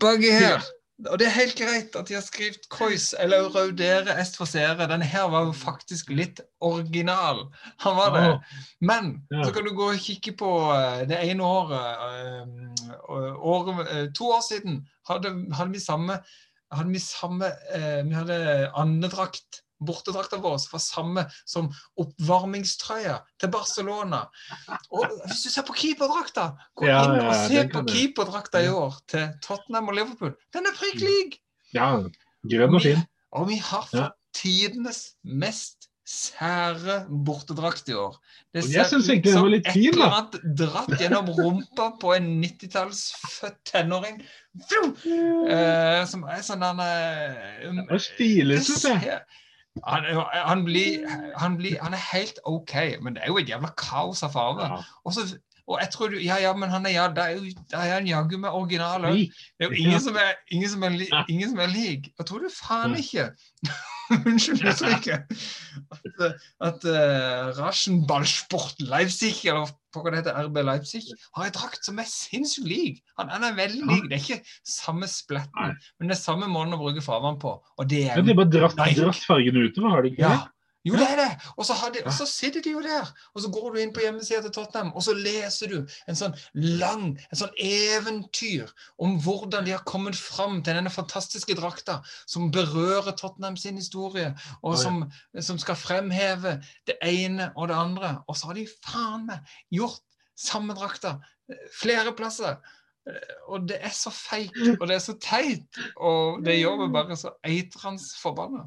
baki 0.00 0.30
her. 0.30 0.62
Og 1.08 1.18
det 1.18 1.26
er 1.26 1.32
helt 1.36 1.56
greit 1.56 1.96
at 1.96 2.08
de 2.08 2.14
har 2.14 2.24
skrevet 2.24 2.66
Kois 2.72 3.14
eller 3.18 3.48
Raudere 3.54 4.16
Est 4.20 4.36
for 4.36 4.48
seere. 4.48 4.88
Den 4.90 5.02
her 5.02 5.30
var 5.32 5.46
jo 5.48 5.52
faktisk 5.56 6.10
litt 6.12 6.40
original. 6.60 7.46
Han 7.84 7.96
var 7.96 8.12
det. 8.16 8.26
Men 8.80 9.22
Ja. 9.32 9.44
så 9.44 9.52
kan 9.52 9.64
du 9.64 9.72
gå 9.74 9.90
og 9.92 9.98
kikke 9.98 10.36
på 10.36 10.50
eh, 10.74 11.06
det 11.08 11.18
ene 11.30 11.44
året, 11.44 11.80
År, 13.08 13.70
eh, 13.88 14.06
To 14.16 14.24
år 14.34 14.42
siden 14.48 14.86
hadde, 15.08 15.54
hadde 15.54 15.72
vi 15.72 15.78
samme 15.80 16.20
hadde 16.72 16.92
vi 16.92 16.98
samme 17.02 17.50
eh, 17.74 18.02
Vi 18.06 18.14
hadde 18.14 18.70
andedrakt. 18.74 19.62
Bortedrakta 19.80 20.38
vår 20.42 20.58
var 20.72 20.82
samme 20.84 21.24
som 21.48 21.70
oppvarmingstrøya 22.00 23.18
til 23.40 23.52
Barcelona. 23.52 24.22
Og 24.92 25.18
hvis 25.26 25.44
du 25.46 25.50
ser 25.50 25.66
på 25.68 25.76
keeperdrakta, 25.78 26.50
gå 26.76 26.88
Ja, 26.88 27.02
inn 27.04 27.20
og 27.24 27.34
se 27.46 27.62
den 27.62 27.72
på 27.74 27.84
keeperdrakta 27.88 28.64
i 28.66 28.72
år 28.72 29.00
til 29.10 29.28
Tottenham 29.44 29.88
og 29.92 29.98
Liverpool. 30.00 30.34
Den 30.54 30.68
er 30.68 30.76
prikk 30.76 31.00
lik! 31.04 31.38
Ja, 31.74 31.92
grønn 32.50 32.74
og 32.74 32.82
fin. 32.82 33.04
Og 33.32 33.48
vi 33.48 33.60
har 33.62 33.86
Ja. 33.92 34.08
fått 34.08 34.16
tidenes 34.34 35.14
mest 35.24 35.90
sære 36.10 37.04
bortedrakt 37.08 37.88
i 37.88 37.94
år. 37.94 38.16
Det 38.52 38.64
ser 38.64 38.82
ut 38.82 39.04
som 39.04 39.14
et 39.14 39.68
eller 39.70 40.10
annet 40.10 40.38
dratt 40.58 40.90
gjennom 40.98 41.28
rumpa 41.36 41.92
på 42.02 42.14
en 42.16 42.26
90-tallsfødt 42.42 43.60
tenåring. 43.70 44.18
Eh, 44.66 46.00
som 46.10 46.24
er 46.26 46.42
sånn 46.42 46.64
han 46.66 46.82
uh, 46.82 47.70
Det 47.78 47.86
var 47.92 48.02
stilig, 48.02 48.58
syns 48.66 48.88
jeg. 48.88 49.20
Han, 49.86 50.06
han, 50.32 50.64
blir, 50.64 51.06
han, 51.36 51.56
blir, 51.56 51.78
han 51.82 51.94
er 51.96 52.02
helt 52.12 52.40
OK, 52.44 52.74
men 53.02 53.16
det 53.16 53.22
er 53.24 53.32
jo 53.32 53.38
et 53.40 53.48
jævla 53.48 53.72
kaos 53.78 54.22
av 54.26 54.34
farger. 54.34 54.74
Ja. 54.74 54.80
Og, 55.04 55.14
så, 55.16 55.26
og 55.70 55.78
jeg 55.78 55.92
tror 55.94 56.10
du 56.10 56.18
Ja, 56.18 56.40
ja, 56.42 56.50
men 56.56 56.72
han 56.72 56.86
er 56.88 56.96
ja, 56.96 57.06
det 57.14 57.22
er 57.24 57.36
jo 57.36 57.44
det 57.46 57.78
er 57.78 57.94
han 57.94 58.08
jaggu 58.08 58.36
meg 58.42 58.56
original 58.58 59.06
òg. 59.12 59.22
Det 59.30 59.66
er 59.66 59.70
jo 59.70 59.84
ingen 59.84 60.02
som 60.02 60.18
er, 60.18 60.34
ingen 60.50 60.72
som 60.72 60.84
er, 60.86 60.96
li, 60.98 61.06
ingen 61.28 61.52
som 61.52 61.62
er 61.62 61.70
lik. 61.70 62.10
Jeg 62.18 62.28
tror 62.28 62.44
du 62.44 62.50
faen 62.54 62.98
ikke 62.98 63.30
Unnskyld 64.10 64.64
uttrykket. 64.66 65.42
At, 65.94 66.24
at 66.66 66.86
uh, 66.90 67.50
Raschenballsport 67.60 68.82
Leipzig, 68.82 69.36
eller 69.46 69.70
hva 69.94 70.10
det 70.10 70.20
heter, 70.20 70.38
RB 70.48 70.58
Leipzig, 70.66 71.04
har 71.36 71.46
en 71.46 71.54
drakt 71.54 71.86
som 71.86 72.00
er 72.02 72.08
sinnssykt 72.10 72.66
lik. 72.66 72.98
Han, 73.20 73.30
han 73.30 73.46
er 73.46 73.54
veldig 73.58 73.84
lik. 73.86 74.08
Det 74.10 74.18
er 74.18 74.24
ikke 74.24 74.56
samme 74.66 75.06
Nei. 75.06 75.12
spletten, 75.14 75.76
men 75.98 76.10
det 76.10 76.16
er 76.16 76.22
samme 76.24 76.50
måten 76.50 76.74
å 76.74 76.80
bruke 76.82 77.04
farvann 77.04 77.38
på. 77.42 77.54
Og 77.78 77.90
det 77.90 78.08
er 78.08 78.18
Men 78.18 78.26
de 78.26 78.34
har 78.34 78.40
bare 78.42 78.54
dratt, 78.56 78.82
dratt 78.98 79.28
fargene 79.30 79.68
utover, 79.68 79.94
har 79.94 80.06
de 80.06 80.12
ikke 80.14 80.26
ja. 80.26 80.40
Jo, 80.86 80.94
det 80.96 81.06
er 81.12 81.18
det! 81.20 81.28
Og 81.60 81.66
så, 81.68 81.74
de, 81.92 82.00
og 82.08 82.14
så 82.16 82.24
sitter 82.28 82.62
de 82.64 82.72
jo 82.72 82.80
der. 82.80 83.08
Og 83.34 83.42
så 83.44 83.50
går 83.52 83.74
du 83.74 83.80
inn 83.82 83.92
på 83.92 84.00
hjemmesida 84.00 84.40
til 84.46 84.54
Tottenham, 84.56 84.94
og 84.96 85.04
så 85.04 85.12
leser 85.16 85.74
du 85.74 85.78
en 86.08 86.16
sånn 86.16 86.36
lang, 86.54 87.04
en 87.28 87.40
sånn 87.42 87.52
eventyr 87.60 88.70
om 89.02 89.18
hvordan 89.20 89.66
de 89.68 89.74
har 89.76 89.84
kommet 89.88 90.16
fram 90.16 90.62
til 90.64 90.78
denne 90.78 90.92
fantastiske 90.92 91.56
drakta 91.58 91.98
som 92.24 92.48
berører 92.54 93.12
Tottenham 93.12 93.58
sin 93.60 93.76
historie, 93.80 94.32
og 94.64 94.78
som, 94.80 95.02
som 95.36 95.60
skal 95.60 95.76
fremheve 95.76 96.56
det 96.88 96.96
ene 97.04 97.50
og 97.56 97.68
det 97.68 97.76
andre. 97.76 98.14
Og 98.24 98.40
så 98.40 98.48
har 98.50 98.56
de 98.56 98.68
faen 98.80 99.28
meg 99.28 99.56
gjort 99.74 100.00
samme 100.40 100.74
drakta 100.76 101.18
eh, 101.50 101.66
flere 101.76 102.14
plasser. 102.16 102.56
Eh, 103.08 103.34
Og 103.48 103.66
det 103.68 103.78
er 103.82 103.92
så 103.96 104.10
feit, 104.12 104.52
og 104.80 104.86
det 104.88 104.96
er 104.96 105.02
så 105.04 105.14
teit, 105.18 105.78
og 105.96 106.44
det 106.44 106.58
gjør 106.60 106.76
meg 106.82 106.92
bare 106.92 107.16
så 107.16 107.32
eitrende 107.46 108.02
forbanna. 108.20 108.66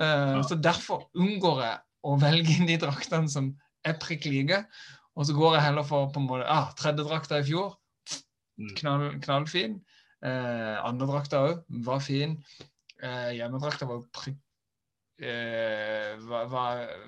Eh, 0.00 0.42
Så 0.48 0.56
derfor 0.62 1.08
unngår 1.14 1.62
jeg 1.62 1.78
å 2.04 2.16
velge 2.20 2.56
inn 2.58 2.66
de 2.66 2.78
draktene 2.78 3.28
som 3.30 3.52
er 3.84 3.94
prikk 4.00 4.24
like. 4.26 4.64
Og 5.16 5.26
så 5.26 5.32
går 5.36 5.54
jeg 5.56 5.62
heller 5.68 5.82
for 5.86 6.10
på 6.10 6.20
en 6.20 6.26
måte, 6.26 6.46
ah, 6.48 6.72
tredje 6.76 7.04
drakta 7.06 7.38
i 7.38 7.42
fjor, 7.46 7.76
Mm. 8.56 8.74
knall, 8.76 9.20
knallfin. 9.20 9.80
Uh, 10.24 10.78
andre 10.86 11.06
drakta 11.10 11.36
òg 11.42 11.64
var 11.84 11.98
fin. 12.00 12.36
Uh, 13.02 13.32
hjemmedrakta 13.34 13.84
var 13.88 14.04
prikk 14.14 14.38
var, 16.28 16.46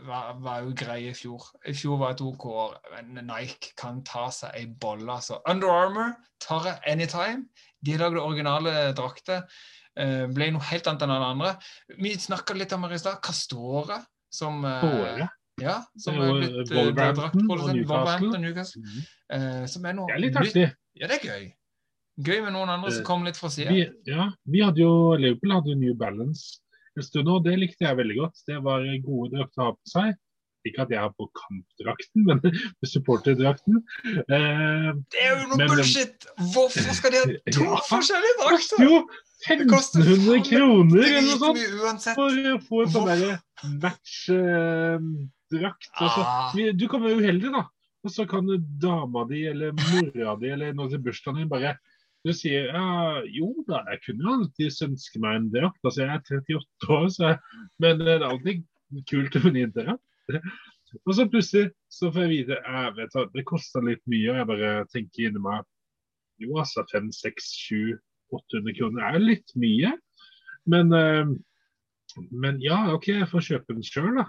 var, 0.06 0.28
var, 0.40 0.60
jo 0.64 0.74
grei 0.78 0.98
i 1.10 1.14
fjor. 1.16 1.42
I 1.68 1.74
fjor 1.76 1.98
var 2.00 2.14
et 2.14 2.22
OK 2.24 2.46
år. 2.48 2.76
Nike 3.16 3.74
kan 3.78 4.02
ta 4.06 4.26
seg 4.34 4.56
ei 4.56 4.66
bolle, 4.66 5.18
altså. 5.18 5.40
Under 5.48 5.72
Armour 5.72 6.14
tar 6.42 6.70
jeg 6.70 6.94
anytime. 6.94 7.48
De 7.86 7.96
lagde 8.00 8.22
originale 8.22 8.92
drakter. 8.96 9.44
Eh, 9.96 10.26
ble 10.28 10.50
noe 10.52 10.64
helt 10.68 10.88
annet 10.90 11.06
enn 11.06 11.14
alle 11.14 11.32
andre. 11.32 11.52
Vi 11.96 12.12
snakka 12.20 12.56
litt 12.56 12.72
om 12.76 12.84
her 12.84 12.96
i 12.96 13.00
stad. 13.00 13.20
Castore, 13.24 14.02
som 14.32 14.64
eh, 14.68 15.24
Ja, 15.62 15.78
som 15.96 16.18
er 16.20 16.34
blitt 16.36 16.72
eh, 16.72 16.90
draktprodusent. 16.96 17.86
Wolverhampton 17.88 18.34
og 18.36 18.42
Newcastle. 18.42 18.82
Eh, 19.32 19.62
som 19.72 19.86
er 19.88 19.96
noe 19.96 20.10
Det 20.10 20.18
er 20.18 20.24
litt 20.26 20.42
artig. 20.42 20.66
Ja, 20.96 21.08
det 21.08 21.20
er 21.20 21.30
gøy. 21.30 21.46
Gøy 22.26 22.38
med 22.44 22.54
noen 22.56 22.72
andre 22.72 22.92
som 22.92 23.02
Eh, 23.02 23.06
kommer 23.08 23.28
litt 23.28 23.40
fra 23.40 23.50
sida. 23.52 23.72
Ja, 24.08 24.30
vi 24.44 24.62
hadde 24.64 24.80
jo, 24.80 24.92
Liverpool 25.20 25.52
hadde 25.52 25.72
jo 25.72 25.80
New 25.80 25.96
Balance 25.96 26.60
stund, 27.04 27.26
nå. 27.28 27.34
det 27.44 27.58
likte 27.60 27.84
jeg 27.84 27.96
veldig 27.98 28.16
godt. 28.22 28.36
Det 28.48 28.56
var 28.64 28.80
gode 29.04 29.30
drakter 29.36 29.60
å 29.62 29.64
ha 29.66 29.72
på 29.76 29.86
seg. 29.92 30.08
Ikke 30.66 30.82
at 30.82 30.90
jeg 30.90 30.98
har 30.98 31.12
på 31.14 31.28
kampdrakten, 31.38 32.20
men 32.26 32.40
supporterdrakten. 32.92 33.74
Eh, 34.26 34.90
Det 35.12 35.20
er 35.22 35.28
jo 35.30 35.36
noe 35.52 35.58
Men- 35.60 35.70
bullshit! 35.70 36.18
Hvorfor 36.54 36.90
skal 36.96 37.10
de 37.14 37.18
ha 37.20 37.24
to 37.54 37.62
Ja, 37.68 37.76
forskjellige 37.90 38.34
drakter? 38.42 38.76
jo 38.82 38.94
Det 39.46 39.66
koster 39.70 40.00
1500 40.00 40.26
faen 40.26 40.42
kroner 40.48 41.00
eller 41.06 41.22
noe 41.28 41.38
sånt 41.38 41.58
for 42.16 42.28
å 42.32 42.34
få 42.66 42.76
en 42.82 42.90
sånn 42.96 43.08
derre 43.12 43.32
match-drakt. 43.84 45.84
altså, 46.00 46.20
du 46.76 46.86
kan 46.90 47.00
være 47.04 47.18
uheldig, 47.20 47.50
da. 47.54 47.62
Og 48.06 48.10
så 48.14 48.22
kan 48.30 48.46
dama 48.80 49.20
di 49.28 49.40
eller 49.50 49.68
mora 49.74 50.36
di 50.40 50.46
eller 50.54 50.68
noen 50.76 50.90
til 50.92 51.00
bursdagen 51.02 51.38
din 51.42 51.50
bare 51.50 51.70
du 52.26 52.32
sier 52.34 52.70
ja, 52.74 53.22
jo 53.30 53.52
da, 53.68 53.82
jeg 53.92 54.02
kunne 54.04 54.24
jo 54.24 54.34
alltid 54.40 54.80
ønske 54.88 55.20
meg 55.22 55.38
en 55.38 55.50
drakt. 55.52 55.78
Altså, 55.84 56.02
jeg 56.02 56.10
er 56.10 56.40
38 56.40 56.96
år, 56.96 57.06
så 57.14 57.28
jeg, 57.30 57.62
men 57.82 58.02
det 58.02 58.14
er 58.16 58.26
alltid 58.26 58.64
kult 59.10 59.38
med 59.44 59.60
en 59.62 59.74
drakt. 59.76 60.40
Og 61.04 61.12
så 61.14 61.26
plutselig 61.30 61.70
så 61.92 62.10
får 62.10 62.26
jeg 62.26 62.32
vite 62.32 62.58
jeg 62.58 62.94
vet, 62.96 63.16
at 63.18 63.34
det 63.34 63.46
koster 63.48 63.84
litt 63.84 64.02
mye, 64.10 64.30
og 64.32 64.40
jeg 64.40 64.48
bare 64.50 64.72
tenker 64.92 65.28
inni 65.28 65.42
meg 65.42 65.66
Jo, 66.42 66.58
altså 66.60 66.84
5, 66.90 67.08
6, 67.16 67.46
7, 67.70 67.94
800 68.36 68.74
kroner 68.76 69.06
er 69.08 69.22
litt 69.22 69.54
mye. 69.56 69.94
Men, 70.68 70.92
eh, 70.92 71.30
men 72.28 72.58
ja, 72.60 72.82
OK, 72.92 73.08
jeg 73.14 73.28
får 73.30 73.46
kjøpe 73.46 73.76
den 73.76 73.86
sjøl, 73.86 74.18
da. 74.18 74.26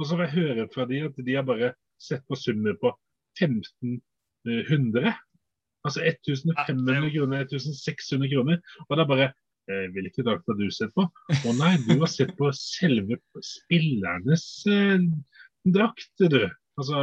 Og 0.00 0.08
så 0.08 0.16
får 0.16 0.24
jeg 0.26 0.36
høre 0.40 0.66
fra 0.72 0.86
de 0.90 1.02
at 1.06 1.20
de 1.22 1.36
har 1.36 1.46
bare 1.46 1.74
sett 2.02 2.24
på 2.26 2.38
summer 2.40 2.74
på 2.80 2.90
1500. 3.38 5.12
Altså 5.86 6.00
1500 6.06 7.10
kroner, 7.14 7.40
1600 7.48 8.28
kroner. 8.32 8.56
Og 8.88 8.92
det 8.96 9.02
er 9.02 9.12
bare 9.12 9.28
eh, 9.28 9.86
Hvilke 9.94 10.24
drakt 10.26 10.48
har 10.50 10.56
du 10.58 10.66
sett 10.74 10.92
på? 10.96 11.02
Å 11.08 11.50
nei, 11.58 11.74
du 11.86 11.94
har 11.98 12.10
sett 12.10 12.32
på 12.38 12.46
selve 12.56 13.14
spillernes 13.42 14.46
eh, 14.70 14.98
drakt, 15.74 16.14
du. 16.22 16.42
Altså 16.80 16.98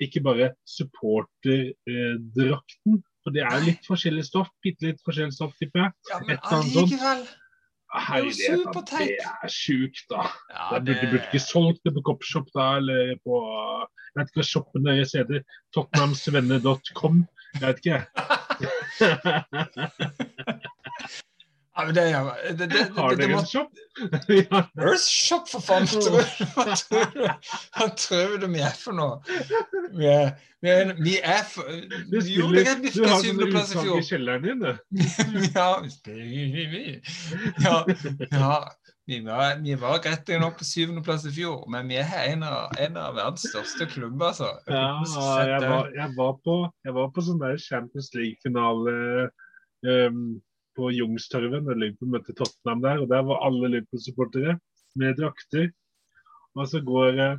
ikke 0.00 0.22
bare 0.24 0.52
supporterdrakten. 0.68 3.02
For 3.22 3.30
det 3.34 3.42
er 3.46 3.66
litt 3.66 3.84
forskjellig 3.86 4.24
stoff. 4.26 4.48
Bitte 4.64 4.86
litt 4.88 5.00
forskjellig 5.06 5.34
stoff, 5.36 5.52
tipper 5.60 5.78
jeg. 5.84 5.90
Ja, 6.10 6.16
men 6.26 6.36
allikevel. 6.42 7.20
Herlighet, 7.92 8.64
det 8.88 9.18
er 9.20 9.52
sjukt, 9.52 10.04
da. 10.10 10.24
Ja, 10.48 10.78
det... 10.78 10.84
burde, 10.86 11.10
burde 11.10 11.26
ikke 11.28 11.42
solgt 11.44 11.82
det 11.84 11.92
på 11.96 12.04
Copshop 12.08 12.48
da, 12.56 12.76
eller 12.80 13.14
på 13.24 13.40
Jeg 13.42 14.20
vet 14.20 14.28
ikke 14.30 14.40
hva 14.40 14.48
shoppen 14.48 14.88
deres 14.88 15.12
heter. 15.16 15.44
Tottenhamsvenner.com. 15.76 17.24
Jeg 17.60 17.66
vet 17.68 17.78
ikke. 17.84 17.98
Ja, 21.72 21.84
men 21.86 21.94
det, 21.96 22.02
gjør 22.10 22.26
det, 22.28 22.56
det, 22.58 22.66
det, 22.70 22.80
Har 22.96 23.10
det, 23.10 23.18
det 23.18 23.28
dere 23.28 23.38
en 23.40 23.46
shop? 23.46 23.70
ja. 24.28 24.58
Earth 24.84 25.06
Shop, 25.08 25.46
for 25.48 25.64
faen! 25.64 25.86
Hva 25.88 27.86
tror 27.96 28.34
du, 28.34 28.42
du, 28.42 28.48
vi 28.52 28.60
er 28.60 28.74
for 28.76 28.96
noe? 28.96 29.22
Vi 29.96 30.10
er, 30.10 30.34
vi 30.60 30.68
er, 30.74 30.92
vi 31.00 31.16
er 31.16 31.40
for, 31.48 31.72
Du, 32.10 32.18
Jo, 32.20 32.50
spiller, 32.50 32.76
det 32.84 32.92
er 32.92 32.98
du 32.98 33.08
har 33.08 33.24
i 33.24 33.32
utsalg 33.48 33.90
i 33.96 34.04
kjelleren 34.10 34.44
din, 34.44 34.60
du. 34.60 34.72
Ja, 35.56 35.70
ja, 37.64 37.80
ja 38.36 38.52
vi, 39.06 39.20
var, 39.24 39.56
vi 39.64 39.74
var 39.80 39.98
greit 40.04 40.28
nok 40.40 40.60
på 40.60 40.68
syvendeplass 40.68 41.24
i 41.26 41.34
fjor, 41.34 41.64
men 41.72 41.88
vi 41.90 41.98
er 42.04 42.14
en 42.28 42.44
av, 42.46 42.76
en 42.80 43.00
av 43.00 43.16
verdens 43.16 43.48
største 43.48 43.88
klubber, 43.90 44.28
altså. 44.28 44.52
Ja, 44.68 45.00
jeg 45.48 45.68
var, 45.72 45.90
jeg 45.96 46.14
var 46.20 46.38
på, 46.44 46.60
jeg 46.84 47.00
var 47.00 47.12
på 47.16 47.24
sånn 47.26 47.40
der 47.42 47.58
Champions 47.60 48.12
League-finale 48.14 49.30
um, 49.88 50.24
på 50.76 50.90
Youngstorget 50.94 51.64
når 51.64 51.78
Liverpool 51.78 52.12
møtte 52.14 52.34
Tottenham 52.38 52.82
der. 52.84 53.00
og 53.02 53.08
Der 53.12 53.24
var 53.28 53.44
alle 53.46 53.70
Liverpool-supportere 53.74 54.58
med 55.00 55.16
drakter. 55.18 55.70
Og 56.56 56.68
så 56.68 56.82
går, 56.84 57.20
eh, 57.20 57.38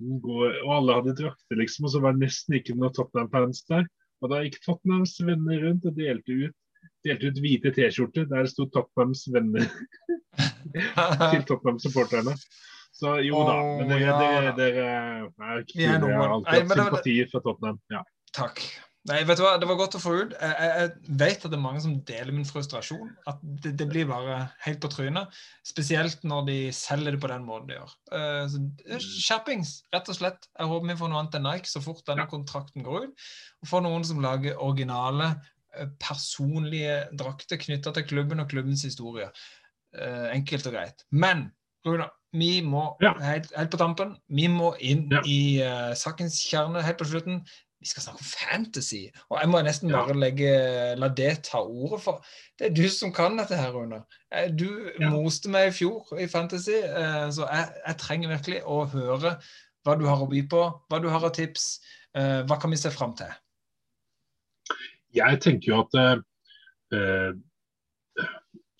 går 0.00 0.60
Og 0.64 0.74
alle 0.76 0.98
hadde 0.98 1.16
drakter, 1.22 1.56
liksom, 1.56 1.84
og 1.84 1.90
så 1.90 2.00
var 2.00 2.12
det 2.12 2.26
nesten 2.26 2.58
ikke 2.58 2.76
noen 2.76 2.92
Tottenham-fans 2.92 3.64
der. 3.68 3.86
Og 4.22 4.30
da 4.30 4.42
gikk 4.44 4.60
Tottenhams 4.64 5.18
venner 5.20 5.66
rundt 5.66 5.84
og 5.84 5.96
delte 5.96 6.32
ut, 6.32 6.56
delte 7.04 7.28
ut 7.28 7.40
hvite 7.40 7.72
T-skjorter 7.76 8.28
der 8.28 8.46
det 8.46 8.52
sto 8.52 8.66
Tottenhams 8.72 9.26
venner 9.32 9.66
til 11.32 11.44
Tottenham-supporterne. 11.44 12.36
Så 12.94 13.18
jo 13.26 13.42
da, 13.42 13.58
men 13.80 13.90
dere, 13.90 14.00
ja 14.06 14.16
dere, 14.20 14.50
dere 14.56 14.82
er 14.86 15.64
kule. 15.66 15.82
Jeg 15.82 16.00
har 16.00 16.34
alltid 16.36 16.60
hatt 16.60 16.76
sympati 16.78 17.16
for 17.32 17.44
Tottenham. 17.44 17.80
Ja. 17.90 18.04
Takk. 18.34 18.62
Nei, 19.04 19.18
vet 19.28 19.36
du 19.36 19.42
hva, 19.44 19.58
Det 19.60 19.68
var 19.68 19.76
godt 19.76 19.98
å 19.98 20.00
få 20.00 20.12
ut. 20.16 20.34
Jeg, 20.40 20.68
jeg, 20.80 21.16
vet 21.20 21.42
at 21.44 21.52
det 21.52 21.58
er 21.58 21.62
mange 21.62 21.82
som 21.84 21.96
deler 22.08 22.32
min 22.32 22.46
frustrasjon. 22.48 23.10
At 23.28 23.42
det, 23.42 23.74
det 23.80 23.86
blir 23.90 24.06
bare 24.08 24.38
helt 24.64 24.80
på 24.80 24.88
trynet. 24.92 25.34
Spesielt 25.66 26.24
når 26.24 26.46
de 26.48 26.58
selger 26.72 27.16
det 27.16 27.20
på 27.20 27.28
den 27.28 27.44
måten 27.44 27.68
de 27.68 27.76
gjør. 27.76 27.92
Skjerpings, 29.04 29.74
rett 29.92 30.08
og 30.08 30.16
slett. 30.16 30.48
Jeg 30.56 30.70
håper 30.70 30.88
vi 30.88 30.96
får 31.02 31.12
noe 31.12 31.20
annet 31.20 31.36
enn 31.36 31.44
Nike 31.50 31.68
så 31.68 31.84
fort 31.84 32.00
denne 32.08 32.24
kontrakten 32.30 32.86
går 32.86 33.10
ut. 33.10 33.26
Og 33.64 33.70
får 33.74 33.84
noen 33.84 34.08
som 34.08 34.24
lager 34.24 34.56
originale, 34.64 35.34
eh, 35.76 35.92
personlige 36.00 37.02
drakter 37.12 37.60
knytta 37.60 37.92
til 37.98 38.08
klubben 38.08 38.40
og 38.40 38.48
klubbens 38.52 38.86
historie. 38.88 39.28
Uh, 39.94 40.32
enkelt 40.32 40.66
og 40.66 40.74
greit. 40.74 41.04
Men 41.14 41.52
Runa, 41.86 42.08
vi 42.34 42.60
må 42.66 42.96
Ja. 43.04 43.12
helt, 43.20 43.52
helt 43.54 43.70
på 43.70 43.78
tampen, 43.78 44.16
vi 44.28 44.48
må 44.48 44.72
inn 44.80 45.08
Ja. 45.12 45.20
i 45.22 45.62
uh, 45.62 45.94
sakens 45.94 46.40
kjerne 46.42 46.82
helt 46.82 46.98
på 46.98 47.06
slutten. 47.06 47.44
Vi 47.84 47.88
skal 47.90 48.00
snakke 48.06 48.22
om 48.22 48.28
fantasy. 48.30 49.02
Og 49.28 49.36
jeg 49.42 49.48
må 49.52 49.60
nesten 49.66 49.90
bare 49.92 50.14
legge, 50.16 50.52
la 50.96 51.08
det 51.12 51.42
ta 51.50 51.58
ordet 51.60 52.00
for. 52.00 52.22
Det 52.58 52.70
er 52.70 52.74
du 52.78 52.86
som 52.88 53.10
kan 53.12 53.36
dette 53.36 53.58
her, 53.60 53.74
Rune. 53.76 53.98
Eh, 54.32 54.48
Du 54.56 54.64
Ja. 55.00 55.10
moste 55.12 55.50
meg 55.52 55.68
i 55.68 55.74
fjor 55.76 56.14
i 56.16 56.24
fantasy, 56.32 56.78
eh, 56.80 57.26
så 57.36 57.44
jeg, 57.50 57.66
jeg 57.86 57.96
trenger 58.00 58.32
virkelig 58.32 58.62
å 58.64 58.78
høre 58.88 59.34
hva 59.84 59.98
du 60.00 60.06
har 60.08 60.16
å 60.24 60.30
by 60.30 60.40
på, 60.48 60.62
hva 60.88 61.00
du 61.02 61.10
har 61.12 61.24
av 61.28 61.34
tips. 61.36 61.80
eh, 62.16 62.40
Hva 62.48 62.56
kan 62.60 62.70
vi 62.72 62.76
se 62.80 62.88
fram 62.90 63.12
til? 63.18 63.28
Jeg 65.14 65.40
tenker 65.44 65.68
jo 65.74 65.80
at 65.84 65.94
eh, 66.00 67.32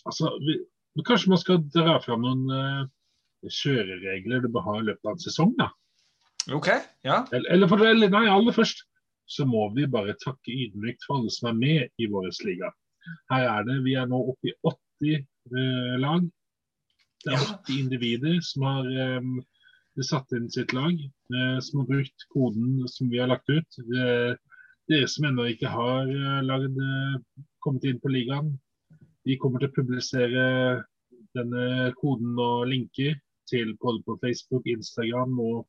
altså, 0.07 0.33
vi, 0.47 0.59
Kanskje 1.05 1.29
man 1.33 1.39
skal 1.43 1.59
dra 1.75 1.99
fram 2.01 2.23
noen 2.23 2.45
eh, 2.55 3.49
kjøreregler 3.51 4.45
du 4.45 4.49
bør 4.55 4.65
ha 4.69 4.75
i 4.81 4.85
løpet 4.89 5.05
av 5.11 5.17
en 5.17 5.23
sesong? 5.25 5.53
da. 5.59 5.69
OK? 6.55 6.69
Ja? 7.05 7.25
Eller, 7.33 7.51
eller, 7.53 7.69
for, 7.69 7.83
eller 7.85 8.09
nei, 8.13 8.25
aller 8.31 8.55
først 8.55 8.85
så 9.27 9.47
må 9.49 9.69
vi 9.75 9.87
bare 9.91 10.17
takke 10.21 10.53
ydmykt 10.53 11.07
for 11.07 11.19
alle 11.19 11.33
som 11.33 11.51
er 11.51 11.59
med 11.59 12.03
i 12.03 12.09
vår 12.11 12.31
liga. 12.45 12.71
Her 13.31 13.49
er 13.49 13.67
det, 13.69 13.83
Vi 13.85 13.95
er 14.01 14.07
nå 14.09 14.21
oppe 14.33 14.51
i 14.51 14.55
80 14.65 15.15
eh, 15.17 15.97
lag. 16.01 16.25
Det 17.25 17.33
er 17.33 17.39
Ja. 17.41 17.59
80 17.65 17.79
individer 17.81 18.41
som 18.45 18.63
har 18.69 18.89
eh, 18.91 19.31
satt 20.03 20.33
inn 20.33 20.51
sitt 20.51 20.73
lag, 20.73 20.93
eh, 20.95 21.59
som 21.61 21.81
har 21.81 21.87
brukt 21.87 22.27
koden 22.33 22.89
som 22.89 23.11
vi 23.11 23.19
har 23.19 23.29
lagt 23.29 23.49
ut. 23.49 23.81
Dere 24.89 25.09
som 25.09 25.25
ennå 25.25 25.47
ikke 25.49 25.71
har 25.73 26.09
eh, 26.13 26.41
laget, 26.45 26.77
eh, 26.77 27.45
kommet 27.65 27.87
inn 27.89 28.01
på 28.01 28.13
ligaen, 28.13 28.51
vi 29.25 29.39
kommer 29.41 29.63
til 29.63 29.71
å 29.71 29.77
publisere 29.79 30.43
denne 31.35 31.93
koden 31.97 32.37
og 32.39 32.67
linker 32.69 33.17
til 33.49 33.73
både 33.81 34.03
på 34.05 34.19
Facebook, 34.21 34.67
Instagram 34.69 35.39
og 35.41 35.65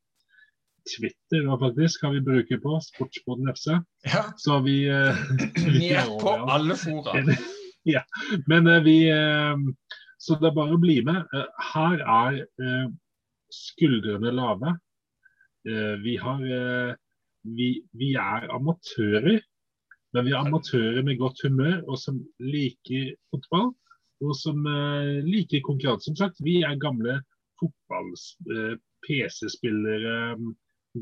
Twitter 0.90 1.58
faktisk 1.60 2.00
kan 2.00 2.14
vi 2.14 2.20
bruke 2.20 2.58
på 2.62 2.80
Sportsboden 2.84 3.48
FC. 3.54 3.66
ja. 4.04 4.24
Så 4.36 4.60
vi, 4.64 4.90
uh, 4.90 5.16
Vi 5.78 5.90
er 5.92 6.08
på 6.20 6.34
alle 6.50 6.76
fora. 6.76 7.18
ja. 7.94 8.02
Men 8.46 8.66
uh, 8.66 8.82
vi 8.84 8.98
uh, 9.12 9.56
Så 10.18 10.38
det 10.40 10.50
er 10.50 10.56
bare 10.56 10.74
å 10.74 10.80
bli 10.80 11.00
med. 11.04 11.26
Her 11.74 12.00
er 12.00 12.38
skuldrene 13.52 14.32
lave. 14.32 14.72
Vi 16.02 16.14
har 16.18 16.40
vi, 17.44 17.68
vi 17.92 18.08
er 18.16 18.46
amatører. 18.56 19.36
Men 20.16 20.26
vi 20.26 20.32
er 20.32 20.40
amatører 20.40 21.04
med 21.04 21.20
godt 21.20 21.44
humør 21.44 21.84
og 21.84 22.00
som 22.00 22.18
liker 22.42 23.12
fotball. 23.30 23.68
Og 24.24 24.32
som 24.40 24.64
liker 25.28 25.62
konkurranse. 25.68 26.08
Som 26.08 26.16
sagt, 26.16 26.40
vi 26.42 26.62
er 26.64 26.80
gamle 26.80 27.20
fotball, 27.60 28.12
eh, 28.56 28.76
PC-spillere, 29.06 30.36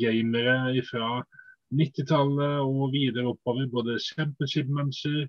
gamere 0.00 0.82
fra 0.90 1.22
90-tallet 1.74 2.58
og 2.64 2.92
videre 2.94 3.26
oppover. 3.32 3.66
Både 3.72 3.98
Championship 4.00 4.68
Manager 4.68 5.26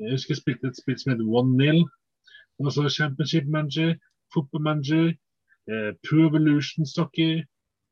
Jeg 0.00 0.10
husker 0.10 0.34
jeg 0.34 0.40
spilte 0.42 0.66
et 0.72 0.78
spill 0.80 0.98
som 0.98 1.12
het 1.12 1.20
One 1.22 1.56
Nil. 1.56 1.84
Også 2.58 2.88
Championship 2.90 3.46
Manager, 3.46 3.94
Football 4.34 4.62
Manager, 4.62 5.04
eh, 5.70 5.90
Pro 6.06 6.26
Evolution 6.28 6.86
Soccer, 6.86 7.42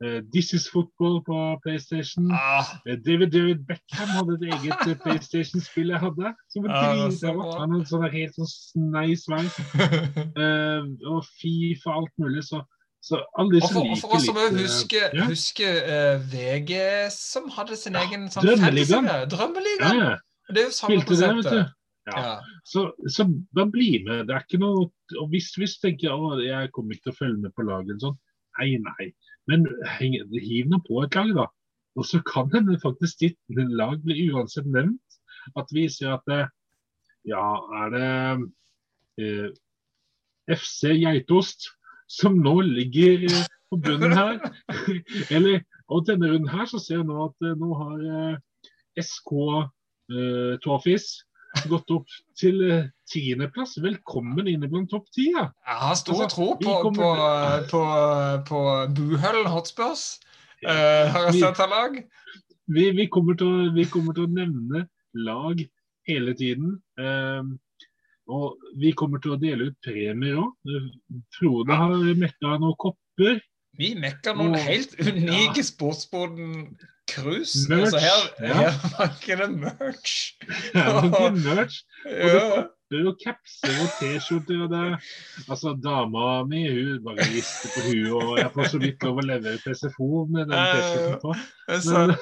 eh, 0.03 0.21
This 0.35 0.53
Is 0.53 0.67
Football 0.73 1.23
på 1.29 1.37
PlayStation. 1.63 2.27
Ah, 2.33 2.65
Eh, 2.87 2.99
David 3.07 3.31
David 3.31 3.61
Beckham 3.69 4.11
hadde 4.19 4.35
et 4.35 4.45
eget 4.55 4.83
eh, 4.91 4.99
PlayStation-spill 5.05 5.89
jeg 5.95 6.01
hadde. 6.03 6.35
Som 6.51 6.65
var 6.67 6.75
så 6.75 7.07
dritbra. 7.31 7.59
Han 7.61 7.73
hadde 7.77 7.91
sånn 7.93 8.09
helt 8.19 8.35
sånn 8.39 8.51
snei 8.51 9.15
sveis. 9.15 9.55
Eh, 10.43 10.83
og 11.13 11.23
Fifa 11.39 11.95
alt 12.01 12.15
mulig. 12.19 12.43
Så, 12.51 12.63
så 13.03 13.19
alle 13.39 13.57
disse 13.57 13.71
Og 13.75 13.97
for, 13.99 14.15
oss 14.15 14.29
vil 14.31 14.45
eh, 14.47 14.59
huske, 14.63 15.01
ja. 15.11 15.25
huske 15.27 15.69
uh, 15.83 16.23
VG, 16.33 16.75
som 17.11 17.49
hadde 17.57 17.79
sin 17.79 17.97
Ja, 17.99 18.05
egen 18.07 18.29
sånn 18.31 18.47
Drømmeligaen. 18.47 19.09
fantasy- 19.09 19.79
ja, 19.83 19.95
ja. 19.99 20.13
Det 20.53 20.63
er 20.63 20.69
jo 20.69 20.75
samme 20.77 20.99
det, 21.01 21.07
konseptet. 21.09 21.73
Ja. 22.07 22.23
Så, 22.67 22.85
så 23.11 23.27
da 23.55 23.65
bli 23.71 24.03
med. 24.07 24.27
Det 24.29 24.35
er 24.37 24.43
ikke 24.47 24.59
noe 24.63 24.89
og 25.19 25.27
Hvis 25.31 25.53
hvis 25.59 25.77
du 25.79 25.87
tenker 25.87 26.15
at 26.15 26.43
jeg 26.45 26.71
kommer 26.75 26.95
ikke 26.97 27.09
til 27.09 27.15
å 27.15 27.19
følge 27.19 27.43
med 27.43 27.55
på 27.57 27.67
laget, 27.67 28.01
sånn. 28.03 28.17
nei, 28.59 28.71
nei. 28.83 29.11
Men 29.51 29.67
heng, 29.99 30.17
hiv 30.35 30.71
nå 30.71 30.79
på 30.87 31.03
et 31.03 31.15
lag, 31.19 31.31
da. 31.37 31.47
Og 31.99 32.07
så 32.09 32.23
kan 32.27 32.51
hende 32.55 32.79
faktisk 32.81 33.21
ditt 33.21 33.39
lag 33.51 33.99
blir 34.05 34.33
uansett 34.33 34.67
nevnt. 34.67 35.19
At 35.59 35.71
vi 35.75 35.89
ser 35.91 36.15
at 36.19 36.27
det, 36.31 36.45
Ja, 37.27 37.43
er 37.83 37.91
det 37.95 38.07
eh, 39.23 39.51
FC 40.51 40.91
Geitost 40.99 41.69
som 42.13 42.37
nå 42.45 42.55
ligger 42.67 43.27
eh, 43.31 43.45
på 43.73 43.79
bunnen 43.83 44.13
her? 44.17 44.39
Eller, 45.35 45.63
og 45.89 46.07
denne 46.09 46.29
runden 46.33 46.51
her 46.53 46.69
så 46.71 46.81
ser 46.83 47.01
jeg 47.01 47.09
nå 47.09 47.19
at 47.31 47.47
eh, 47.49 47.57
nå 47.61 47.71
har 47.81 48.07
eh, 48.07 48.41
SK 49.01 49.33
eh, 49.43 50.57
Tåfis 50.65 51.11
gått 51.69 51.91
opp 51.93 52.09
til 52.39 52.61
eh, 52.65 52.87
tiendeplass. 53.13 53.77
Velkommen 53.85 54.49
inn 54.49 54.65
blant 54.69 54.91
topp 54.93 55.09
ti. 55.13 55.31
Ja. 55.35 55.49
Jeg 55.69 55.81
har 55.85 55.99
stor 56.01 56.23
Altså, 56.25 56.29
tro 56.37 56.47
på, 56.57 56.65
på, 56.65 56.77
kommer- 56.87 57.67
på, 57.73 57.83
på 58.49 58.63
Buhøll 58.97 59.45
Hotspurs. 59.53 60.07
Eh, 60.63 61.09
har 61.13 61.29
jeg 61.31 61.41
sett 61.43 61.61
av 61.65 61.73
lag? 61.73 61.99
Vi, 62.73 62.89
vi, 62.97 63.09
kommer 63.13 63.37
å, 63.45 63.51
vi 63.75 63.85
kommer 63.91 64.17
til 64.17 64.29
å 64.29 64.33
nevne 64.33 64.87
lag 65.19 65.61
hele 66.09 66.33
tiden. 66.39 66.77
Eh, 67.01 67.43
og 68.33 68.67
vi 68.81 68.93
kommer 68.97 69.23
til 69.23 69.35
å 69.35 69.41
dele 69.41 69.71
ut 69.71 69.79
premier 69.85 70.41
òg. 70.43 70.77
Frode 71.37 71.79
har 71.83 71.97
mekka 72.21 72.57
noen 72.63 72.77
kopper. 72.81 73.41
Vi 73.81 73.95
mekka 73.97 74.35
noen 74.37 74.57
og, 74.59 74.65
helt 74.67 74.93
unike 75.01 75.63
ja. 75.63 75.67
sportsboden-cruise. 75.69 77.65
Merch, 77.71 77.87
Altså 77.87 78.03
her, 78.05 78.29
ja. 78.45 78.61
her 78.61 78.93
var 78.99 79.15
ikke 79.17 79.39
det 79.41 79.51
merch. 79.57 80.17
Det 80.75 80.85
er 80.85 81.09
noen 81.09 81.43
merch. 81.47 81.83
Og 82.07 82.31
Ja. 82.37 82.63
kopper 82.93 83.09
og 83.09 83.17
capser 83.23 83.77
og 83.81 83.91
T-skjorter. 83.99 84.63
og 84.65 84.71
det 84.71 85.01
Altså, 85.49 85.73
Dama 85.83 86.45
mi 86.45 86.63
hun 86.69 87.05
bare 87.05 87.25
rister 87.33 87.69
på 87.75 87.81
huet, 87.89 88.13
og 88.13 88.39
jeg 88.39 88.51
får 88.55 88.65
så 88.69 88.79
vidt 88.79 89.03
lov 89.03 89.19
å 89.19 89.27
levere 89.27 89.59
på 89.65 89.75
SFO 89.75 90.27
med 90.29 90.53
den 90.53 90.59
T-skjorten 90.73 91.21
på. 91.23 91.35
Men, 91.89 92.17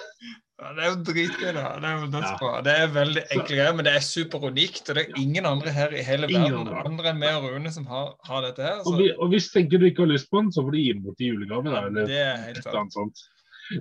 ja, 0.60 0.70
det 0.76 0.82
er 0.84 0.90
jo 0.90 0.96
dritgøy, 1.08 1.50
da. 1.56 1.64
Det 1.80 1.88
er 1.88 1.96
jo 1.96 2.20
Ja. 2.20 2.60
Det 2.66 2.74
er 2.76 2.92
veldig 2.94 3.22
enkle 3.34 3.56
greier, 3.56 3.74
men 3.76 3.86
det 3.86 3.94
er 3.96 4.04
superunikt. 4.04 4.90
Og 4.90 4.96
det 4.98 5.04
er 5.06 5.20
ingen 5.22 5.46
andre 5.48 5.72
her 5.72 5.90
i 5.96 6.02
hele 6.04 6.28
Ingen 6.28 6.52
verden 6.52 6.68
andre. 6.68 6.84
andre 6.90 7.10
enn 7.14 7.18
meg 7.22 7.34
og 7.38 7.50
Rune 7.54 7.72
som 7.72 7.86
har, 7.86 8.14
har 8.28 8.42
dette 8.46 8.62
her. 8.62 8.80
og, 8.84 8.98
vi, 8.98 9.10
og 9.16 9.28
hvis 9.32 9.50
tenker 9.54 9.78
du 9.80 9.86
ikke 9.88 10.04
har 10.04 10.12
lyst 10.12 10.30
på 10.30 10.42
den, 10.42 10.52
så 10.52 10.62
får 10.64 10.76
du 10.76 10.80
gi 10.82 10.92
den 10.92 11.02
bort 11.04 11.20
i 11.20 11.30
julegave. 11.32 11.64
Da, 11.72 11.86
eller 11.88 12.06
det 12.10 12.18
er 12.20 12.36
helt 12.46 12.58
et 12.58 12.66
eller 12.66 12.80
sant. 12.80 12.92
sånt. 12.98 13.26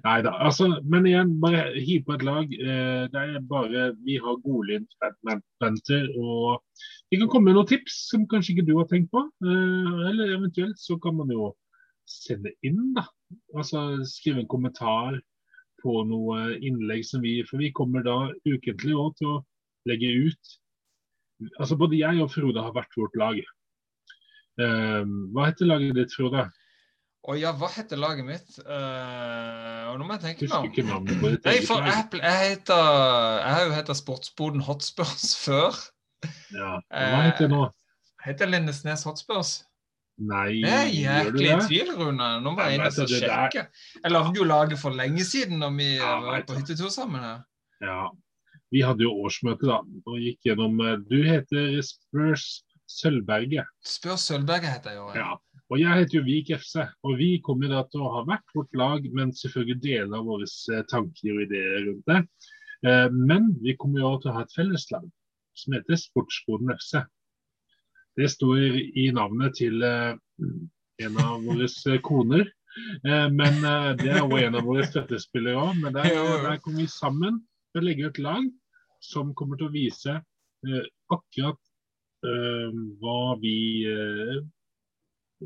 Nei 0.03 0.19
da. 0.21 0.31
Altså, 0.45 0.67
men 0.85 1.07
igjen, 1.09 1.31
bare 1.41 1.63
hiv 1.81 2.03
på 2.05 2.13
et 2.15 2.23
lag. 2.27 2.51
Eh, 2.53 3.05
det 3.09 3.21
er 3.25 3.39
bare 3.49 3.87
Vi 4.05 4.19
har 4.21 4.37
godlynt 4.45 4.91
Banter, 5.59 6.05
og 6.21 6.61
vi 7.09 7.17
kan 7.17 7.27
komme 7.31 7.49
med 7.49 7.57
noen 7.57 7.67
tips 7.71 8.03
som 8.11 8.27
kanskje 8.29 8.53
ikke 8.55 8.67
du 8.69 8.75
har 8.77 8.85
tenkt 8.91 9.09
på. 9.11 9.23
Eh, 9.43 9.95
eller 10.11 10.35
eventuelt 10.37 10.77
så 10.79 10.99
kan 11.01 11.17
man 11.17 11.33
jo 11.33 11.51
sende 12.09 12.53
inn, 12.65 12.93
da. 12.97 13.03
Altså 13.57 13.99
skrive 14.09 14.43
en 14.43 14.49
kommentar 14.49 15.19
på 15.81 16.01
noe 16.07 16.55
innlegg 16.57 17.05
som 17.07 17.23
vi 17.25 17.39
For 17.49 17.61
vi 17.61 17.71
kommer 17.75 18.05
da 18.05 18.17
ukentlig 18.47 18.95
også 18.95 19.17
til 19.19 19.31
å 19.33 19.37
legge 19.89 20.11
ut 20.29 20.57
Altså 21.59 21.77
både 21.79 21.99
jeg 21.99 22.19
og 22.23 22.31
Frode 22.33 22.63
har 22.63 22.73
vært 22.75 22.95
vårt 22.99 23.13
lag. 23.15 23.37
Um, 24.59 25.29
hva 25.31 25.45
heter 25.47 25.69
laget 25.69 25.95
ditt, 25.95 26.11
Frode? 26.11 26.49
Å 27.29 27.35
ja, 27.39 27.53
hva 27.55 27.69
heter 27.71 27.99
laget 27.99 28.27
mitt? 28.27 28.57
Uh, 28.59 29.87
og 29.91 30.01
nå 30.01 30.07
må 30.07 30.17
jeg 30.17 30.23
tenke 30.25 30.49
meg 30.49 30.57
om. 30.57 30.67
ikke 30.67 30.85
navnet 30.87 31.21
på 31.21 31.31
ditt 31.31 31.47
Nei, 31.47 31.55
for. 31.67 31.87
Apple, 31.93 32.19
jeg 32.23 32.51
heter 32.53 32.83
Jeg 33.39 33.55
har 33.55 33.63
jo 33.63 33.73
heta 33.77 33.95
Sportsboden 33.95 34.63
Hotspurs 34.67 35.31
før. 35.39 35.79
Ja. 36.51 36.75
Hva 36.91 37.23
heter 37.29 37.47
det 37.47 37.51
nå? 37.53 37.63
Heter 38.25 38.51
Lindesnes 38.51 39.05
Hotspurs? 39.07 39.61
Nei, 40.19 40.59
Det 40.63 40.71
er 40.75 40.89
jæklig 40.91 41.45
i 41.45 41.49
det? 41.53 41.67
tvil, 41.67 41.91
Rune. 41.95 42.29
Nå 42.43 42.51
var 42.57 42.67
jeg 42.69 42.79
inne 42.79 42.87
og 42.89 42.95
så 42.95 43.05
altså, 43.05 43.19
sjekke. 43.23 43.61
Jeg 44.03 44.11
lagde 44.11 44.33
jo 44.35 44.47
laget 44.49 44.79
for 44.81 44.91
lenge 44.95 45.23
siden 45.23 45.61
da 45.63 45.69
vi 45.71 45.93
Ja, 45.95 46.15
var 46.25 46.41
på 46.47 46.57
hyttetur 46.59 46.89
sammen 46.91 47.23
her. 47.23 47.37
Ja. 47.81 48.09
Vi 48.71 48.81
hadde 48.85 49.01
jo 49.05 49.13
årsmøte 49.25 49.65
da, 49.65 49.79
og 49.81 50.17
gikk 50.21 50.43
gjennom 50.45 50.75
eh, 50.85 50.97
Du 51.09 51.15
heter 51.25 51.79
Spurs 51.85 52.63
Sølvberget. 52.89 53.65
Spør 53.85 54.17
Sølvberget 54.19 54.73
heter 54.75 54.91
jeg 54.91 54.99
jo. 54.99 55.07
Ja. 55.15 55.31
Og 55.69 55.77
jeg 55.79 55.99
heter 56.01 56.17
jo 56.19 56.23
Vik 56.25 56.51
FC. 56.57 56.83
Og 57.05 57.17
vi 57.19 57.29
kommer 57.45 57.69
da 57.71 57.83
til 57.91 58.01
å 58.01 58.11
ha 58.17 58.23
hvert 58.27 58.55
vårt 58.57 58.73
lag, 58.77 59.05
men 59.13 59.31
selvfølgelig 59.37 59.79
deler 59.85 60.25
våre 60.25 60.47
eh, 60.73 60.83
tanker 60.91 61.35
og 61.37 61.43
ideer 61.45 61.85
rundt 61.87 62.09
det. 62.09 62.19
Eh, 62.89 63.07
Men 63.13 63.53
vi 63.63 63.75
kommer 63.79 64.01
jo 64.03 64.17
til 64.23 64.31
å 64.33 64.37
ha 64.39 64.43
et 64.45 64.55
felleslag 64.57 65.07
som 65.59 65.75
heter 65.75 65.99
Sportsboden 65.99 66.71
FC. 66.75 66.99
Det 68.17 68.29
står 68.31 68.57
i 68.97 69.09
navnet 69.15 69.55
til 69.59 69.83
eh, 69.85 70.15
en 71.05 71.19
av 71.21 71.43
våre 71.45 71.99
koner. 72.05 72.49
Eh, 73.05 73.27
Men 73.31 73.61
eh, 73.63 73.91
det 73.99 74.11
er 74.13 74.23
også 74.23 74.41
en 74.43 74.59
av 74.59 74.67
våre 74.67 74.87
støttespillere 74.87 75.61
òg. 75.61 75.79
Men 75.83 75.95
der, 75.95 76.09
der 76.45 76.59
kommer 76.63 76.83
vi 76.83 76.89
sammen 76.91 77.41
til 77.71 77.81
å 77.81 77.85
legge 77.85 78.09
et 78.09 78.21
lag 78.23 78.49
som 79.05 79.33
kommer 79.37 79.59
til 79.59 79.69
å 79.69 79.75
vise 79.75 80.19
akkurat 81.07 81.59
hva 82.19 83.19
vi 83.39 83.53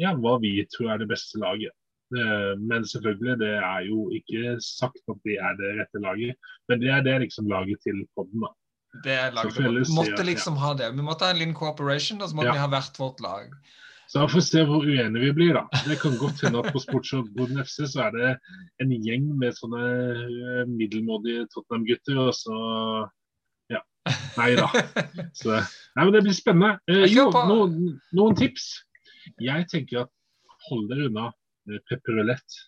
ja, 0.02 0.10
hva 0.18 0.32
vi 0.42 0.56
tror 0.74 0.90
er 0.90 1.04
det 1.04 1.10
beste 1.12 1.38
laget. 1.38 1.70
Men 2.10 2.88
selvfølgelig, 2.90 3.36
det 3.44 3.52
er 3.60 3.86
jo 3.86 4.08
ikke 4.18 4.56
sagt 4.66 5.04
at 5.14 5.22
det 5.28 5.38
er 5.38 5.54
det 5.60 5.70
rette 5.78 6.02
laget. 6.02 6.50
Men 6.66 6.82
det 6.82 6.90
er 6.96 7.06
det 7.06 7.20
liksom 7.28 7.52
laget 7.52 7.86
til 7.86 8.02
podden, 8.18 8.42
da. 8.42 8.50
Det 9.04 9.14
er 9.18 9.32
laget. 9.34 9.58
Vi 9.58 9.96
måtte 9.96 10.24
liksom 10.28 10.58
ha 10.62 10.74
det. 10.78 10.92
Vi 10.94 11.02
måtte 11.06 11.26
ha 11.26 11.34
en 11.34 11.40
liten 11.42 11.56
cooperation, 11.58 12.22
og 12.22 12.30
så 12.30 12.36
måtte 12.38 12.52
Ja. 12.52 12.54
vi 12.54 12.60
ha 12.62 12.68
hvert 12.70 13.00
vårt 13.00 13.20
lag. 13.26 13.56
Så 14.08 14.22
vi 14.22 14.34
får 14.36 14.44
se 14.46 14.62
hvor 14.68 14.84
uenige 14.86 15.24
vi 15.24 15.32
blir, 15.34 15.54
da. 15.58 15.64
Det 15.88 15.98
kan 16.00 16.18
godt 16.20 16.42
hende 16.44 16.60
at 16.62 16.74
på 16.76 16.80
Sportsboden 16.84 17.58
FC 17.64 17.88
så 17.90 18.04
er 18.06 18.12
det 18.14 18.32
en 18.84 18.92
gjeng 19.02 19.32
med 19.40 19.56
sånne 19.58 19.82
eh, 19.82 20.66
middelmådige 20.70 21.48
Tottenham-gutter, 21.56 22.20
og 22.28 22.34
så 22.38 22.58
Ja. 23.74 23.80
Nei 24.38 24.56
da. 24.60 24.68
Så, 25.34 25.56
nei, 25.96 26.04
men 26.04 26.14
det 26.14 26.24
blir 26.28 26.36
spennende. 26.38 26.78
Eh, 26.92 27.08
jo, 27.10 27.32
noen, 27.32 28.00
noen 28.14 28.36
tips. 28.38 28.84
Jeg 29.42 29.66
tenker 29.72 30.04
at 30.04 30.12
hold 30.70 30.90
dere 30.92 31.08
unna 31.10 31.32
eh, 31.72 31.80
pepperulett. 31.90 32.60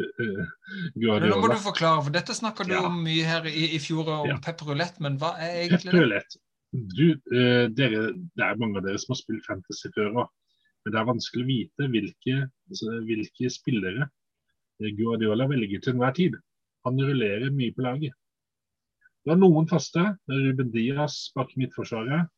Men 0.00 1.26
nå 1.28 1.38
må 1.40 1.50
du 1.52 1.58
forklare, 1.62 2.02
for 2.06 2.14
dette 2.14 2.36
snakker 2.36 2.68
du 2.68 2.74
Ja. 2.74 2.84
om 2.88 3.02
mye 3.04 3.24
her 3.26 3.46
i, 3.50 3.74
i 3.76 3.80
fjor 3.82 4.08
om 4.08 4.28
Ja. 4.28 4.38
pepperulett, 4.38 5.00
men 5.00 5.18
hva 5.18 5.34
er 5.38 5.64
egentlig? 5.66 5.90
Pepperulett. 5.92 6.36
Du, 6.72 7.06
eh, 7.34 7.66
dere, 7.74 8.12
det 8.14 8.44
er 8.46 8.56
mange 8.60 8.78
av 8.78 8.84
dere 8.84 8.98
som 9.02 9.12
har 9.14 9.18
spilt 9.20 9.44
fantasy 9.46 9.90
før 9.96 10.12
òg. 10.22 10.28
Men 10.84 10.92
det 10.94 11.00
er 11.00 11.08
vanskelig 11.10 11.44
å 11.44 11.50
vite 11.50 11.88
hvilke, 11.92 12.36
altså, 12.70 12.92
hvilke 13.04 13.50
spillere 13.52 14.06
eh, 14.80 14.92
Guardiola 14.96 15.48
velger 15.50 15.82
til 15.82 15.94
enhver 15.94 16.14
tid. 16.14 16.38
Han 16.86 16.96
rullerer 16.96 17.50
mye 17.52 17.74
på 17.76 17.82
laget. 17.84 18.14
Det 19.26 19.32
er 19.34 19.36
noen 19.42 19.66
faste. 19.68 20.16
Ruben 20.30 20.70
Diaz 20.72 21.30
bak 21.36 21.50
midtforsvaret. 21.60 22.28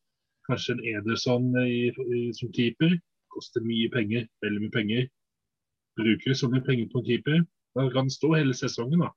Kanskje 0.48 0.74
en 0.74 0.80
Ederson 0.96 1.52
i, 1.62 1.92
i, 1.92 2.32
som 2.34 2.50
keeper. 2.50 2.96
Koster 3.30 3.62
mye 3.62 3.88
penger. 3.92 4.26
Veldig 4.42 4.64
mye 4.64 4.74
penger. 4.74 5.06
Bruker 5.98 6.34
på 6.64 6.72
en 6.72 7.06
keeper. 7.06 7.44
Da 7.74 7.88
kan 7.92 8.10
stå 8.10 8.34
hele 8.34 8.54
sesongen. 8.54 9.00
da. 9.00 9.10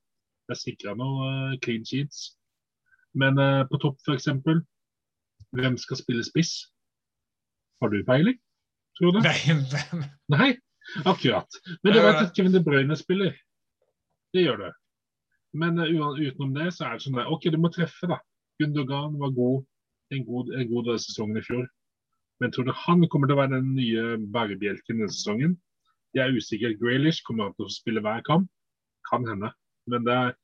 Det 0.47 0.55
er 0.55 0.61
sikra 0.61 0.95
noen 0.95 1.53
eh, 1.53 1.59
clean 1.59 1.85
sheets. 1.85 2.37
Men 3.13 3.39
eh, 3.39 3.63
på 3.69 3.79
topp 3.81 3.99
f.eks. 4.05 4.27
Hvem 5.55 5.77
skal 5.77 5.97
spille 5.97 6.23
spiss? 6.23 6.53
Har 7.81 7.89
du 7.89 8.03
peiling? 8.05 8.37
Tror 8.99 9.15
du? 9.15 9.21
Nei. 9.23 9.37
Nei, 10.35 10.49
akkurat. 11.03 11.59
Men 11.83 11.93
du 11.95 11.99
vet 11.99 12.21
at 12.21 12.35
Kevin 12.35 12.55
De 12.55 12.63
Bruyne 12.63 12.95
spiller. 12.99 13.35
Det 14.35 14.43
gjør 14.43 14.65
du. 14.65 14.69
Men 15.55 15.79
uh, 15.79 16.19
utenom 16.19 16.55
det 16.55 16.73
så 16.75 16.89
er 16.89 16.97
det 16.97 17.05
sånn 17.05 17.19
at 17.19 17.31
OK, 17.31 17.47
du 17.51 17.59
må 17.59 17.71
treffe, 17.71 18.07
da. 18.11 18.19
Gundogan 18.59 19.15
var 19.19 19.31
god 19.35 19.63
en 20.13 20.25
god, 20.25 20.51
en 20.53 20.69
god 20.69 20.91
sesong 20.99 21.35
i 21.37 21.43
fjor. 21.43 21.65
Men 22.39 22.51
tror 22.51 22.67
du 22.67 22.73
han 22.75 23.05
kommer 23.11 23.29
til 23.29 23.37
å 23.37 23.41
være 23.41 23.55
den 23.57 23.71
nye 23.77 24.17
bærebjelken 24.33 24.99
denne 24.99 25.13
sesongen? 25.13 25.55
Det 26.15 26.23
er 26.23 26.35
usikker. 26.35 26.77
Graylish 26.79 27.25
kommer 27.27 27.51
til 27.57 27.67
å 27.67 27.73
spille 27.73 28.03
hver 28.03 28.23
kamp. 28.27 28.47
Kan 29.09 29.27
hende. 29.27 29.51
Men 29.91 30.05
det 30.07 30.15
er, 30.15 30.35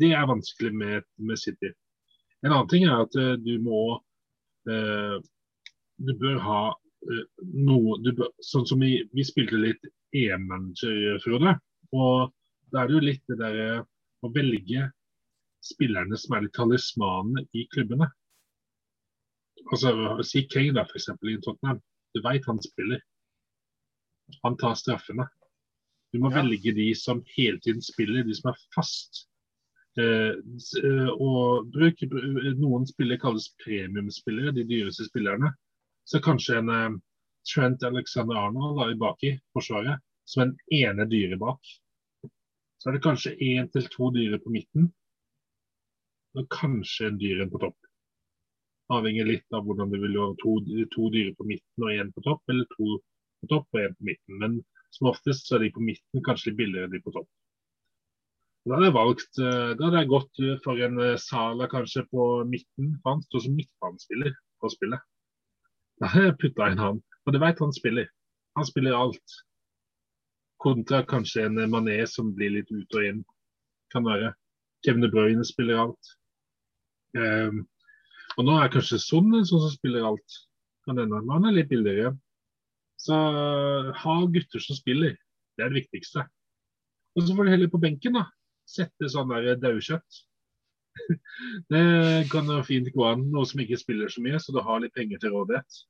det 0.00 0.10
er 0.18 0.28
vanskelig 0.28 0.72
med, 0.74 1.06
med 1.22 1.40
City. 1.40 1.70
En 2.42 2.50
annen 2.50 2.70
ting 2.70 2.88
er 2.88 3.04
at 3.04 3.14
uh, 3.18 3.34
du 3.38 3.54
må 3.62 3.82
uh, 4.66 5.18
Du 6.02 6.12
bør 6.18 6.40
ha 6.42 6.62
uh, 6.74 7.26
noe 7.54 8.00
bør, 8.02 8.32
Sånn 8.42 8.66
som 8.66 8.82
vi, 8.82 8.96
vi 9.14 9.26
spilte 9.26 9.60
litt 9.62 9.86
E-manager, 10.18 11.20
Frode. 11.24 11.54
Og 11.94 12.32
da 12.72 12.82
er 12.82 12.90
det 12.90 12.96
jo 12.96 13.06
litt 13.06 13.22
det 13.30 13.38
derre 13.40 13.68
å 14.22 14.30
velge 14.34 14.88
spillerne 15.62 16.18
som 16.18 16.34
er 16.36 16.44
litt 16.44 16.56
talismanene 16.56 17.46
i 17.54 17.64
klubbene. 17.72 18.10
Altså, 19.70 19.94
Si 20.26 20.44
Kane, 20.50 20.74
da, 20.76 20.84
f.eks. 20.88 21.08
i 21.30 21.38
Tottenham. 21.44 21.80
Du 22.12 22.20
veit 22.26 22.46
han 22.48 22.60
spiller. 22.64 23.00
Han 24.42 24.56
tar 24.60 24.74
straffene. 24.78 25.28
Du 26.12 26.18
må 26.20 26.30
Ja. 26.30 26.42
velge 26.42 26.74
de 26.74 26.94
som 26.94 27.22
hele 27.36 27.58
tiden 27.60 27.82
spiller, 27.82 28.24
de 28.24 28.34
som 28.34 28.50
er 28.52 28.58
fast. 28.74 29.26
Eh, 29.98 30.32
eh, 30.84 31.10
og 31.20 31.70
bruk, 31.72 32.00
Noen 32.56 32.86
spillere 32.88 33.20
kalles 33.20 33.50
premiumspillere, 33.64 34.54
de 34.54 34.64
dyreste 34.64 35.08
spillerne. 35.08 35.52
Så 36.08 36.20
kanskje 36.20 36.58
en 36.58 36.68
eh, 36.68 36.98
Trent 37.48 37.82
Alexander 37.82 38.36
Arnold 38.36 38.78
da, 38.78 38.90
i 38.90 38.98
baki 38.98 39.40
forsvaret, 39.52 40.00
som 40.24 40.42
en 40.42 40.56
ene 40.72 41.06
dyre 41.10 41.38
bak. 41.38 41.60
Så 42.78 42.88
er 42.90 42.96
det 42.96 43.02
kanskje 43.04 43.36
én 43.38 43.70
til 43.72 43.88
to 43.92 44.10
dyre 44.14 44.38
på 44.42 44.50
midten, 44.50 44.92
og 46.36 46.48
kanskje 46.48 47.08
en 47.10 47.18
dyr 47.18 47.42
en 47.42 47.50
på 47.50 47.60
topp. 47.60 47.76
Avhenger 48.92 49.26
litt 49.28 49.54
av 49.54 49.64
hvordan 49.66 49.90
du 49.92 49.98
vil 50.00 50.16
gjøre 50.16 50.36
to, 50.40 50.54
to 50.94 51.08
dyre 51.14 51.34
på 51.38 51.46
midten 51.48 51.84
og 51.84 51.92
én 51.92 52.12
på 52.14 52.24
topp, 52.24 52.42
eller 52.48 52.66
to 52.76 52.98
på 53.42 53.50
topp 53.50 53.76
og 53.76 53.82
én 53.82 53.94
på 53.98 54.08
midten. 54.08 54.38
Men 54.40 54.58
som 54.94 55.10
oftest 55.10 55.48
så 55.48 55.56
er 55.56 55.66
de 55.66 55.72
på 55.74 55.84
midten 55.84 56.24
kanskje 56.24 56.50
litt 56.50 56.60
billigere 56.60 56.88
enn 56.88 56.94
de 56.94 57.02
på 57.04 57.14
topp. 57.14 57.28
Da 58.62 58.76
hadde 58.76 58.88
jeg 58.88 58.94
valgt, 58.94 59.38
eh, 59.42 59.70
da 59.74 59.86
hadde 59.88 60.02
jeg 60.02 60.10
gått 60.12 60.42
eh, 60.42 60.58
for 60.62 60.82
en 60.86 61.00
eh, 61.02 61.16
Sala 61.18 61.66
kanskje 61.70 62.04
på 62.12 62.26
midten. 62.46 62.92
Han 63.06 63.22
står 63.26 63.46
som 63.46 63.56
midtbanespiller 63.58 64.36
på 64.62 64.70
spillet. 64.70 65.02
Da 65.98 66.10
har 66.12 66.28
jeg 66.28 66.38
putta 66.44 66.68
inn 66.70 66.82
han. 66.82 67.00
Og 67.26 67.34
det 67.34 67.40
vet 67.42 67.62
han 67.62 67.74
spiller. 67.74 68.06
Han 68.58 68.68
spiller 68.68 68.98
alt. 68.98 69.36
Kontra 70.62 71.02
kanskje 71.08 71.48
en 71.48 71.58
Mané 71.72 71.98
som 72.06 72.30
blir 72.36 72.54
litt 72.54 72.70
ut 72.70 72.98
og 72.98 73.08
inn. 73.08 73.20
Kan 73.90 74.06
være. 74.06 74.30
Kevin 74.86 75.02
De 75.02 75.10
Bruyne 75.10 75.44
spiller 75.46 75.82
alt. 75.82 76.14
Um, 77.18 77.64
Og 78.38 78.46
nå 78.46 78.54
er 78.56 78.70
kanskje 78.72 79.00
Son 79.02 79.28
en 79.36 79.46
sånn 79.46 79.64
som 79.66 79.72
spiller 79.74 80.06
alt. 80.08 80.38
Kan 80.86 81.00
hende 81.00 81.20
han 81.28 81.48
er 81.48 81.56
litt 81.56 81.70
billigere. 81.70 82.14
Så 83.02 83.16
ha 84.02 84.16
gutter 84.30 84.62
som 84.62 84.78
spiller. 84.78 85.16
Det 85.56 85.64
er 85.64 85.72
det 85.72 85.82
viktigste. 85.82 86.26
Og 87.16 87.26
så 87.26 87.34
får 87.36 87.48
du 87.48 87.52
heller 87.52 87.72
på 87.72 87.80
benken, 87.82 88.16
da. 88.16 88.28
Sette 88.68 89.10
sånn 89.10 89.32
der 89.32 89.58
daukjøtt. 89.60 90.20
det 91.72 91.82
kan 92.32 92.48
jo 92.48 92.60
fint 92.66 92.90
gå 92.94 93.04
an, 93.08 93.24
noe 93.32 93.48
som 93.48 93.62
ikke 93.64 93.80
spiller 93.80 94.12
så 94.12 94.22
mye, 94.24 94.38
så 94.40 94.54
du 94.54 94.60
har 94.64 94.82
litt 94.82 94.94
penger 94.96 95.20
til 95.20 95.34
rådighet. 95.34 95.82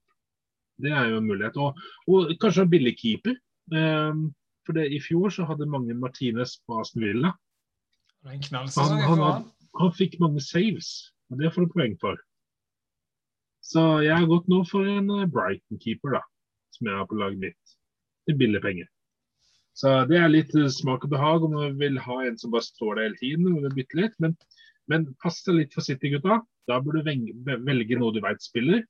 Det 0.82 0.92
er 0.94 1.12
jo 1.12 1.20
en 1.20 1.28
mulighet. 1.28 1.58
Og, 1.60 1.78
og 2.08 2.32
kanskje 2.42 2.66
en 2.66 2.72
billig 2.72 2.96
keeper. 2.98 3.36
Um, 3.72 4.30
for 4.66 4.78
det, 4.78 4.88
I 4.94 5.00
fjor 5.02 5.30
så 5.34 5.46
hadde 5.46 5.68
mange 5.70 5.94
Martinez 5.98 6.56
på 6.66 6.80
Aston 6.80 7.04
Villa. 7.04 7.32
Han, 8.24 8.42
han, 8.48 9.00
han, 9.02 9.48
han 9.80 9.96
fikk 9.98 10.20
mange 10.22 10.42
saves, 10.44 11.10
og 11.30 11.40
det 11.40 11.50
får 11.54 11.66
du 11.66 11.72
poeng 11.74 11.96
for. 12.02 12.18
Så 13.62 13.82
jeg 14.02 14.14
har 14.14 14.28
gått 14.30 14.50
nå 14.50 14.60
for 14.68 14.86
en 14.86 15.10
eh, 15.16 15.28
Brighton-keeper, 15.30 16.14
da, 16.18 16.22
som 16.76 16.88
jeg 16.88 16.96
har 16.98 17.06
på 17.10 17.18
laget 17.20 17.38
mitt. 17.42 17.76
Til 18.28 18.36
billige 18.38 18.62
penger. 18.64 18.88
Så 19.74 19.92
det 20.08 20.18
er 20.20 20.28
litt 20.28 20.52
eh, 20.58 20.68
smak 20.68 21.04
og 21.06 21.10
behag 21.14 21.44
om 21.46 21.54
du 21.56 21.78
vil 21.80 21.96
ha 22.04 22.18
en 22.26 22.36
som 22.38 22.52
bare 22.52 22.66
står 22.66 22.96
der 22.98 23.06
hele 23.08 23.20
tiden. 23.20 23.46
og 23.64 23.74
bytte 23.76 23.96
litt, 23.98 24.16
Men, 24.20 24.36
men 24.88 25.06
pass 25.22 25.42
deg 25.46 25.54
litt 25.62 25.74
for 25.74 25.84
City-gutta. 25.86 26.40
Da 26.68 26.78
bør 26.80 27.00
du 27.00 27.02
velge, 27.06 27.96
noe 27.98 28.12
du 28.14 28.20
vet 28.22 28.42
spiller. 28.44 28.84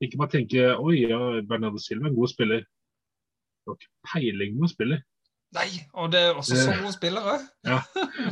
Ikke 0.00 0.18
bare 0.20 0.30
tenke 0.36 0.70
oi, 0.78 1.02
ja, 1.08 1.18
Bernardo 1.42 1.78
Silva 1.80 2.06
er 2.06 2.12
en 2.12 2.16
god 2.18 2.28
spiller. 2.32 2.62
Du 3.64 3.72
har 3.72 3.78
ikke 3.80 4.12
peiling 4.12 4.58
på 4.60 4.68
å 4.68 4.72
spille. 4.72 4.98
Nei, 5.56 5.68
og 5.94 6.10
det 6.12 6.20
er 6.20 6.34
også 6.38 6.56
så 6.58 6.70
Det- 6.72 6.80
gode 6.82 6.92
spillere. 6.96 7.36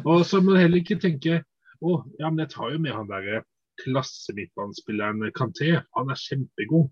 Og 0.05 0.25
så 0.29 0.41
må 0.43 0.53
du 0.55 0.61
heller 0.61 0.79
ikke 0.83 1.01
tenke 1.01 1.43
å, 1.83 2.05
ja, 2.21 2.29
men 2.31 2.45
jeg 2.45 2.51
tar 2.55 2.71
jo 2.73 2.79
med 2.79 2.93
han 2.93 3.09
der 3.09 3.43
klassemidtbanespilleren 3.85 5.33
Kanté. 5.35 5.83
Han 5.97 6.11
er 6.11 6.21
kjempegod. 6.21 6.91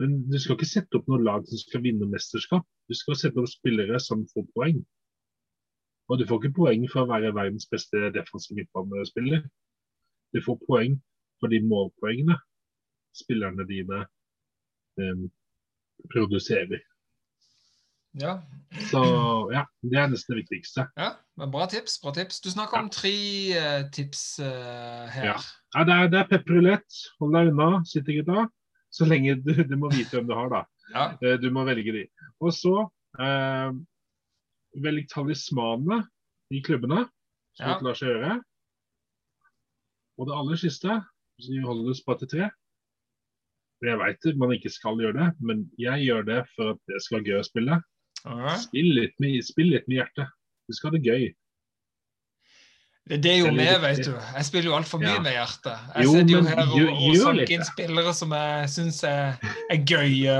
Men 0.00 0.18
du 0.28 0.36
skal 0.38 0.58
ikke 0.58 0.68
sette 0.68 0.98
opp 0.98 1.06
noe 1.08 1.22
lag 1.24 1.46
som 1.48 1.60
skal 1.60 1.84
vinne 1.86 2.08
mesterskap. 2.10 2.66
Du 2.88 2.94
skal 2.96 3.16
sette 3.16 3.40
opp 3.40 3.48
spillere 3.48 4.00
som 4.02 4.26
får 4.32 4.44
poeng. 4.56 4.82
Og 6.10 6.20
du 6.20 6.26
får 6.28 6.42
ikke 6.42 6.58
poeng 6.60 6.84
for 6.92 7.02
å 7.02 7.10
være 7.10 7.32
verdens 7.34 7.66
beste 7.70 8.10
defensive 8.14 8.58
midtbanespiller. 8.60 9.46
Du 10.34 10.42
får 10.44 10.60
poeng 10.68 10.98
for 11.40 11.52
de 11.52 11.62
målpoengene 11.64 12.36
spillerne 13.16 13.64
dine 13.68 14.04
em, 15.00 15.24
produserer. 16.12 16.84
Ja, 18.16 18.38
Så 18.88 19.00
ja, 19.52 19.66
det 19.84 19.98
er 20.00 20.06
nesten 20.08 20.32
det 20.32 20.44
viktigste. 20.44 20.86
ja, 20.96 21.10
men 21.36 21.50
bra 21.52 21.66
tips. 21.68 21.98
bra 22.00 22.12
tips. 22.16 22.40
Du 22.40 22.48
snakker 22.50 22.78
om 22.78 22.88
tre 22.92 23.12
uh, 23.56 23.82
tips 23.92 24.38
uh, 24.40 25.04
her. 25.12 25.32
Ja. 25.32 25.36
Ja, 25.74 25.84
det 25.84 25.96
er, 25.96 26.08
det 26.12 26.18
er 26.22 26.30
pepperulett. 26.30 27.00
Hold 27.20 27.36
deg 27.36 27.50
unna, 27.52 27.68
City-gutta. 27.84 28.46
Så 28.96 29.04
lenge 29.08 29.34
du, 29.44 29.52
du 29.68 29.76
må 29.76 29.90
vite 29.92 30.16
hvem 30.16 30.28
du 30.30 30.34
har, 30.36 30.48
da. 30.52 30.62
Ja. 30.94 31.06
Eh, 31.20 31.36
Du 31.42 31.50
må 31.52 31.64
velge 31.68 31.92
de. 31.92 32.04
Og 32.40 32.52
så 32.56 32.72
eh, 33.20 33.72
velg 34.82 35.08
talismanene 35.12 36.02
i 36.54 36.62
klubbene, 36.64 37.02
som 37.58 37.72
Ja. 37.74 37.78
lar 37.84 37.98
seg 37.98 38.12
gjøre. 38.14 38.36
Og 40.16 40.28
det 40.30 40.36
aller 40.38 40.56
siste, 40.60 40.96
som 41.42 41.52
vi 41.52 41.60
holder 41.66 41.90
oss 41.92 42.00
på 42.06 42.16
til 42.22 42.30
tre. 42.32 42.46
Jeg 43.84 43.98
veit 44.00 44.24
man 44.40 44.54
ikke 44.54 44.70
skal 44.72 44.96
gjøre 44.96 45.18
det, 45.18 45.26
men 45.44 45.66
jeg 45.78 46.06
gjør 46.06 46.22
det 46.24 46.38
for 46.54 46.72
at 46.72 46.78
det 46.88 47.02
skal 47.04 47.18
være 47.18 47.28
gøy 47.28 47.40
å 47.42 47.44
spille. 47.50 47.76
Spill 48.62 48.88
litt 48.96 49.18
med, 49.20 49.36
spill 49.44 49.68
litt 49.74 49.84
med 49.90 49.98
hjertet. 50.00 50.30
Du 50.66 50.72
skal 50.74 50.90
ha 50.90 50.96
det 50.96 51.04
gøy. 51.04 51.26
Det, 53.06 53.26
er 53.30 53.36
jo 53.38 53.50
med, 53.54 53.76
vet 53.84 54.00
du. 54.02 54.12
Jeg 54.34 54.44
spiller 54.48 54.70
jo 54.72 54.76
altfor 54.76 54.98
mye 54.98 55.12
Ja. 55.14 55.20
med 55.22 55.32
hjertet. 55.36 55.78
Jeg 55.94 56.04
Jo, 56.04 56.12
sitter 56.16 56.32
jo 56.32 56.40
her 56.42 56.62
og, 56.62 56.80
og 56.90 57.16
sanker 57.22 57.52
inn 57.54 57.64
spillere 57.68 58.14
som 58.18 58.32
jeg 58.34 58.70
syns 58.72 58.98
er, 59.06 59.36
er 59.70 59.78
gøye. 59.86 60.38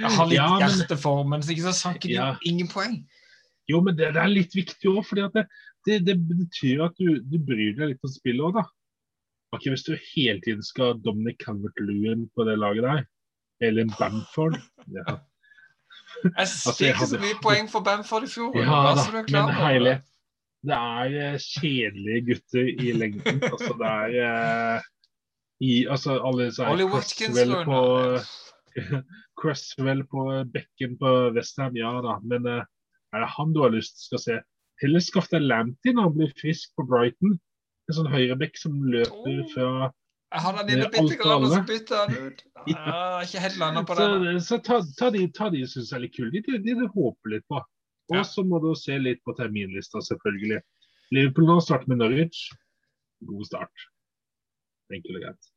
Jeg 0.00 0.10
har 0.16 0.26
litt 0.26 0.36
Ja, 0.40 0.48
men- 0.58 0.64
hjerte 0.74 0.96
for, 0.98 1.22
men 1.24 1.42
så 1.42 1.54
så 1.62 1.72
sanker 1.72 2.08
de 2.08 2.14
Ja. 2.14 2.34
ingen 2.44 2.66
poeng. 2.68 3.04
Jo, 3.68 3.80
men 3.80 3.94
det, 3.96 4.14
det 4.14 4.22
er 4.22 4.26
litt 4.26 4.52
viktig 4.54 4.90
òg, 4.90 5.04
for 5.06 5.14
det, 5.16 5.46
det, 5.86 6.04
det 6.04 6.16
betyr 6.28 6.82
at 6.88 6.96
du, 6.98 7.20
du 7.22 7.38
bryr 7.38 7.76
deg 7.78 7.88
litt 7.94 8.02
om 8.02 8.10
spillet 8.10 8.42
òg, 8.42 8.54
da. 8.58 8.64
Ok, 9.52 9.62
Hvis 9.70 9.84
du 9.86 9.96
hele 10.14 10.40
tiden 10.40 10.62
skal 10.62 10.84
ha 10.86 10.98
Dominic 10.98 11.38
Calvert-Lewin 11.44 12.26
på 12.34 12.44
det 12.46 12.58
laget 12.58 12.82
der, 12.82 13.04
eller 13.62 13.84
Bamford 13.98 14.58
ja. 14.90 15.18
Jeg 16.24 16.32
Altså, 16.36 16.72
fikk 16.74 16.80
jeg 16.86 16.94
ikke 16.96 17.06
så 17.06 17.18
mye 17.22 17.38
poeng 17.42 17.68
for 17.70 17.80
Bamford 17.86 18.24
i 18.24 18.26
fjor. 18.26 18.50
ja 18.56 18.94
da, 18.98 19.22
men 19.46 19.54
heilig. 19.54 20.00
Det. 20.66 20.76
Er 20.76 21.16
eh, 21.24 21.38
kjedelige 21.40 22.24
gutter 22.28 22.70
i 22.70 22.92
lengden. 22.96 23.42
altså, 23.48 23.74
det 23.80 23.90
er 23.90 24.16
eh, 24.26 24.88
i, 25.60 25.72
altså, 25.86 26.18
alle 26.24 26.48
disse 26.48 26.66
Ollie 26.66 26.88
Watkins, 26.88 27.40
på. 27.68 27.80
Cresswell 29.40 30.04
på 30.06 30.26
bekken 30.52 30.98
på 31.00 31.12
Westham, 31.36 31.76
ja 31.78 31.92
da. 32.04 32.18
Men 32.22 32.46
eh, 32.48 32.66
er 33.14 33.24
det 33.24 33.30
han 33.36 33.54
du 33.54 33.62
har 33.64 33.72
lyst 33.74 34.06
til 34.08 34.18
å 34.18 34.22
se? 34.22 34.40
Heller 34.80 35.02
skaff 35.04 35.28
deg 35.32 35.44
Lamptey 35.44 35.92
når 35.96 36.08
han 36.08 36.18
blir 36.18 36.36
frisk 36.40 36.72
på 36.78 36.86
Brighton. 36.88 37.38
En 37.90 37.96
sånn 37.96 38.12
høyrebekk 38.12 38.60
som 38.60 38.76
løper 38.86 39.40
Oh. 39.40 39.48
fra 39.52 39.66
Jeg 40.30 40.42
har 40.44 40.58
den 40.60 40.76
inne 40.76 40.88
bitte 40.92 41.16
grann, 41.18 41.42
og 41.42 41.50
så 41.50 41.64
bytter 41.66 42.04
han 42.04 42.28
ut. 42.28 42.44
Jeg 42.70 42.76
har 42.78 43.24
ikke 43.26 43.42
helt 43.42 43.58
landa 43.58 43.82
på 43.82 43.96
det. 43.98 44.34
så 44.46 44.60
ta, 44.62 44.78
ta 44.98 45.08
de, 45.10 45.24
ta 45.34 45.48
de 45.50 45.64
syns 45.66 45.90
er 45.96 46.04
litt 46.04 46.14
kule. 46.14 46.30
De, 46.30 46.42
de, 46.46 46.74
de 46.76 46.86
håper 46.94 47.34
litt 47.34 47.46
på. 47.50 47.58
Og 48.10 48.26
så 48.26 48.44
må 48.46 48.58
du 48.62 48.72
se 48.78 48.98
litt 48.98 49.22
på 49.26 49.34
terminlista, 49.38 50.02
selvfølgelig. 50.02 50.60
Liverpool 51.14 51.48
nå 51.48 51.56
starter 51.62 51.90
med 51.90 52.02
Norwich. 52.02 52.48
God 53.28 53.46
start. 53.46 53.88
Enkelt 54.90 55.18
og 55.20 55.24
greit. 55.26 55.50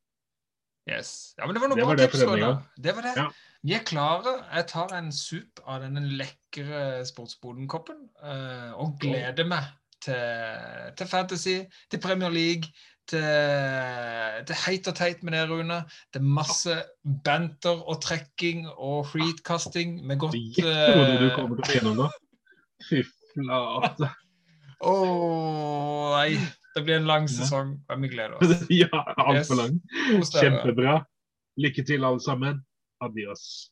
Yes. 0.90 1.34
Ja, 1.40 1.48
men 1.48 1.56
det 1.56 1.62
var 1.64 1.72
noe 1.72 1.78
Det 1.80 1.86
bra 1.86 1.94
var 1.94 2.02
tips. 2.02 2.24
gang. 2.28 2.64
Det 2.86 2.96
var 2.98 3.06
det. 3.08 3.14
Ja. 3.18 3.28
Vi 3.64 3.76
er 3.78 3.86
klare. 3.88 4.34
Jeg 4.52 4.68
tar 4.74 4.96
en 4.98 5.12
sup 5.16 5.62
av 5.64 5.86
denne 5.86 6.04
lekre 6.20 6.82
Sportsboden-koppen 7.08 8.02
eh, 8.20 8.74
og 8.76 8.98
gleder 9.00 9.48
meg 9.48 9.70
til, 10.04 10.92
til 11.00 11.08
Fantasy, 11.08 11.56
til 11.90 12.02
Premier 12.04 12.34
League, 12.34 12.68
til, 13.08 13.24
til 14.48 14.60
heit 14.66 14.88
og 14.92 14.98
teit 15.00 15.24
med 15.24 15.38
det, 15.38 15.46
Rune. 15.50 15.80
Det 16.12 16.20
er 16.20 16.28
masse 16.36 16.76
banter 17.24 17.80
og 17.88 18.02
trekking 18.04 18.68
og 18.74 19.08
freetkasting 19.14 20.02
med 20.08 20.20
godt 20.20 20.36
Gjett 20.36 20.68
hva 20.68 21.08
du 21.22 21.30
kommer 21.38 21.56
til 21.56 21.64
å 21.64 21.70
få 21.70 21.78
gjennomgå. 21.80 22.10
Fy 22.90 23.04
flate. 23.34 24.10
Åh, 24.84 26.12
nei. 26.18 26.38
Det 26.76 26.82
blir 26.84 26.96
en 26.98 27.06
lang 27.08 27.28
sesong, 27.30 27.76
Ja. 27.90 27.96
vi 27.96 28.08
gleder 28.10 28.34
oss. 28.42 28.66
Ja, 28.70 29.04
altfor 29.18 29.56
lang. 29.56 29.80
Yes. 30.10 30.34
Kjempebra. 30.34 31.04
Lykke 31.58 31.84
til, 31.86 32.04
alle 32.04 32.20
sammen. 32.22 32.64
Adios. 33.02 33.70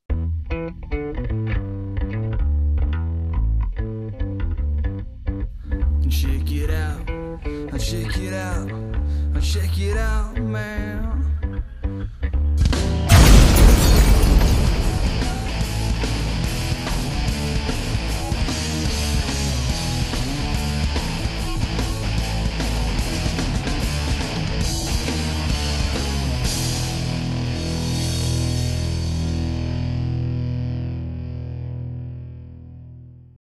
Check 6.10 6.52
it 6.52 6.70
out, 6.70 7.08
check 7.80 8.18
it 8.18 8.34
out, 8.34 8.70
check 9.42 9.78
it 9.80 9.98
out, 9.98 10.38
man. 10.38 11.31